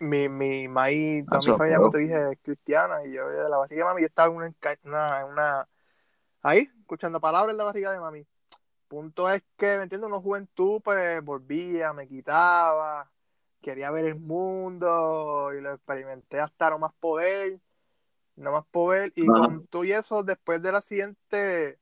mi, 0.00 0.28
mi 0.28 0.68
maíz, 0.68 1.28
toda 1.30 1.42
mi 1.42 1.54
familia, 1.54 1.78
como 1.78 1.90
te 1.90 1.98
dije, 1.98 2.32
es 2.32 2.38
cristiana. 2.42 3.04
Y 3.06 3.12
yo 3.14 3.28
de 3.28 3.48
la 3.48 3.58
barriga 3.58 3.84
de 3.84 3.90
mami, 3.90 4.02
yo 4.02 4.06
estaba 4.08 4.30
en 4.32 4.36
una, 4.38 4.54
una, 4.84 5.26
una- 5.26 5.68
ahí, 6.42 6.70
escuchando 6.78 7.20
palabras 7.20 7.52
en 7.52 7.58
la 7.58 7.64
barriga 7.64 7.92
de 7.92 8.00
mami. 8.00 8.26
Punto 8.88 9.28
es 9.28 9.44
que, 9.56 9.76
¿me 9.76 9.84
entiendes? 9.84 10.08
Una 10.08 10.20
juventud, 10.20 10.80
pues, 10.82 11.22
volvía, 11.24 11.92
me 11.92 12.06
quitaba, 12.06 13.10
quería 13.60 13.90
ver 13.90 14.04
el 14.04 14.14
mundo 14.14 15.52
y 15.52 15.60
lo 15.60 15.72
experimenté 15.74 16.38
hasta 16.38 16.70
no 16.70 16.78
más 16.78 16.92
poder, 17.00 17.58
no 18.36 18.52
más 18.52 18.64
poder. 18.66 19.12
Y 19.16 19.28
Ajá. 19.28 19.46
con 19.48 19.66
todo 19.66 19.84
y 19.84 19.92
eso, 19.92 20.22
después 20.22 20.62
del 20.62 20.76
accidente, 20.76 21.78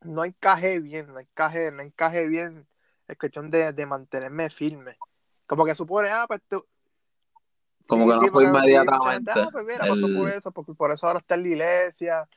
no 0.00 0.24
encajé 0.24 0.80
bien, 0.80 1.12
no 1.12 1.20
encajé, 1.20 1.70
no 1.70 1.82
encajé 1.82 2.26
bien. 2.26 2.66
Es 3.06 3.16
cuestión 3.16 3.50
de, 3.50 3.72
de 3.72 3.86
mantenerme 3.86 4.50
firme. 4.50 4.98
Como 5.46 5.64
que 5.64 5.74
supone, 5.74 6.08
ah, 6.10 6.24
pues 6.26 6.40
tú. 6.48 6.64
Como 7.86 8.06
que 8.06 8.14
no 8.14 8.20
fue 8.20 8.44
sí, 8.44 8.50
gente, 8.50 8.58
inmediatamente 8.58 9.32
ah, 9.34 9.48
pues 9.50 9.64
mira, 9.64 9.78
pasó 9.78 10.06
por 10.14 10.28
eso, 10.28 10.52
porque 10.52 10.74
por 10.74 10.92
eso 10.92 11.06
ahora 11.06 11.18
está 11.18 11.34
en 11.34 11.42
la 11.42 11.48
iglesia. 11.48 12.28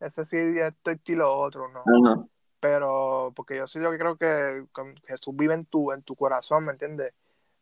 Ese 0.00 0.26
sí, 0.26 0.36
esto, 0.36 0.90
esto 0.90 1.12
y 1.12 1.14
lo 1.14 1.32
otro, 1.32 1.68
¿no? 1.68 1.80
Ajá. 1.80 2.26
Pero 2.60 3.32
porque 3.36 3.56
yo 3.56 3.66
sí 3.66 3.78
lo 3.78 3.90
que 3.92 3.98
creo 3.98 4.16
que 4.16 4.64
Jesús 5.06 5.34
vive 5.36 5.54
en 5.54 5.66
tu, 5.66 5.92
en 5.92 6.02
tu 6.02 6.16
corazón, 6.16 6.64
¿me 6.64 6.72
entiendes? 6.72 7.12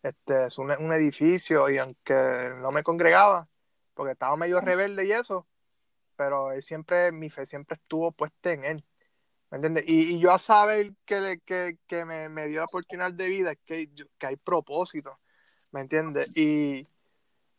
Este 0.02 0.46
es 0.46 0.58
un, 0.58 0.70
un 0.70 0.92
edificio 0.92 1.68
y 1.70 1.78
aunque 1.78 2.14
no 2.60 2.70
me 2.72 2.82
congregaba, 2.82 3.48
porque 3.94 4.12
estaba 4.12 4.36
medio 4.36 4.60
rebelde 4.60 5.06
y 5.06 5.12
eso, 5.12 5.46
pero 6.16 6.52
él 6.52 6.62
siempre, 6.62 7.12
mi 7.12 7.30
fe 7.30 7.46
siempre 7.46 7.74
estuvo 7.76 8.12
puesta 8.12 8.52
en 8.52 8.64
él, 8.64 8.84
¿me 9.50 9.56
entiendes? 9.56 9.84
Y, 9.88 10.14
y 10.16 10.20
yo 10.20 10.32
a 10.32 10.38
saber 10.38 10.94
que, 11.06 11.40
que, 11.44 11.78
que 11.86 12.04
me, 12.04 12.28
me 12.28 12.46
dio 12.48 12.60
la 12.60 12.66
oportunidad 12.66 13.12
de 13.12 13.28
vida, 13.28 13.52
es 13.52 13.58
que, 13.64 13.88
yo- 13.94 14.06
que 14.18 14.26
hay 14.28 14.36
propósito, 14.36 15.18
¿me 15.72 15.80
entiendes? 15.82 16.30
Y, 16.36 16.88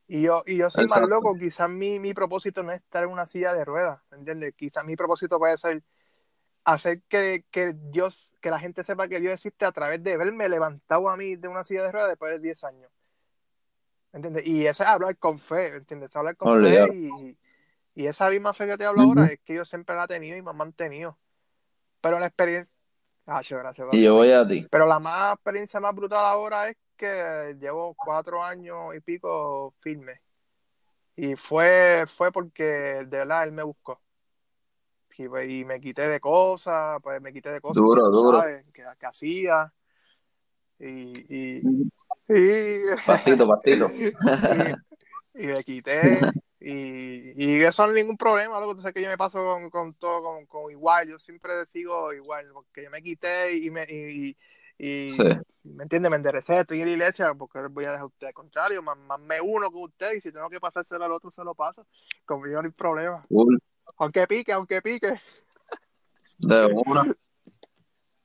y 0.07 0.21
yo, 0.23 0.43
y 0.45 0.57
yo 0.57 0.69
soy 0.71 0.85
más 0.85 1.01
Exacto. 1.01 1.09
loco, 1.09 1.37
quizás 1.37 1.69
mi, 1.69 1.99
mi 1.99 2.13
propósito 2.13 2.63
no 2.63 2.71
es 2.71 2.79
estar 2.81 3.03
en 3.03 3.09
una 3.09 3.25
silla 3.25 3.53
de 3.53 3.65
ruedas, 3.65 3.99
¿me 4.11 4.17
entiendes? 4.17 4.53
Quizás 4.55 4.85
mi 4.85 4.95
propósito 4.95 5.39
puede 5.39 5.57
ser 5.57 5.83
hacer 6.65 7.03
que, 7.03 7.45
que 7.51 7.73
Dios, 7.73 8.33
que 8.41 8.49
la 8.49 8.59
gente 8.59 8.83
sepa 8.83 9.07
que 9.07 9.19
Dios 9.19 9.33
existe 9.33 9.65
a 9.65 9.71
través 9.71 10.03
de 10.03 10.17
verme 10.17 10.49
levantado 10.49 11.07
a 11.09 11.15
mí 11.15 11.35
de 11.35 11.47
una 11.47 11.63
silla 11.63 11.83
de 11.83 11.91
ruedas 11.91 12.09
después 12.09 12.31
de 12.33 12.39
10 12.39 12.63
años. 12.65 12.91
¿Me 14.11 14.17
entiendes? 14.17 14.47
Y 14.47 14.65
eso 14.65 14.83
es 14.83 14.89
hablar 14.89 15.15
con 15.17 15.39
fe, 15.39 15.71
¿me 15.71 15.77
entiendes? 15.77 16.09
Es 16.09 16.15
hablar 16.15 16.35
con 16.35 16.63
fe 16.63 16.89
y, 16.93 17.37
y 17.95 18.07
esa 18.07 18.29
misma 18.29 18.53
fe 18.53 18.67
que 18.67 18.77
te 18.77 18.85
hablo 18.85 19.03
ahora 19.03 19.27
es 19.27 19.39
que 19.43 19.55
yo 19.55 19.63
siempre 19.63 19.95
la 19.95 20.03
he 20.05 20.07
tenido 20.07 20.37
y 20.37 20.41
me 20.41 20.49
ha 20.49 20.53
mantenido. 20.53 21.17
Pero 22.01 22.19
la 22.19 22.27
experiencia... 22.27 22.73
Ah, 23.27 23.41
gracias. 23.47 23.87
Y 23.91 24.03
yo 24.03 24.15
voy 24.15 24.31
a 24.31 24.47
ti. 24.47 24.67
Pero 24.69 24.85
la 24.85 24.99
más 24.99 25.33
experiencia 25.33 25.79
más 25.79 25.95
brutal 25.95 26.25
ahora 26.25 26.69
es 26.69 26.77
que 26.95 27.55
llevo 27.59 27.95
cuatro 27.95 28.43
años 28.43 28.95
y 28.95 28.99
pico 28.99 29.73
firme. 29.79 30.21
Y 31.15 31.35
fue, 31.35 32.05
fue 32.07 32.31
porque 32.31 32.63
de 32.63 33.05
verdad 33.05 33.47
él 33.47 33.53
me 33.53 33.63
buscó. 33.63 33.97
Y, 35.17 35.27
pues, 35.29 35.49
y 35.49 35.63
me 35.65 35.79
quité 35.79 36.07
de 36.07 36.19
cosas, 36.19 36.99
pues 37.01 37.21
me 37.21 37.31
quité 37.31 37.51
de 37.51 37.61
cosas 37.61 37.75
Duro, 37.75 38.01
que, 38.03 38.17
duro. 38.17 38.37
sabes, 38.39 38.65
que, 38.73 38.83
que 38.99 39.05
hacía. 39.05 39.73
Y, 40.79 41.13
y, 41.33 41.61
y, 42.27 42.81
Pastito, 43.05 43.47
pastito. 43.47 43.89
y, 43.91 45.43
y 45.43 45.47
me 45.47 45.63
quité. 45.63 46.19
Y, 46.59 47.31
y 47.37 47.61
eso 47.63 47.83
no 47.85 47.89
es 47.93 47.95
ningún 47.95 48.17
problema, 48.17 48.59
loco. 48.59 48.75
Tú 48.75 48.81
sabes 48.81 48.93
que 48.95 49.01
yo 49.03 49.09
me 49.09 49.17
paso 49.17 49.43
con, 49.43 49.69
con 49.69 49.93
todo, 49.93 50.21
con, 50.23 50.45
con 50.47 50.71
igual. 50.71 51.07
Yo 51.07 51.19
siempre 51.19 51.65
sigo 51.65 52.11
igual, 52.13 52.47
porque 52.53 52.83
yo 52.83 52.89
me 52.89 53.01
quité 53.01 53.55
y 53.55 53.69
me. 53.71 53.85
Y, 53.89 54.29
y, 54.29 55.09
Sí. 55.09 55.23
¿Me 55.63 55.83
entiendes? 55.83 56.09
Me 56.11 56.17
enderecé, 56.17 56.59
estoy 56.59 56.81
en 56.81 56.87
la 56.87 56.91
iglesia, 56.93 57.33
porque 57.33 57.59
voy 57.71 57.85
a 57.85 57.91
dejar 57.91 58.03
a 58.03 58.05
usted. 58.07 58.27
Al 58.27 58.33
contrario, 58.33 58.83
más, 58.83 58.97
más 58.97 59.19
me 59.19 59.39
uno 59.39 59.71
con 59.71 59.83
usted 59.83 60.13
y 60.15 60.21
si 60.21 60.31
tengo 60.31 60.49
que 60.49 60.59
pasárselo 60.59 61.05
al 61.05 61.11
otro, 61.13 61.31
se 61.31 61.43
lo 61.45 61.53
paso. 61.53 61.87
Conmigo 62.25 62.61
no 62.61 62.67
hay 62.67 62.73
problema. 62.73 63.25
Cool. 63.29 63.59
Aunque 63.97 64.27
pique, 64.27 64.51
aunque 64.51 64.81
pique. 64.81 65.19
De 66.39 66.65
una. 66.85 67.05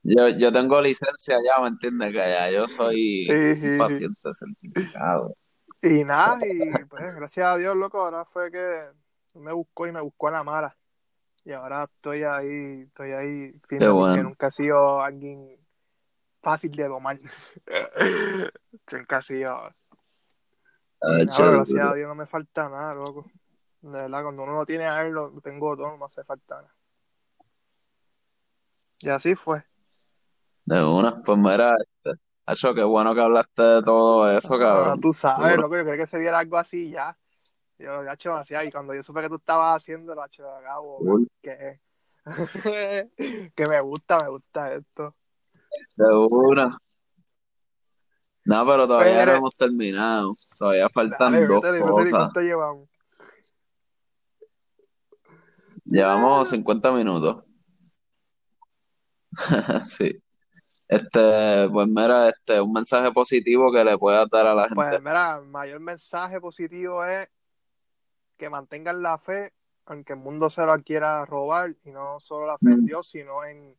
Yo, 0.03 0.29
yo 0.29 0.53
tengo 0.53 0.81
licencia 0.81 1.37
ya, 1.45 1.61
¿me 1.63 1.69
entiendes? 1.69 2.09
Que 2.13 2.19
ya 2.19 2.51
yo 2.51 2.67
soy 2.67 3.27
Sí, 3.27 3.57
sí, 3.57 3.67
un 3.67 3.73
sí. 3.73 3.79
paciente 3.79 4.31
certificado. 4.33 5.37
Y 5.83 6.05
nada, 6.05 6.39
y 6.43 6.85
pues 6.87 7.15
gracias 7.15 7.47
a 7.47 7.57
Dios, 7.57 7.77
loco, 7.77 8.01
ahora 8.01 8.25
fue 8.25 8.51
que 8.51 8.61
me 9.35 9.53
buscó 9.53 9.87
y 9.87 9.93
me 9.93 10.01
buscó 10.01 10.29
a 10.29 10.33
la 10.33 10.45
mala. 10.45 10.77
Y 11.45 11.53
ahora 11.53 11.85
estoy 11.85 12.23
ahí, 12.23 12.81
estoy 12.81 13.13
ahí 13.13 13.51
firme 13.67 13.87
Qué 13.87 13.89
porque 13.89 13.93
bueno. 13.93 14.23
nunca 14.25 14.49
he 14.49 14.53
sido 14.53 15.01
alguien 15.01 15.59
fácil 16.43 16.73
de 16.73 16.89
domar. 16.89 17.19
nunca 18.93 19.19
he 19.19 19.23
sido. 19.23 19.51
Ah, 19.53 19.75
nada, 21.25 21.51
gracias 21.51 21.81
a. 21.81 21.95
Dios 21.95 22.09
no 22.09 22.15
me 22.15 22.27
falta 22.27 22.69
nada, 22.69 22.95
loco. 22.95 23.25
De 23.83 23.91
verdad, 24.03 24.22
cuando 24.22 24.43
uno 24.43 24.53
lo 24.55 24.66
tiene 24.66 24.85
a 24.87 25.01
él, 25.03 25.12
lo 25.12 25.31
tengo 25.41 25.76
todo, 25.76 25.91
no 25.91 25.97
me 25.99 26.05
hace 26.05 26.22
falta 26.24 26.57
nada. 26.57 26.74
Y 29.01 29.09
así 29.09 29.35
fue. 29.35 29.62
De 30.66 30.85
una, 30.85 31.22
pues 31.22 31.39
mira, 31.39 31.74
Hacho, 32.47 32.74
qué 32.74 32.83
bueno 32.83 33.14
que 33.14 33.20
hablaste 33.22 33.62
de 33.62 33.83
todo 33.83 34.31
eso, 34.37 34.55
Ah, 34.55 34.59
cabrón. 34.59 35.01
tú 35.01 35.12
sabes, 35.12 35.57
loco, 35.57 35.76
yo 35.76 35.85
creo 35.85 35.97
que 35.97 36.07
se 36.07 36.18
diera 36.18 36.39
algo 36.41 36.59
así 36.59 36.91
ya. 36.91 37.16
Yo, 37.78 38.05
ya 38.05 38.12
hecho 38.12 38.28
demasiado. 38.31 38.66
Y 38.66 38.70
cuando 38.70 38.93
yo 38.95 39.03
supe 39.03 39.22
que 39.22 39.28
tú 39.31 39.37
estabas 39.37 39.81
haciendo, 39.83 40.14
lo 40.14 40.26
hecho 40.26 40.47
acabo, 40.51 40.99
que, 41.41 41.81
que 43.57 43.66
me 43.68 43.81
gusta, 43.81 44.18
me 44.18 44.28
gusta 44.28 44.74
esto. 44.74 45.14
De 45.97 46.14
una. 46.14 46.76
No, 48.45 48.66
pero 48.66 48.87
todavía 48.87 49.20
Pero- 49.20 49.33
no 49.33 49.39
hemos 49.39 49.57
terminado. 49.57 50.37
Todavía 50.59 50.89
faltan 50.91 51.33
Dale, 51.33 51.47
dos 51.47 51.62
no 51.62 51.72
sé 51.72 51.81
cosas. 51.81 52.11
cuánto 52.11 52.41
llevamos. 52.43 52.89
Llevamos 55.91 56.49
50 56.49 56.93
minutos. 56.93 57.45
sí. 59.84 60.22
Este, 60.86 61.68
pues 61.70 61.88
mira, 61.88 62.28
este, 62.28 62.61
un 62.61 62.72
mensaje 62.72 63.11
positivo 63.12 63.72
que 63.72 63.84
le 63.84 63.99
puedas 63.99 64.28
dar 64.30 64.47
a 64.47 64.55
la 64.55 64.62
gente. 64.62 64.76
Pues 64.76 65.03
mira, 65.03 65.38
el 65.43 65.49
mayor 65.49 65.80
mensaje 65.80 66.41
positivo 66.41 67.05
es 67.05 67.28
que 68.36 68.49
mantengan 68.51 69.03
la 69.03 69.18
fe, 69.18 69.53
aunque 69.86 70.12
el 70.12 70.20
mundo 70.20 70.49
se 70.49 70.64
la 70.64 70.78
quiera 70.78 71.26
robar, 71.26 71.74
y 71.84 71.91
no 71.91 72.20
solo 72.20 72.47
la 72.47 72.57
fe 72.59 72.70
en 72.70 72.82
Mm. 72.82 72.86
Dios, 72.86 73.09
sino 73.09 73.45
en, 73.45 73.76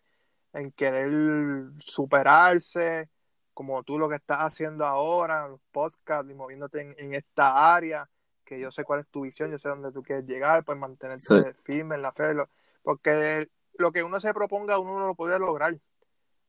en 0.53 0.71
querer 0.73 1.71
superarse, 1.79 3.09
como 3.53 3.83
tú 3.83 3.97
lo 3.97 4.09
que 4.09 4.15
estás 4.15 4.39
haciendo 4.39 4.85
ahora, 4.85 5.47
los 5.47 5.61
podcasts 5.71 6.29
y 6.29 6.33
moviéndote 6.33 6.81
en, 6.81 6.95
en 6.97 7.13
esta 7.15 7.73
área, 7.73 8.09
que 8.51 8.59
yo 8.59 8.69
sé 8.69 8.83
cuál 8.83 8.99
es 8.99 9.07
tu 9.07 9.21
visión, 9.21 9.49
yo 9.49 9.57
sé 9.57 9.69
dónde 9.69 9.93
tú 9.93 10.03
quieres 10.03 10.27
llegar, 10.27 10.65
pues 10.65 10.77
mantenerte 10.77 11.23
Sí. 11.23 11.41
firme 11.63 11.95
en 11.95 12.01
la 12.01 12.11
fe, 12.11 12.33
lo- 12.33 12.49
porque 12.83 13.47
lo 13.77 13.93
que 13.93 14.03
uno 14.03 14.19
se 14.19 14.33
proponga, 14.33 14.77
uno 14.77 14.99
no 14.99 15.07
lo 15.07 15.15
puede 15.15 15.39
lograr. 15.39 15.79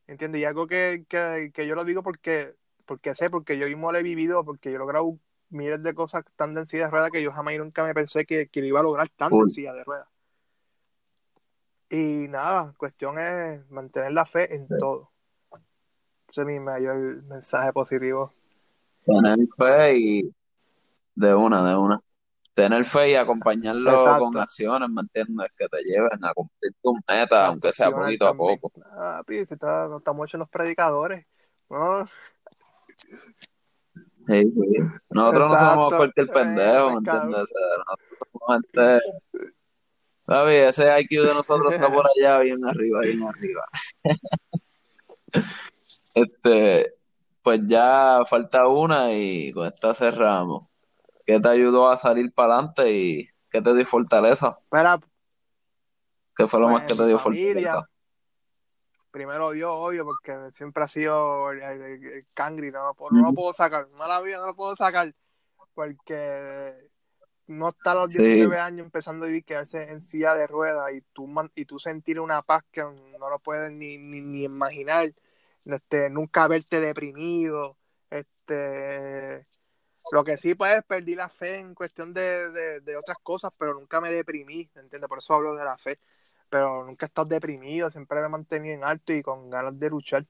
¿Entiendes? 0.07 0.41
Y 0.41 0.43
algo 0.45 0.67
que, 0.67 1.05
que, 1.07 1.51
que 1.53 1.65
yo 1.65 1.75
lo 1.75 1.85
digo 1.85 2.03
porque, 2.03 2.55
porque 2.85 3.15
sé, 3.15 3.29
porque 3.29 3.57
yo 3.57 3.67
mismo 3.67 3.89
lo 3.93 3.97
he 3.99 4.03
vivido, 4.03 4.43
porque 4.43 4.69
yo 4.69 4.75
he 4.75 4.79
logrado 4.79 5.17
miles 5.49 5.81
de 5.81 5.93
cosas 5.93 6.25
tan 6.35 6.57
en 6.57 6.65
silla 6.65 6.85
de 6.87 6.91
ruedas 6.91 7.09
que 7.09 7.23
yo 7.23 7.31
jamás 7.31 7.53
y 7.53 7.57
nunca 7.59 7.85
me 7.85 7.93
pensé 7.93 8.25
que, 8.25 8.49
que 8.49 8.59
lo 8.59 8.67
iba 8.67 8.81
a 8.81 8.83
lograr 8.83 9.09
Cool. 9.29 9.43
en 9.45 9.49
silla 9.51 9.73
de 9.73 9.85
ruedas. 9.85 10.09
Y 11.89 12.27
nada, 12.27 12.73
cuestión 12.77 13.17
es 13.17 13.69
mantener 13.69 14.11
la 14.11 14.25
fe 14.25 14.53
en 14.53 14.67
Sí. 14.67 14.73
todo. 14.77 15.09
Ese 16.29 16.41
es 16.41 16.47
mi 16.47 16.59
mayor 16.59 17.23
mensaje 17.23 17.71
positivo. 17.71 18.29
Tener 19.05 19.37
fe 19.57 19.95
y 19.95 20.35
de 21.15 21.33
una, 21.33 21.67
de 21.67 21.75
una. 21.75 21.99
Tener 22.53 22.85
fe 22.85 23.11
y 23.11 23.15
acompañarlo 23.15 23.91
Exacto. 23.91 24.25
con 24.25 24.37
acciones, 24.37 24.89
¿me 24.89 25.01
entiendes? 25.01 25.47
Que 25.57 25.67
te 25.67 25.77
lleven 25.83 26.23
a 26.23 26.33
cumplir 26.33 26.71
tus 26.83 26.93
metas, 27.07 27.49
aunque 27.49 27.71
sea 27.71 27.89
poquito 27.89 28.27
a 28.27 28.35
poco. 28.35 28.71
Ah, 28.91 29.23
pi, 29.25 29.37
si 29.45 29.53
está- 29.55 29.87
no 29.87 29.97
estamos 29.97 30.27
hechos 30.27 30.39
los 30.39 30.49
predicadores. 30.49 31.25
¿no? 31.69 32.07
Sí, 34.25 34.43
sí. 34.43 34.77
Nosotros 35.09 35.51
no 35.51 35.57
somos 35.57 35.95
cualquier 35.95 36.27
pendejo, 36.27 36.91
¿me 36.91 36.97
entiendes? 36.97 37.41
O 37.41 37.45
sea, 37.45 37.67
nosotros 37.77 38.29
somos 38.31 38.61
gente. 38.61 38.99
Papi, 40.25 40.51
ese 40.51 41.01
IQ 41.01 41.21
de 41.23 41.33
nosotros 41.33 41.71
está 41.71 41.91
por 41.91 42.05
allá, 42.07 42.39
bien 42.39 42.65
arriba, 42.65 43.01
bien 43.01 43.23
arriba. 43.23 43.63
Este, 46.15 46.91
pues 47.41 47.65
ya 47.67 48.21
falta 48.29 48.67
una 48.67 49.11
y 49.13 49.51
con 49.51 49.65
esta 49.65 49.95
cerramos. 49.95 50.67
¿Qué 51.25 51.39
te 51.39 51.49
ayudó 51.49 51.89
a 51.89 51.97
salir 51.97 52.33
para 52.33 52.55
adelante 52.55 52.91
y 52.91 53.27
qué 53.49 53.61
te 53.61 53.73
dio 53.73 53.85
fortaleza? 53.85 54.55
Mira, 54.71 54.99
¿Qué 56.35 56.47
fue 56.47 56.59
lo 56.59 56.67
Pues, 56.67 56.75
más 56.77 56.87
que 56.87 56.93
en 56.93 56.97
te 56.99 57.07
dio 57.07 57.19
familia, 57.19 57.53
fortaleza? 57.53 57.89
primero 59.11 59.51
Dios, 59.51 59.71
obvio, 59.73 60.03
porque 60.05 60.51
siempre 60.51 60.83
ha 60.83 60.87
sido 60.87 61.51
el, 61.51 61.61
el- 61.61 61.81
el 62.05 62.27
cangri, 62.33 62.71
no, 62.71 62.87
lo 62.87 62.93
puedo- 62.95 63.11
no 63.11 63.19
lo 63.19 63.25
Ujú. 63.25 63.35
puedo 63.35 63.53
sacar, 63.53 63.87
mala 63.91 64.21
vida, 64.21 64.39
no 64.39 64.47
lo 64.47 64.55
puedo 64.55 64.75
sacar, 64.75 65.13
porque 65.75 66.73
no 67.47 67.69
está 67.69 67.91
a 67.91 67.95
los 67.95 68.09
Sí. 68.09 68.23
19 68.23 68.59
años 68.59 68.85
empezando 68.85 69.25
a 69.25 69.27
vivir, 69.27 69.45
quedarse 69.45 69.83
en 69.91 70.01
silla 70.01 70.33
de 70.35 70.47
ruedas 70.47 70.91
y 70.93 71.01
tú, 71.13 71.29
y 71.55 71.65
tú 71.65 71.77
sentir 71.79 72.19
una 72.19 72.41
paz 72.41 72.63
que 72.71 72.81
no 72.81 73.29
lo 73.29 73.39
puedes 73.39 73.71
ni, 73.73 73.97
ni, 73.99 74.21
ni 74.21 74.43
imaginar, 74.45 75.13
este, 75.65 76.09
nunca 76.09 76.47
verte 76.47 76.81
deprimido, 76.81 77.77
este, 78.09 79.45
lo 80.11 80.23
que 80.23 80.37
sí 80.37 80.55
pues 80.55 80.83
perdí 80.83 81.15
la 81.15 81.29
fe 81.29 81.59
en 81.59 81.73
cuestión 81.73 82.13
de, 82.13 82.51
de, 82.51 82.79
de 82.81 82.97
otras 82.97 83.17
cosas, 83.23 83.55
pero 83.57 83.73
nunca 83.73 84.01
me 84.01 84.11
deprimí, 84.11 84.69
¿me 84.75 84.81
entiendes? 84.81 85.07
Por 85.07 85.19
eso 85.19 85.33
hablo 85.33 85.55
de 85.55 85.63
la 85.63 85.77
fe, 85.77 85.99
pero 86.49 86.85
nunca 86.85 87.05
he 87.05 87.07
estado 87.07 87.27
deprimido, 87.27 87.89
siempre 87.89 88.19
me 88.19 88.25
he 88.25 88.29
mantenido 88.29 88.75
en 88.75 88.83
alto 88.83 89.13
y 89.13 89.23
con 89.23 89.49
ganas 89.49 89.79
de 89.79 89.89
luchar. 89.89 90.25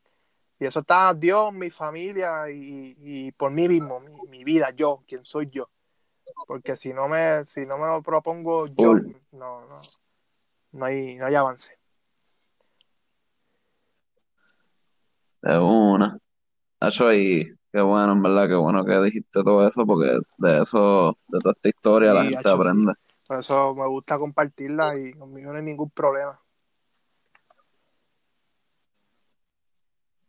Y 0.59 0.65
eso 0.65 0.81
está 0.81 1.13
Dios, 1.13 1.51
mi 1.51 1.69
familia 1.69 2.49
y, 2.49 2.95
y 2.97 3.31
por 3.31 3.51
mí 3.51 3.67
mismo, 3.67 3.99
mi, 3.99 4.15
mi 4.29 4.43
vida, 4.43 4.69
yo, 4.71 5.03
quien 5.07 5.25
soy 5.25 5.49
yo. 5.49 5.69
Porque 6.47 6.77
si 6.77 6.93
no 6.93 7.07
me, 7.07 7.45
si 7.45 7.65
no 7.65 7.77
me 7.77 7.87
lo 7.87 8.01
propongo 8.01 8.67
yo, 8.67 8.93
no, 9.31 9.65
no, 9.67 9.81
no 10.71 10.85
hay, 10.85 11.15
no 11.15 11.25
hay 11.25 11.35
avance. 11.35 11.77
De 15.41 15.59
una. 15.59 16.17
Nacho, 16.79 17.13
y 17.13 17.53
qué 17.73 17.81
bueno, 17.81 18.13
en 18.13 18.23
verdad, 18.23 18.47
qué 18.47 18.55
bueno 18.55 18.85
que 18.85 19.01
dijiste 19.01 19.43
todo 19.43 19.67
eso, 19.67 19.85
porque 19.85 20.17
de 20.37 20.57
eso, 20.61 21.17
de 21.27 21.39
toda 21.41 21.53
esta 21.53 21.69
historia, 21.69 22.13
la 22.13 22.23
Sí, 22.23 22.29
gente 22.35 22.49
sí. 22.49 22.49
aprende. 22.49 22.93
Por 23.27 23.39
eso 23.39 23.75
me 23.75 23.87
gusta 23.87 24.19
compartirla 24.19 24.93
y 24.99 25.13
conmigo 25.13 25.51
no 25.51 25.57
hay 25.59 25.63
ningún 25.65 25.89
problema. 25.91 26.41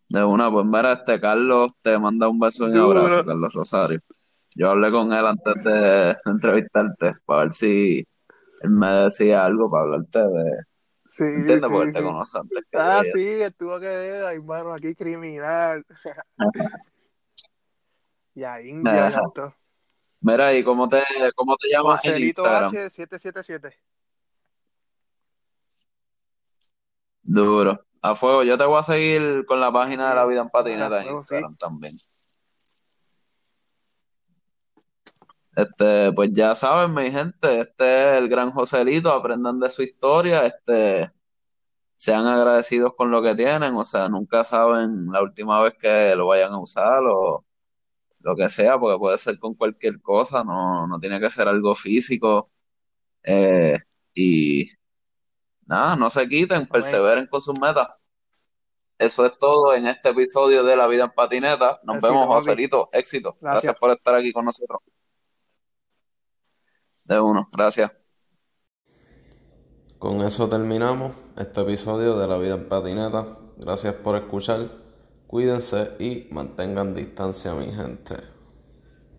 De 0.08 0.24
una, 0.24 0.50
pues 0.50 0.66
mira, 0.66 0.92
este 0.94 1.20
Carlos 1.20 1.72
te 1.82 1.98
manda 1.98 2.28
un 2.28 2.38
beso 2.38 2.68
y 2.68 2.70
un 2.72 2.78
abrazo, 2.78 3.24
Carlos 3.24 3.52
Rosario. 3.54 4.00
Yo 4.56 4.70
hablé 4.70 4.90
con 4.92 5.12
él 5.12 5.26
antes 5.26 5.54
de 5.64 6.16
entrevistarte, 6.26 7.14
para 7.26 7.44
ver 7.44 7.52
si 7.52 8.04
él 8.62 8.70
me 8.70 8.88
decía 8.88 9.44
algo 9.44 9.70
para 9.70 9.84
hablarte 9.84 10.20
de, 10.20 10.52
Sí, 11.06 11.22
¿entiendes? 11.34 11.70
Porque 11.70 11.92
sí, 11.92 11.92
te 11.92 12.02
sí. 12.02 12.02
conoce 12.02 12.38
antes 12.38 12.64
que 12.70 12.78
Ah, 12.78 13.02
sí, 13.06 13.20
estuvo 13.42 13.78
que 13.80 13.86
ver, 13.86 14.24
ay, 14.24 14.40
mano, 14.40 14.72
aquí 14.72 14.94
criminal. 14.94 15.84
Y 18.34 18.42
a 18.42 18.60
India, 18.60 19.22
todo. 19.34 19.54
Mira, 20.20 20.54
¿y 20.54 20.64
cómo 20.64 20.88
te, 20.88 21.02
cómo 21.36 21.56
te 21.56 21.68
llamas 21.68 22.04
en 22.04 22.12
Joselito 22.12 22.42
Instagram? 22.42 22.72
H777. 22.72 23.74
Duro. 27.22 27.84
A 28.00 28.14
fuego, 28.14 28.42
yo 28.42 28.58
te 28.58 28.64
voy 28.64 28.78
a 28.78 28.82
seguir 28.82 29.44
con 29.46 29.60
la 29.60 29.72
página 29.72 30.10
de 30.10 30.14
la 30.14 30.26
vida 30.26 30.40
en 30.40 30.50
patineta 30.50 30.98
en 30.98 31.04
sí. 31.04 31.10
Instagram 31.10 31.56
también. 31.56 31.96
Este, 35.56 36.12
pues 36.12 36.32
ya 36.32 36.54
saben, 36.54 36.94
mi 36.94 37.10
gente, 37.10 37.60
este 37.60 38.12
es 38.12 38.18
el 38.18 38.28
gran 38.28 38.50
Joselito, 38.50 39.12
aprendan 39.12 39.60
de 39.60 39.70
su 39.70 39.82
historia, 39.82 40.44
este, 40.46 41.12
sean 41.96 42.26
agradecidos 42.26 42.94
con 42.96 43.10
lo 43.10 43.22
que 43.22 43.34
tienen, 43.34 43.74
o 43.74 43.84
sea, 43.84 44.08
nunca 44.08 44.42
saben 44.42 45.06
la 45.06 45.22
última 45.22 45.62
vez 45.62 45.74
que 45.78 46.14
lo 46.16 46.26
vayan 46.26 46.52
a 46.52 46.58
usar 46.58 47.04
o 47.06 47.44
lo 48.24 48.34
que 48.34 48.48
sea, 48.48 48.78
porque 48.78 48.98
puede 48.98 49.18
ser 49.18 49.38
con 49.38 49.54
cualquier 49.54 50.00
cosa, 50.00 50.42
no, 50.42 50.86
no 50.86 50.98
tiene 50.98 51.20
que 51.20 51.28
ser 51.28 51.46
algo 51.46 51.74
físico, 51.74 52.50
eh, 53.22 53.78
y 54.14 54.70
nada, 55.66 55.94
no 55.96 56.08
se 56.08 56.26
quiten, 56.26 56.66
perseveren 56.66 57.26
con 57.26 57.42
sus 57.42 57.58
metas. 57.60 57.88
Eso 58.98 59.26
es 59.26 59.38
todo 59.38 59.74
en 59.74 59.86
este 59.86 60.08
episodio 60.08 60.64
de 60.64 60.76
La 60.76 60.86
Vida 60.86 61.04
en 61.04 61.10
Patineta. 61.10 61.80
Nos 61.82 61.96
Éxito, 61.96 62.12
vemos. 62.12 62.26
Joselito. 62.28 62.88
Éxito. 62.92 63.36
Gracias. 63.40 63.64
Gracias 63.64 63.78
por 63.78 63.90
estar 63.90 64.14
aquí 64.14 64.32
con 64.32 64.44
nosotros. 64.44 64.80
De 67.04 67.20
uno, 67.20 67.46
gracias. 67.52 67.92
Con 69.98 70.22
eso 70.22 70.48
terminamos 70.48 71.14
este 71.36 71.60
episodio 71.60 72.16
de 72.16 72.26
La 72.26 72.38
Vida 72.38 72.54
en 72.54 72.68
Patineta. 72.68 73.36
Gracias 73.58 73.94
por 73.96 74.16
escuchar. 74.16 74.83
Cuídense 75.34 75.96
y 75.98 76.28
mantengan 76.30 76.94
distancia, 76.94 77.54
mi 77.54 77.66
gente. 77.66 78.33